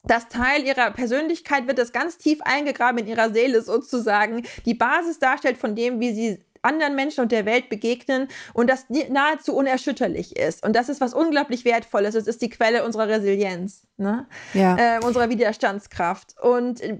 Das 0.06 0.28
Teil 0.28 0.64
ihrer 0.64 0.90
Persönlichkeit 0.92 1.66
wird 1.66 1.76
das 1.78 1.92
ganz 1.92 2.16
tief 2.16 2.40
eingegraben 2.42 2.98
in 3.00 3.06
ihrer 3.06 3.30
Seele 3.34 3.61
sozusagen, 3.61 4.46
die 4.64 4.72
Basis 4.74 5.18
darstellt 5.18 5.58
von 5.58 5.76
dem, 5.76 6.00
wie 6.00 6.14
sie 6.14 6.38
anderen 6.62 6.94
Menschen 6.94 7.20
und 7.22 7.32
der 7.32 7.46
Welt 7.46 7.68
begegnen 7.68 8.28
und 8.52 8.68
das 8.68 8.86
nahezu 9.08 9.54
unerschütterlich 9.54 10.36
ist. 10.36 10.64
Und 10.64 10.74
das 10.76 10.88
ist 10.88 11.00
was 11.00 11.14
unglaublich 11.14 11.64
Wertvolles. 11.64 12.14
Es 12.14 12.26
ist 12.26 12.42
die 12.42 12.50
Quelle 12.50 12.84
unserer 12.84 13.08
Resilienz, 13.08 13.86
ne? 13.96 14.26
Ja. 14.52 14.76
äh, 14.76 15.00
unserer 15.04 15.30
Widerstandskraft. 15.30 16.34
Und 16.40 16.80
äh, 16.80 16.98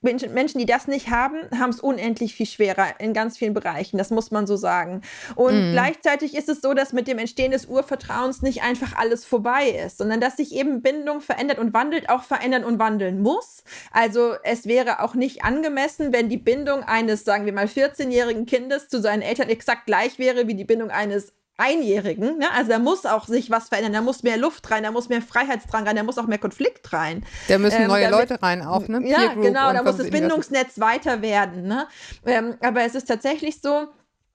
Menschen, 0.00 0.32
Menschen, 0.32 0.58
die 0.58 0.66
das 0.66 0.86
nicht 0.88 1.10
haben, 1.10 1.36
haben 1.58 1.70
es 1.70 1.80
unendlich 1.80 2.34
viel 2.34 2.46
schwerer 2.46 2.86
in 3.00 3.12
ganz 3.12 3.36
vielen 3.36 3.54
Bereichen. 3.54 3.98
Das 3.98 4.10
muss 4.10 4.30
man 4.30 4.46
so 4.46 4.56
sagen. 4.56 5.02
Und 5.34 5.52
Mhm. 5.52 5.72
gleichzeitig 5.72 6.34
ist 6.34 6.48
es 6.48 6.60
so, 6.62 6.72
dass 6.72 6.92
mit 6.92 7.06
dem 7.06 7.18
Entstehen 7.18 7.50
des 7.52 7.66
Urvertrauens 7.66 8.40
nicht 8.42 8.62
einfach 8.62 8.96
alles 8.96 9.24
vorbei 9.24 9.68
ist, 9.68 9.98
sondern 9.98 10.20
dass 10.20 10.36
sich 10.36 10.54
eben 10.54 10.80
Bindung 10.82 11.20
verändert 11.20 11.58
und 11.58 11.74
wandelt, 11.74 12.08
auch 12.08 12.22
verändern 12.22 12.64
und 12.64 12.78
wandeln 12.78 13.20
muss. 13.20 13.62
Also 13.90 14.34
es 14.44 14.66
wäre 14.66 15.00
auch 15.00 15.14
nicht 15.14 15.44
angemessen, 15.44 16.12
wenn 16.12 16.28
die 16.28 16.38
Bindung 16.38 16.82
eines, 16.82 17.24
sagen 17.24 17.44
wir 17.44 17.52
mal, 17.52 17.66
14-jährigen 17.66 18.46
Kindes 18.46 18.88
zu 18.88 19.01
seinen 19.02 19.22
Eltern 19.22 19.48
exakt 19.48 19.86
gleich 19.86 20.18
wäre 20.18 20.46
wie 20.46 20.54
die 20.54 20.64
Bindung 20.64 20.90
eines 20.90 21.32
Einjährigen. 21.58 22.38
Ne? 22.38 22.46
Also 22.56 22.70
da 22.70 22.78
muss 22.78 23.04
auch 23.06 23.26
sich 23.26 23.50
was 23.50 23.68
verändern, 23.68 23.92
da 23.92 24.00
muss 24.00 24.22
mehr 24.22 24.36
Luft 24.36 24.70
rein, 24.70 24.82
da 24.82 24.90
muss 24.90 25.08
mehr 25.08 25.22
Freiheitsdrang 25.22 25.86
rein, 25.86 25.96
da 25.96 26.02
muss 26.02 26.18
auch 26.18 26.26
mehr 26.26 26.38
Konflikt 26.38 26.92
rein. 26.92 27.24
Da 27.48 27.58
müssen 27.58 27.82
ähm, 27.82 27.88
neue 27.88 28.08
damit- 28.10 28.30
Leute 28.30 28.42
rein 28.42 28.62
auch, 28.62 28.88
ne? 28.88 29.00
Ja, 29.04 29.34
genau, 29.34 29.72
da 29.72 29.82
muss 29.82 29.98
das. 29.98 30.10
Bindungsnetz 30.10 30.80
weiter 30.80 31.20
werden. 31.22 31.64
Ne? 31.64 31.86
Ähm, 32.26 32.56
aber 32.60 32.82
es 32.82 32.94
ist 32.94 33.06
tatsächlich 33.06 33.60
so, 33.60 33.86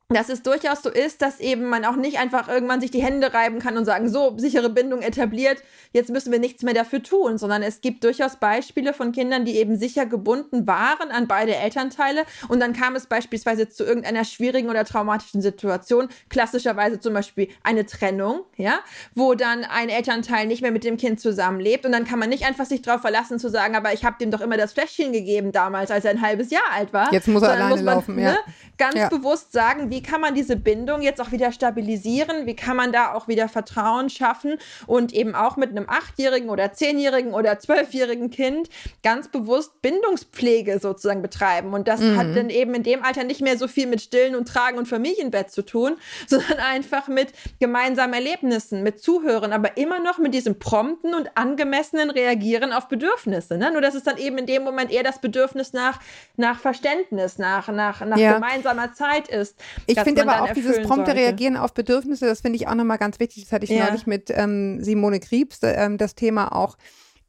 dass 0.09 0.29
es 0.29 0.41
durchaus 0.41 0.83
so 0.83 0.89
ist, 0.89 1.21
dass 1.21 1.41
eben 1.41 1.65
man 1.65 1.83
auch 1.83 1.97
nicht 1.97 2.17
einfach 2.17 2.47
irgendwann 2.47 2.79
sich 2.79 2.91
die 2.91 3.03
Hände 3.03 3.33
reiben 3.33 3.59
kann 3.59 3.75
und 3.77 3.83
sagen, 3.83 4.07
so, 4.07 4.37
sichere 4.37 4.69
Bindung 4.69 5.01
etabliert, 5.01 5.61
jetzt 5.91 6.09
müssen 6.09 6.31
wir 6.31 6.39
nichts 6.39 6.63
mehr 6.63 6.73
dafür 6.73 7.03
tun, 7.03 7.37
sondern 7.37 7.61
es 7.61 7.81
gibt 7.81 8.05
durchaus 8.05 8.37
Beispiele 8.37 8.93
von 8.93 9.11
Kindern, 9.11 9.43
die 9.43 9.57
eben 9.57 9.75
sicher 9.77 10.05
gebunden 10.05 10.65
waren 10.65 11.11
an 11.11 11.27
beide 11.27 11.55
Elternteile 11.57 12.23
und 12.47 12.61
dann 12.61 12.71
kam 12.71 12.95
es 12.95 13.07
beispielsweise 13.07 13.67
zu 13.67 13.83
irgendeiner 13.83 14.23
schwierigen 14.23 14.69
oder 14.69 14.85
traumatischen 14.85 15.41
Situation, 15.41 16.07
klassischerweise 16.29 17.01
zum 17.01 17.13
Beispiel 17.13 17.49
eine 17.63 17.85
Trennung, 17.85 18.45
ja, 18.55 18.79
wo 19.13 19.33
dann 19.33 19.65
ein 19.65 19.89
Elternteil 19.89 20.47
nicht 20.47 20.61
mehr 20.61 20.71
mit 20.71 20.85
dem 20.85 20.95
Kind 20.95 21.19
zusammenlebt 21.19 21.85
und 21.85 21.91
dann 21.91 22.05
kann 22.05 22.17
man 22.19 22.29
nicht 22.29 22.45
einfach 22.45 22.65
sich 22.65 22.81
darauf 22.81 23.01
verlassen 23.01 23.39
zu 23.39 23.49
sagen, 23.49 23.75
aber 23.75 23.91
ich 23.91 24.05
habe 24.05 24.15
dem 24.21 24.31
doch 24.31 24.39
immer 24.39 24.55
das 24.55 24.71
Fläschchen 24.71 25.11
gegeben 25.11 25.51
damals, 25.51 25.91
als 25.91 26.05
er 26.05 26.11
ein 26.11 26.21
halbes 26.21 26.49
Jahr 26.49 26.63
alt 26.73 26.93
war. 26.93 27.11
Jetzt 27.11 27.27
muss 27.27 27.43
er 27.43 27.51
alleine 27.51 27.75
man, 27.83 27.95
laufen, 27.95 28.17
ja. 28.17 28.31
ne, 28.31 28.37
ganz 28.77 28.95
Ja. 28.95 29.09
bewusst 29.09 29.51
sagen, 29.51 29.89
wie 29.89 29.96
kann 30.01 30.21
man 30.21 30.35
diese 30.35 30.55
Bindung 30.55 31.01
jetzt 31.01 31.21
auch 31.21 31.31
wieder 31.31 31.51
stabilisieren, 31.51 32.45
wie 32.45 32.55
kann 32.55 32.75
man 32.77 32.91
da 32.91 33.13
auch 33.13 33.27
wieder 33.27 33.47
Vertrauen 33.49 34.09
schaffen 34.09 34.57
und 34.85 35.13
eben 35.13 35.35
auch 35.35 35.57
mit 35.57 35.69
einem 35.71 35.85
achtjährigen 35.89 36.49
oder 36.49 36.73
zehnjährigen 36.73 37.33
oder 37.33 37.59
zwölfjährigen 37.59 38.29
Kind 38.29 38.69
ganz 39.03 39.27
bewusst 39.29 39.81
Bindungspflege 39.81 40.79
sozusagen 40.79 41.21
betreiben. 41.21 41.73
Und 41.73 41.87
das 41.87 41.99
Mhm. 42.01 42.17
hat 42.17 42.35
dann 42.35 42.49
eben 42.49 42.73
in 42.75 42.83
dem 42.83 43.03
Alter 43.03 43.23
nicht 43.23 43.41
mehr 43.41 43.57
so 43.57 43.67
viel 43.67 43.87
mit 43.87 44.01
Stillen 44.01 44.35
und 44.35 44.47
Tragen 44.47 44.77
und 44.77 44.87
Familienbett 44.87 45.51
zu 45.51 45.63
tun, 45.63 45.97
sondern 46.27 46.59
einfach 46.59 47.07
mit 47.07 47.29
gemeinsamen 47.59 48.13
Erlebnissen, 48.13 48.83
mit 48.83 49.01
Zuhören, 49.01 49.53
aber 49.53 49.77
immer 49.77 49.99
noch 49.99 50.17
mit 50.17 50.33
diesem 50.33 50.59
prompten 50.59 51.13
und 51.13 51.29
angemessenen 51.35 52.09
Reagieren 52.09 52.71
auf 52.73 52.87
Bedürfnisse. 52.87 53.57
Ne? 53.57 53.71
Nur 53.71 53.81
dass 53.81 53.95
es 53.95 54.03
dann 54.03 54.17
eben 54.17 54.37
in 54.37 54.45
dem 54.45 54.63
Moment 54.63 54.91
eher 54.91 55.03
das 55.03 55.19
Bedürfnis 55.19 55.73
nach, 55.73 55.99
nach 56.35 56.59
Verständnis, 56.59 57.37
nach, 57.37 57.67
nach, 57.69 58.01
nach 58.05 58.17
Ja. 58.17 58.33
gemeinsamer 58.35 58.93
Zeit 58.93 59.27
ist. 59.27 59.55
Ich 59.87 59.99
finde 60.01 60.21
aber 60.27 60.43
auch 60.43 60.53
dieses 60.53 60.77
prompte 60.83 61.07
sollte. 61.07 61.15
Reagieren 61.15 61.57
auf 61.57 61.73
Bedürfnisse, 61.73 62.25
das 62.25 62.41
finde 62.41 62.57
ich 62.57 62.67
auch 62.67 62.75
nochmal 62.75 62.97
ganz 62.97 63.19
wichtig. 63.19 63.43
Das 63.45 63.51
hatte 63.53 63.63
ich 63.65 63.71
Ja. 63.71 63.85
neulich 63.87 64.05
mit 64.05 64.29
ähm, 64.29 64.83
Simone 64.83 65.19
Kriebs, 65.19 65.59
ähm, 65.63 65.97
das 65.97 66.13
Thema 66.15 66.53
auch, 66.55 66.77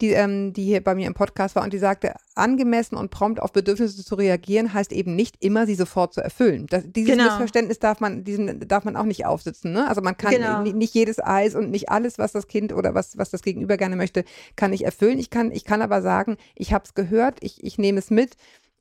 die, 0.00 0.10
ähm, 0.10 0.52
die 0.52 0.64
hier 0.64 0.80
bei 0.82 0.94
mir 0.94 1.08
im 1.08 1.14
Podcast 1.14 1.56
war 1.56 1.64
und 1.64 1.72
die 1.72 1.78
sagte, 1.78 2.14
angemessen 2.36 2.94
und 2.94 3.10
prompt 3.10 3.42
auf 3.42 3.52
Bedürfnisse 3.52 4.04
zu 4.04 4.14
reagieren, 4.14 4.72
heißt 4.72 4.92
eben 4.92 5.16
nicht 5.16 5.34
immer, 5.42 5.66
sie 5.66 5.74
sofort 5.74 6.14
zu 6.14 6.20
erfüllen. 6.20 6.66
Das, 6.70 6.84
dieses 6.86 7.10
Genau. 7.16 7.24
Missverständnis 7.24 7.80
darf 7.80 7.98
man, 7.98 8.22
diesen 8.22 8.60
darf 8.68 8.84
man 8.84 8.94
auch 8.94 9.02
nicht 9.04 9.26
aufsitzen. 9.26 9.72
Ne? 9.72 9.88
Also 9.88 10.00
man 10.00 10.16
kann 10.16 10.30
Genau. 10.34 10.62
ni- 10.62 10.72
nicht 10.72 10.94
jedes 10.94 11.18
Eis 11.18 11.56
und 11.56 11.70
nicht 11.72 11.88
alles, 11.90 12.16
was 12.16 12.30
das 12.30 12.46
Kind 12.46 12.72
oder 12.72 12.94
was, 12.94 13.18
was 13.18 13.30
das 13.30 13.42
Gegenüber 13.42 13.76
gerne 13.76 13.96
möchte, 13.96 14.24
kann 14.54 14.72
ich 14.72 14.84
erfüllen. 14.84 15.18
Ich 15.18 15.30
kann, 15.30 15.50
ich 15.50 15.64
kann 15.64 15.82
aber 15.82 16.00
sagen, 16.00 16.36
ich 16.54 16.72
habe 16.72 16.84
es 16.84 16.94
gehört, 16.94 17.38
ich, 17.40 17.64
ich 17.64 17.76
nehme 17.78 17.98
es 17.98 18.10
mit. 18.10 18.36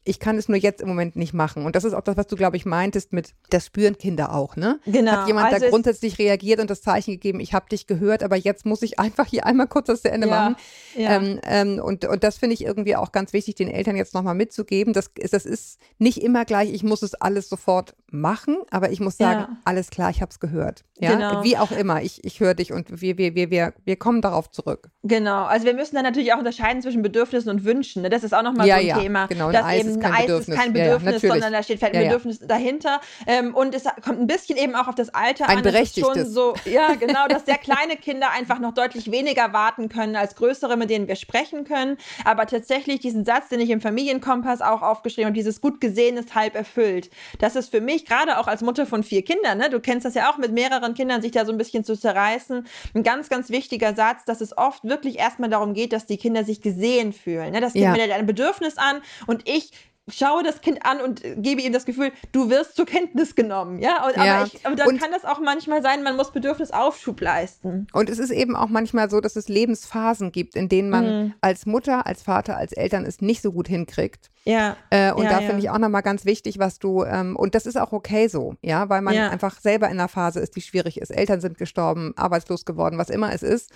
Ich 0.07 0.19
kann 0.19 0.37
es 0.37 0.47
nur 0.49 0.57
jetzt 0.57 0.81
im 0.81 0.87
Moment 0.87 1.15
nicht 1.15 1.33
machen. 1.33 1.65
Und 1.65 1.75
das 1.75 1.83
ist 1.83 1.93
auch 1.93 2.01
das, 2.01 2.17
was 2.17 2.27
du, 2.27 2.35
glaube 2.35 2.57
ich, 2.57 2.65
meintest 2.65 3.13
mit, 3.13 3.33
das 3.49 3.65
spüren 3.65 3.97
Kinder 3.97 4.33
auch, 4.33 4.55
ne? 4.55 4.79
Genau. 4.85 5.11
Hat 5.11 5.27
jemand 5.27 5.47
Also 5.53 5.65
da 5.65 5.69
grundsätzlich 5.69 6.17
reagiert 6.19 6.59
und 6.59 6.69
das 6.69 6.81
Zeichen 6.81 7.11
gegeben, 7.11 7.39
ich 7.39 7.53
habe 7.53 7.67
dich 7.69 7.87
gehört, 7.87 8.23
aber 8.23 8.35
jetzt 8.35 8.65
muss 8.65 8.81
ich 8.81 8.99
einfach 8.99 9.25
hier 9.27 9.45
einmal 9.45 9.67
kurz 9.67 9.87
das 9.87 10.01
zu 10.01 10.09
Ende 10.11 10.27
Ja, 10.27 10.35
machen. 10.35 10.55
ja. 10.95 11.15
Ähm, 11.15 11.39
ähm, 11.43 11.79
und, 11.83 12.05
und 12.05 12.23
das 12.23 12.37
finde 12.37 12.53
ich 12.53 12.63
irgendwie 12.63 12.95
auch 12.95 13.11
ganz 13.11 13.33
wichtig, 13.33 13.55
den 13.55 13.69
Eltern 13.69 13.95
jetzt 13.95 14.13
nochmal 14.13 14.35
mitzugeben. 14.35 14.93
Das, 14.93 15.07
ist- 15.17 15.33
das 15.33 15.45
ist 15.45 15.79
nicht 15.97 16.21
immer 16.21 16.45
gleich, 16.45 16.71
ich 16.73 16.83
muss 16.83 17.01
es 17.03 17.13
alles 17.15 17.49
sofort 17.49 17.95
machen, 18.09 18.57
aber 18.71 18.91
ich 18.91 18.99
muss 18.99 19.17
sagen, 19.17 19.39
Ja. 19.41 19.57
alles 19.65 19.89
klar, 19.89 20.09
ich 20.09 20.21
habe 20.21 20.31
es 20.31 20.39
gehört. 20.39 20.85
Ja? 20.99 21.13
Genau. 21.13 21.43
Wie 21.43 21.57
auch 21.57 21.71
immer, 21.71 22.01
ich, 22.01 22.23
ich 22.23 22.39
höre 22.39 22.53
dich 22.53 22.71
und 22.71 23.01
wir, 23.01 23.17
wir, 23.17 23.35
wir, 23.35 23.51
wir, 23.51 23.73
wir 23.85 23.95
kommen 23.97 24.21
darauf 24.21 24.49
zurück. 24.49 24.89
Genau, 25.03 25.43
also 25.45 25.65
wir 25.65 25.73
müssen 25.73 25.95
dann 25.95 26.03
natürlich 26.05 26.33
auch 26.33 26.37
unterscheiden 26.39 26.81
zwischen 26.81 27.01
Bedürfnissen 27.01 27.49
und 27.49 27.65
Wünschen. 27.65 28.01
Ne? 28.03 28.09
Das 28.09 28.23
ist 28.23 28.33
auch 28.33 28.41
nochmal 28.43 28.67
Ja, 28.67 28.75
so 28.75 28.81
ein 28.81 28.87
ja, 28.87 28.97
Thema. 28.99 29.27
genau, 29.27 29.51
dass 29.51 29.71
eben 29.73 29.96
ist 29.97 30.03
kein 30.03 30.13
Eis 30.13 30.21
Bedürfnis. 30.25 30.47
ist 30.47 30.55
kein 30.63 30.75
Ja, 30.75 30.77
ja, 30.79 30.83
Bedürfnis, 30.85 31.13
natürlich. 31.13 31.31
sondern 31.33 31.53
da 31.53 31.63
steht 31.63 31.77
vielleicht 31.79 31.93
ein 31.95 32.01
Ja, 32.01 32.07
ja. 32.07 32.17
Bedürfnis 32.17 32.39
dahinter. 32.47 33.01
Ähm, 33.25 33.55
und 33.55 33.75
es 33.75 33.83
kommt 34.03 34.19
ein 34.19 34.27
bisschen 34.27 34.57
eben 34.57 34.75
auch 34.75 34.87
auf 34.87 34.95
das 34.95 35.09
Alter 35.13 35.49
Ein 35.49 35.59
an. 35.59 35.65
Es 35.65 35.73
ist 35.81 35.99
schon 35.99 36.13
berechtigtes. 36.13 36.33
so, 36.33 36.53
ja, 36.65 36.93
genau, 36.95 37.27
dass 37.27 37.45
sehr 37.45 37.57
kleine 37.57 37.95
Kinder 37.97 38.31
einfach 38.31 38.59
noch 38.59 38.73
deutlich 38.73 39.11
weniger 39.11 39.53
warten 39.53 39.89
können 39.89 40.15
als 40.15 40.35
größere, 40.35 40.77
mit 40.77 40.89
denen 40.89 41.07
wir 41.07 41.15
sprechen 41.15 41.63
können. 41.63 41.97
Aber 42.25 42.45
tatsächlich 42.45 42.99
diesen 42.99 43.25
Satz, 43.25 43.49
den 43.49 43.59
ich 43.59 43.69
im 43.69 43.81
Familienkompass 43.81 44.61
auch 44.61 44.81
aufgeschrieben 44.81 45.25
habe, 45.27 45.35
dieses 45.35 45.61
gut 45.61 45.81
gesehen 45.81 46.17
ist 46.17 46.35
halb 46.35 46.55
erfüllt. 46.55 47.09
Das 47.39 47.55
ist 47.55 47.69
für 47.71 47.81
mich, 47.81 48.05
gerade 48.05 48.39
auch 48.39 48.47
als 48.47 48.61
Mutter 48.61 48.85
von 48.85 49.03
vier 49.03 49.23
Kindern, 49.23 49.57
ne, 49.57 49.69
du 49.69 49.79
kennst 49.79 50.05
das 50.05 50.13
ja 50.13 50.29
auch 50.31 50.37
mit 50.37 50.51
mehreren 50.51 50.93
Kindern, 50.93 51.21
sich 51.21 51.31
da 51.31 51.45
so 51.45 51.51
ein 51.51 51.57
bisschen 51.57 51.83
zu 51.83 51.95
zerreißen, 51.97 52.65
ein 52.93 53.03
ganz, 53.03 53.29
ganz 53.29 53.49
wichtiger 53.49 53.95
Satz, 53.95 54.25
dass 54.25 54.41
es 54.41 54.57
oft 54.57 54.83
wirklich 54.83 55.17
erstmal 55.19 55.49
darum 55.49 55.73
geht, 55.73 55.93
dass 55.93 56.05
die 56.05 56.17
Kinder 56.17 56.43
sich 56.43 56.61
gesehen 56.61 57.13
fühlen. 57.13 57.51
Ne? 57.51 57.61
Das 57.61 57.73
Kind 57.73 57.83
Ja. 57.85 57.91
meldet 57.91 58.15
ein 58.17 58.25
Bedürfnis 58.25 58.77
an 58.77 59.01
und 59.27 59.47
ich 59.47 59.71
schaue 60.09 60.43
das 60.43 60.61
Kind 60.61 60.85
an 60.85 61.01
und 61.01 61.23
äh, 61.23 61.35
gebe 61.37 61.61
ihm 61.61 61.73
das 61.73 61.85
Gefühl, 61.85 62.11
du 62.31 62.49
wirst 62.49 62.75
zur 62.75 62.85
Kenntnis 62.85 63.35
genommen. 63.35 63.79
Ja, 63.79 64.05
und, 64.07 64.15
Ja. 64.15 64.37
aber, 64.37 64.45
ich, 64.47 64.65
aber 64.65 64.75
dann 64.75 64.87
Und- 64.87 65.01
kann 65.01 65.11
das 65.11 65.25
auch 65.25 65.39
manchmal 65.39 65.81
sein, 65.81 66.03
man 66.03 66.15
muss 66.15 66.31
Bedürfnisaufschub 66.31 67.19
leisten. 67.21 67.87
Und 67.93 68.09
es 68.09 68.17
ist 68.19 68.31
eben 68.31 68.55
auch 68.55 68.69
manchmal 68.69 69.09
so, 69.09 69.19
dass 69.19 69.35
es 69.35 69.47
Lebensphasen 69.47 70.31
gibt, 70.31 70.55
in 70.55 70.69
denen 70.69 70.89
man 70.89 71.05
Mhm. 71.25 71.33
als 71.41 71.65
Mutter, 71.65 72.05
als 72.07 72.23
Vater, 72.23 72.57
als 72.57 72.71
Eltern 72.73 73.05
es 73.05 73.21
nicht 73.21 73.41
so 73.41 73.51
gut 73.51 73.67
hinkriegt. 73.67 74.29
Ja. 74.45 74.77
Äh, 74.91 75.11
und 75.11 75.23
Ja, 75.25 75.29
da 75.31 75.39
ja. 75.41 75.47
finde 75.47 75.61
ich 75.63 75.69
auch 75.69 75.77
nochmal 75.77 76.03
ganz 76.03 76.23
wichtig, 76.23 76.57
was 76.59 76.79
du, 76.79 77.03
ähm, 77.03 77.35
und 77.35 77.53
das 77.53 77.65
ist 77.65 77.77
auch 77.77 77.91
okay 77.91 78.27
so, 78.29 78.55
ja, 78.61 78.87
weil 78.89 79.01
man 79.01 79.13
Ja. 79.13 79.29
einfach 79.29 79.59
selber 79.59 79.87
in 79.87 79.99
einer 79.99 80.07
Phase 80.07 80.39
ist, 80.39 80.55
die 80.55 80.61
schwierig 80.61 81.01
ist. 81.01 81.09
Eltern 81.09 81.41
sind 81.41 81.57
gestorben, 81.57 82.13
arbeitslos 82.15 82.63
geworden, 82.63 82.97
was 82.97 83.09
immer 83.09 83.33
es 83.33 83.43
ist. 83.43 83.71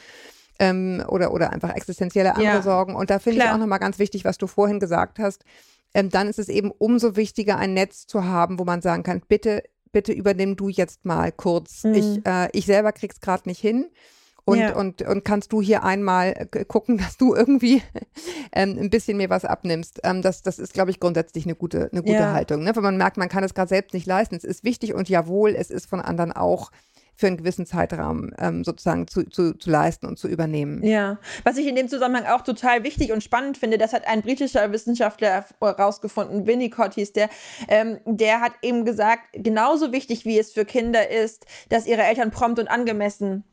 Ähm, 0.60 1.04
oder, 1.08 1.34
oder 1.34 1.52
einfach 1.52 1.74
existenzielle 1.76 2.32
andere 2.36 2.46
Ja. 2.58 2.62
Sorgen. 2.62 2.96
Und 2.96 3.10
da 3.10 3.18
finde 3.20 3.40
ich 3.44 3.50
auch 3.50 3.58
nochmal 3.58 3.80
ganz 3.80 3.98
wichtig, 3.98 4.26
was 4.26 4.38
du 4.38 4.46
vorhin 4.46 4.80
gesagt 4.80 5.18
hast. 5.18 5.44
Ähm, 5.94 6.10
dann 6.10 6.28
ist 6.28 6.40
es 6.40 6.50
eben 6.50 6.72
umso 6.72 7.16
wichtiger, 7.16 7.58
ein 7.58 7.74
Netz 7.74 8.08
zu 8.08 8.24
haben, 8.26 8.60
wo 8.60 8.64
man 8.64 8.82
sagen 8.82 9.04
kann, 9.04 9.22
bitte, 9.28 9.64
bitte 9.92 10.14
übernimm 10.14 10.56
du 10.56 10.70
jetzt 10.70 11.06
mal 11.06 11.32
kurz. 11.32 11.84
Mhm. 11.84 11.94
Ich, 11.94 12.26
äh, 12.26 12.50
ich 12.54 12.66
selber 12.66 12.92
krieg's 12.92 13.20
gerade 13.20 13.48
nicht 13.50 13.60
hin. 13.60 13.90
Und, 14.44 14.58
Ja. 14.58 14.76
und, 14.76 15.04
und 15.04 15.24
kannst 15.24 15.54
du 15.54 15.62
hier 15.62 15.84
einmal 15.84 16.48
äh, 16.52 16.66
gucken, 16.66 16.98
dass 16.98 17.16
du 17.16 17.36
irgendwie 17.36 17.84
ähm, 18.52 18.78
ein 18.80 18.90
bisschen 18.90 19.18
mir 19.18 19.30
was 19.30 19.46
abnimmst. 19.46 20.00
Ähm, 20.04 20.24
das, 20.24 20.42
das 20.42 20.58
ist, 20.58 20.74
glaube 20.74 20.90
ich, 20.92 21.00
grundsätzlich 21.00 21.46
eine 21.46 21.56
gute, 21.56 21.90
eine 21.92 22.02
gute 22.02 22.14
Ja. 22.16 22.34
Haltung. 22.34 22.64
Ne? 22.64 22.76
Wenn 22.76 22.84
man 22.84 22.98
merkt, 22.98 23.18
man 23.18 23.30
kann 23.30 23.44
es 23.44 23.54
gerade 23.54 23.70
selbst 23.70 23.94
nicht 23.94 24.08
leisten. 24.08 24.36
Es 24.36 24.44
ist 24.44 24.64
wichtig 24.64 24.94
und 24.96 25.10
jawohl, 25.10 25.52
es 25.56 25.70
ist 25.70 25.86
von 25.88 26.02
anderen 26.02 26.32
auch 26.32 26.72
für 27.22 27.28
einen 27.28 27.38
gewissen 27.38 27.66
Zeitraum 27.66 28.32
ähm, 28.38 28.64
sozusagen 28.66 29.08
zu, 29.08 29.24
zu, 29.30 29.54
zu 29.58 29.70
leisten 29.70 30.08
und 30.08 30.18
zu 30.18 30.28
übernehmen. 30.28 30.84
Ja, 30.84 31.20
was 31.44 31.56
ich 31.58 31.68
in 31.68 31.76
dem 31.76 31.88
Zusammenhang 31.88 32.26
auch 32.26 32.42
total 32.42 32.84
wichtig 32.84 33.14
und 33.14 33.24
spannend 33.24 33.58
finde, 33.58 33.78
das 33.78 33.94
hat 33.94 34.06
ein 34.08 34.22
britischer 34.22 34.72
Wissenschaftler 34.72 35.46
herausgefunden, 35.62 36.48
Winnicott 36.48 36.96
hieß 36.96 37.14
der, 37.14 37.30
ähm, 37.70 38.00
der 38.06 38.42
hat 38.42 38.54
eben 38.64 38.84
gesagt, 38.84 39.22
genauso 39.34 39.92
wichtig 39.92 40.26
wie 40.26 40.38
es 40.38 40.52
für 40.52 40.66
Kinder 40.66 41.10
ist, 41.10 41.46
dass 41.70 41.86
ihre 41.86 42.02
Eltern 42.02 42.32
prompt 42.32 42.60
und 42.60 42.68
angemessen 42.68 43.44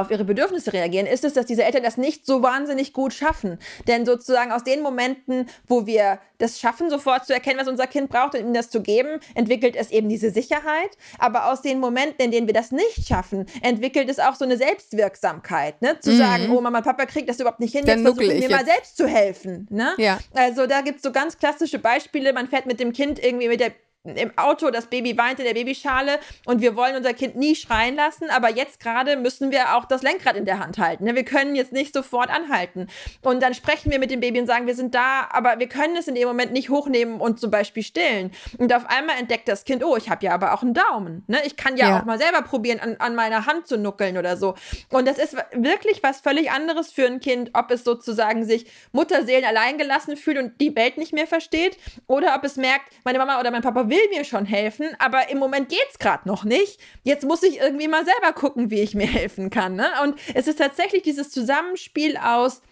auf 0.00 0.10
ihre 0.10 0.24
Bedürfnisse 0.24 0.72
reagieren, 0.72 1.06
ist 1.06 1.24
es, 1.24 1.34
dass 1.34 1.46
diese 1.46 1.64
Eltern 1.64 1.82
das 1.82 1.96
nicht 1.96 2.26
so 2.26 2.42
wahnsinnig 2.42 2.92
gut 2.92 3.12
schaffen. 3.12 3.58
Denn 3.86 4.06
sozusagen 4.06 4.52
aus 4.52 4.64
den 4.64 4.82
Momenten, 4.82 5.46
wo 5.66 5.86
wir 5.86 6.18
das 6.38 6.58
schaffen, 6.58 6.90
sofort 6.90 7.24
zu 7.26 7.32
erkennen, 7.32 7.60
was 7.60 7.68
unser 7.68 7.86
Kind 7.86 8.10
braucht 8.10 8.34
und 8.34 8.40
ihm 8.40 8.54
das 8.54 8.68
zu 8.70 8.82
geben, 8.82 9.20
entwickelt 9.34 9.76
es 9.76 9.90
eben 9.90 10.08
diese 10.08 10.30
Sicherheit. 10.30 10.90
Aber 11.18 11.52
aus 11.52 11.62
den 11.62 11.78
Momenten, 11.78 12.24
in 12.24 12.30
denen 12.32 12.46
wir 12.46 12.54
das 12.54 12.72
nicht 12.72 13.06
schaffen, 13.06 13.46
entwickelt 13.62 14.08
es 14.10 14.18
auch 14.18 14.34
so 14.34 14.44
eine 14.44 14.56
Selbstwirksamkeit. 14.56 15.80
Ne? 15.82 15.98
Zu 16.00 16.10
Mhm. 16.12 16.18
sagen, 16.18 16.50
oh 16.50 16.60
Mama, 16.60 16.80
Papa 16.80 17.06
kriegt 17.06 17.28
das 17.28 17.38
überhaupt 17.40 17.60
nicht 17.60 17.72
hin, 17.72 17.84
Dann 17.84 17.98
jetzt 18.04 18.16
versuche 18.16 18.24
ich 18.34 18.40
mir 18.40 18.50
mal 18.50 18.58
jetzt. 18.58 18.66
selbst 18.74 18.96
zu 18.96 19.06
helfen. 19.06 19.66
Ne? 19.70 19.92
Ja. 19.98 20.18
Also 20.34 20.66
da 20.66 20.80
gibt 20.80 20.96
es 20.98 21.02
so 21.02 21.12
ganz 21.12 21.38
klassische 21.38 21.78
Beispiele. 21.78 22.32
Man 22.32 22.48
fährt 22.48 22.66
mit 22.66 22.80
dem 22.80 22.92
Kind 22.92 23.22
irgendwie 23.22 23.48
mit 23.48 23.60
der 23.60 23.72
im 24.04 24.36
Auto, 24.36 24.70
das 24.70 24.86
Baby 24.86 25.16
weint 25.16 25.38
in 25.38 25.44
der 25.44 25.54
Babyschale 25.54 26.18
und 26.44 26.60
wir 26.60 26.74
wollen 26.74 26.96
unser 26.96 27.14
Kind 27.14 27.36
nie 27.36 27.54
schreien 27.54 27.94
lassen, 27.94 28.30
aber 28.30 28.50
jetzt 28.50 28.80
gerade 28.80 29.16
müssen 29.16 29.52
wir 29.52 29.76
auch 29.76 29.84
das 29.84 30.02
Lenkrad 30.02 30.34
in 30.36 30.44
der 30.44 30.58
Hand 30.58 30.78
halten. 30.78 31.04
ne? 31.04 31.14
Wir 31.14 31.24
können 31.24 31.54
jetzt 31.54 31.72
nicht 31.72 31.94
sofort 31.94 32.28
anhalten. 32.28 32.88
Und 33.22 33.40
dann 33.42 33.54
sprechen 33.54 33.92
wir 33.92 34.00
mit 34.00 34.10
dem 34.10 34.18
Baby 34.18 34.40
und 34.40 34.46
sagen, 34.48 34.66
wir 34.66 34.74
sind 34.74 34.94
da, 34.96 35.28
aber 35.30 35.60
wir 35.60 35.68
können 35.68 35.94
es 35.96 36.08
in 36.08 36.16
dem 36.16 36.26
Moment 36.26 36.52
nicht 36.52 36.68
hochnehmen 36.68 37.20
und 37.20 37.38
zum 37.38 37.52
Beispiel 37.52 37.84
stillen. 37.84 38.32
Und 38.58 38.72
auf 38.74 38.86
einmal 38.90 39.18
entdeckt 39.20 39.46
das 39.46 39.64
Kind, 39.64 39.84
oh, 39.84 39.96
ich 39.96 40.10
habe 40.10 40.24
ja 40.26 40.32
aber 40.34 40.52
auch 40.54 40.62
einen 40.62 40.74
Daumen. 40.74 41.22
Ne? 41.28 41.38
Ich 41.44 41.56
kann 41.56 41.76
ja, 41.76 41.88
Ja. 41.88 42.00
auch 42.00 42.04
mal 42.04 42.18
selber 42.18 42.42
probieren, 42.42 42.80
an, 42.80 42.96
an 42.98 43.14
meiner 43.14 43.46
Hand 43.46 43.68
zu 43.68 43.78
nuckeln 43.78 44.18
oder 44.18 44.36
so. 44.36 44.56
Und 44.90 45.06
das 45.06 45.18
ist 45.18 45.36
wirklich 45.52 46.02
was 46.02 46.20
völlig 46.20 46.50
anderes 46.50 46.90
für 46.90 47.06
ein 47.06 47.20
Kind, 47.20 47.50
ob 47.54 47.70
es 47.70 47.84
sozusagen 47.84 48.44
sich 48.44 48.66
Mutterseelen 48.90 49.44
alleingelassen 49.44 50.16
fühlt 50.16 50.38
und 50.38 50.60
die 50.60 50.74
Welt 50.74 50.98
nicht 50.98 51.12
mehr 51.12 51.28
versteht 51.28 51.76
oder 52.08 52.34
ob 52.34 52.42
es 52.42 52.56
merkt, 52.56 52.86
meine 53.04 53.18
Mama 53.18 53.38
oder 53.38 53.52
mein 53.52 53.62
Papa 53.62 53.88
will 53.92 54.08
mir 54.10 54.24
schon 54.24 54.46
helfen, 54.46 54.88
aber 54.98 55.28
im 55.28 55.38
Moment 55.38 55.68
geht's 55.68 55.98
gerade 55.98 56.26
noch 56.26 56.44
nicht. 56.44 56.80
Jetzt 57.02 57.24
muss 57.24 57.42
ich 57.42 57.58
irgendwie 57.58 57.88
mal 57.88 58.04
selber 58.04 58.32
gucken, 58.32 58.70
wie 58.70 58.80
ich 58.80 58.94
mir 58.94 59.06
helfen 59.06 59.50
kann. 59.50 59.76
Ne? 59.76 59.86
Und 60.02 60.18
es 60.34 60.48
ist 60.48 60.58
tatsächlich 60.58 61.02
dieses 61.02 61.30
Zusammenspiel 61.30 62.16
aus 62.16 62.62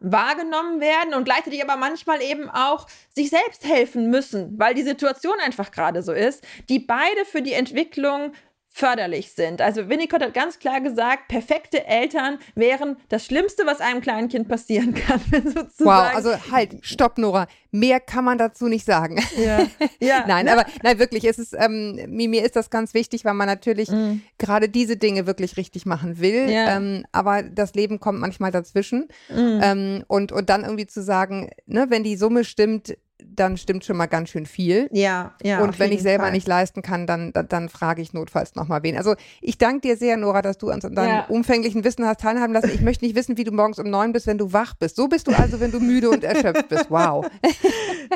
wahrgenommen 0.00 0.80
werden 0.80 1.14
und 1.14 1.24
gleichzeitig 1.24 1.62
aber 1.62 1.76
manchmal 1.76 2.22
eben 2.22 2.48
auch 2.48 2.86
sich 3.14 3.30
selbst 3.30 3.64
helfen 3.64 4.10
müssen, 4.10 4.58
weil 4.58 4.74
die 4.74 4.82
Situation 4.82 5.34
einfach 5.44 5.70
gerade 5.70 6.02
so 6.02 6.12
ist, 6.12 6.44
die 6.68 6.78
beide 6.78 7.24
für 7.24 7.42
die 7.42 7.52
Entwicklung 7.52 8.32
förderlich 8.76 9.30
sind. 9.32 9.60
Also 9.60 9.88
Winnicott 9.88 10.20
hat 10.20 10.34
ganz 10.34 10.58
klar 10.58 10.80
gesagt, 10.80 11.28
perfekte 11.28 11.86
Eltern 11.86 12.38
wären 12.56 12.96
das 13.08 13.24
Schlimmste, 13.24 13.66
was 13.66 13.80
einem 13.80 14.00
kleinen 14.00 14.28
Kind 14.28 14.48
passieren 14.48 14.94
kann. 14.94 15.20
sozusagen. 15.30 15.68
Wow, 15.78 16.14
also 16.14 16.30
halt, 16.50 16.74
stopp, 16.82 17.16
Nora. 17.18 17.46
Mehr 17.70 18.00
kann 18.00 18.24
man 18.24 18.36
dazu 18.36 18.66
nicht 18.66 18.84
sagen. 18.84 19.22
ja, 19.36 19.66
ja, 20.00 20.24
nein, 20.26 20.46
ne? 20.46 20.52
aber 20.52 20.66
nein, 20.82 20.98
wirklich, 20.98 21.24
es 21.24 21.38
ist, 21.38 21.54
ähm, 21.56 22.00
mir, 22.08 22.44
ist 22.44 22.56
das 22.56 22.68
ganz 22.68 22.94
wichtig, 22.94 23.24
weil 23.24 23.34
man 23.34 23.46
natürlich 23.46 23.90
Mm. 23.94 24.22
gerade 24.38 24.68
diese 24.68 24.96
Dinge 24.96 25.26
wirklich 25.26 25.56
richtig 25.56 25.86
machen 25.86 26.18
will. 26.18 26.50
Ja. 26.50 26.76
Ähm, 26.76 27.04
aber 27.12 27.42
das 27.42 27.74
Leben 27.74 28.00
kommt 28.00 28.18
manchmal 28.18 28.50
dazwischen. 28.50 29.08
Mm. 29.28 29.60
Ähm, 29.62 30.04
und, 30.08 30.32
und 30.32 30.50
dann 30.50 30.62
irgendwie 30.62 30.86
zu 30.86 31.02
sagen, 31.02 31.50
ne, 31.66 31.86
wenn 31.90 32.02
die 32.02 32.16
Summe 32.16 32.44
stimmt, 32.44 32.96
dann 33.36 33.56
stimmt 33.56 33.84
schon 33.84 33.96
mal 33.96 34.06
ganz 34.06 34.30
schön 34.30 34.46
viel. 34.46 34.88
ja, 34.92 35.34
ja. 35.42 35.60
und 35.62 35.78
wenn 35.78 35.92
ich 35.92 36.02
selber 36.02 36.24
Fall. 36.24 36.32
nicht 36.32 36.46
leisten 36.46 36.82
kann, 36.82 37.06
dann, 37.06 37.32
dann, 37.32 37.48
dann 37.48 37.68
frage 37.68 38.02
ich 38.02 38.12
notfalls 38.12 38.54
nochmal 38.54 38.82
wen. 38.82 38.96
Also 38.96 39.14
ich 39.40 39.58
danke 39.58 39.80
dir 39.82 39.96
sehr, 39.96 40.16
Nora, 40.16 40.42
dass 40.42 40.58
du 40.58 40.70
uns 40.70 40.84
an 40.84 40.94
deinem 40.94 41.08
Ja. 41.08 41.26
umfänglichen 41.28 41.84
Wissen 41.84 42.06
hast 42.06 42.20
teilhaben 42.20 42.52
lassen. 42.52 42.70
Ich 42.72 42.80
möchte 42.80 43.04
nicht 43.04 43.16
wissen, 43.16 43.36
wie 43.36 43.44
du 43.44 43.52
morgens 43.52 43.78
um 43.78 43.88
neun 43.90 44.12
bist, 44.12 44.26
wenn 44.26 44.38
du 44.38 44.52
wach 44.52 44.74
bist. 44.74 44.96
So 44.96 45.08
bist 45.08 45.26
du 45.26 45.32
also, 45.32 45.60
wenn 45.60 45.70
du 45.70 45.80
müde 45.80 46.10
und 46.10 46.24
erschöpft 46.24 46.68
bist. 46.68 46.90
Wow. 46.90 47.26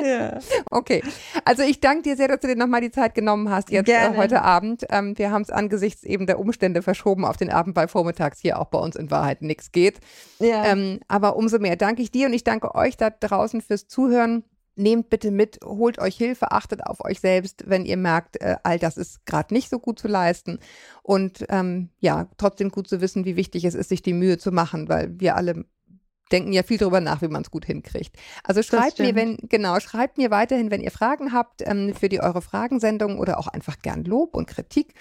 Ja. 0.03 0.39
Okay. 0.69 1.03
Also 1.45 1.63
ich 1.63 1.79
danke 1.81 2.03
dir 2.03 2.15
sehr, 2.15 2.27
dass 2.27 2.39
du 2.39 2.47
dir 2.47 2.55
nochmal 2.55 2.79
die 2.79 2.91
Zeit 2.91 3.15
genommen 3.15 3.49
hast, 3.49 3.69
jetzt 3.71 3.89
äh, 3.89 4.15
heute 4.15 4.43
Abend. 4.43 4.85
Ähm, 4.89 5.17
wir 5.17 5.31
haben 5.31 5.41
es 5.41 5.49
angesichts 5.49 6.03
eben 6.03 6.25
der 6.27 6.39
Umstände 6.39 6.81
verschoben 6.81 7.25
auf 7.25 7.37
den 7.37 7.49
Abend, 7.49 7.75
weil 7.75 7.87
vormittags 7.87 8.39
hier 8.39 8.59
auch 8.59 8.67
bei 8.67 8.77
uns 8.79 8.95
in 8.95 9.11
Wahrheit 9.11 9.41
nichts 9.41 9.71
geht. 9.71 9.99
Ja. 10.39 10.65
Ähm, 10.65 10.99
aber 11.07 11.35
umso 11.35 11.59
mehr 11.59 11.75
danke 11.75 12.01
ich 12.01 12.11
dir 12.11 12.27
und 12.27 12.33
ich 12.33 12.43
danke 12.43 12.75
euch 12.75 12.97
da 12.97 13.09
draußen 13.09 13.61
fürs 13.61 13.87
Zuhören. 13.87 14.43
Nehmt 14.79 15.09
bitte 15.09 15.29
mit, 15.29 15.59
holt 15.65 15.99
euch 15.99 16.15
Hilfe, 16.15 16.53
achtet 16.53 16.85
auf 16.85 17.03
euch 17.03 17.19
selbst, 17.19 17.65
wenn 17.67 17.85
ihr 17.85 17.97
merkt, 17.97 18.41
äh, 18.41 18.55
all 18.63 18.79
das 18.79 18.95
ist 18.95 19.25
gerade 19.25 19.53
nicht 19.53 19.69
so 19.69 19.77
gut 19.77 19.99
zu 19.99 20.07
leisten. 20.07 20.59
Und 21.03 21.45
ähm, 21.49 21.89
ja, 21.99 22.29
trotzdem 22.37 22.69
gut 22.69 22.87
zu 22.87 23.01
wissen, 23.01 23.25
wie 23.25 23.35
wichtig 23.35 23.65
es 23.65 23.75
ist, 23.75 23.89
sich 23.89 24.01
die 24.01 24.13
Mühe 24.13 24.37
zu 24.37 24.53
machen, 24.53 24.87
weil 24.87 25.19
wir 25.19 25.35
alle 25.35 25.65
denken 26.31 26.53
ja 26.53 26.63
viel 26.63 26.77
darüber 26.77 27.01
nach, 27.01 27.21
wie 27.21 27.27
man 27.27 27.41
es 27.41 27.51
gut 27.51 27.65
hinkriegt. 27.65 28.15
Also 28.43 28.61
schreibt 28.61 28.99
mir, 28.99 29.15
wenn, 29.15 29.37
genau, 29.49 29.79
schreibt 29.79 30.17
mir 30.17 30.31
weiterhin, 30.31 30.71
wenn 30.71 30.81
ihr 30.81 30.91
Fragen 30.91 31.33
habt 31.33 31.61
ähm, 31.65 31.93
für 31.93 32.09
die 32.09 32.21
eure 32.21 32.41
Fragensendung 32.41 33.19
oder 33.19 33.39
auch 33.39 33.47
einfach 33.47 33.79
gern 33.81 34.03
Lob 34.03 34.35
und 34.35 34.47
Kritik. 34.47 34.93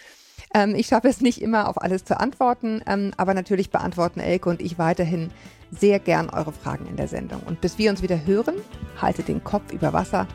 Ähm, 0.54 0.74
ich 0.74 0.86
schaffe 0.86 1.08
es 1.08 1.20
nicht 1.20 1.42
immer, 1.42 1.68
auf 1.68 1.80
alles 1.80 2.04
zu 2.04 2.18
antworten, 2.18 2.82
ähm, 2.86 3.12
aber 3.16 3.34
natürlich 3.34 3.70
beantworten 3.70 4.20
Elke 4.20 4.48
und 4.48 4.62
ich 4.62 4.78
weiterhin 4.78 5.30
sehr 5.70 5.98
gern 5.98 6.30
eure 6.30 6.52
Fragen 6.52 6.86
in 6.86 6.96
der 6.96 7.08
Sendung. 7.08 7.42
Und 7.42 7.60
bis 7.60 7.78
wir 7.78 7.90
uns 7.90 8.02
wieder 8.02 8.24
hören, 8.24 8.54
haltet 9.00 9.28
den 9.28 9.44
Kopf 9.44 9.72
über 9.72 9.92
Wasser. 9.92 10.26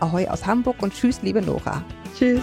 Ahoi 0.00 0.28
aus 0.28 0.46
Hamburg 0.46 0.80
und 0.82 0.94
tschüss, 0.94 1.22
liebe 1.22 1.42
Nora. 1.42 1.82
Tschüss. 2.16 2.42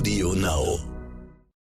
Audio 0.00 0.32
Now. 0.32 0.99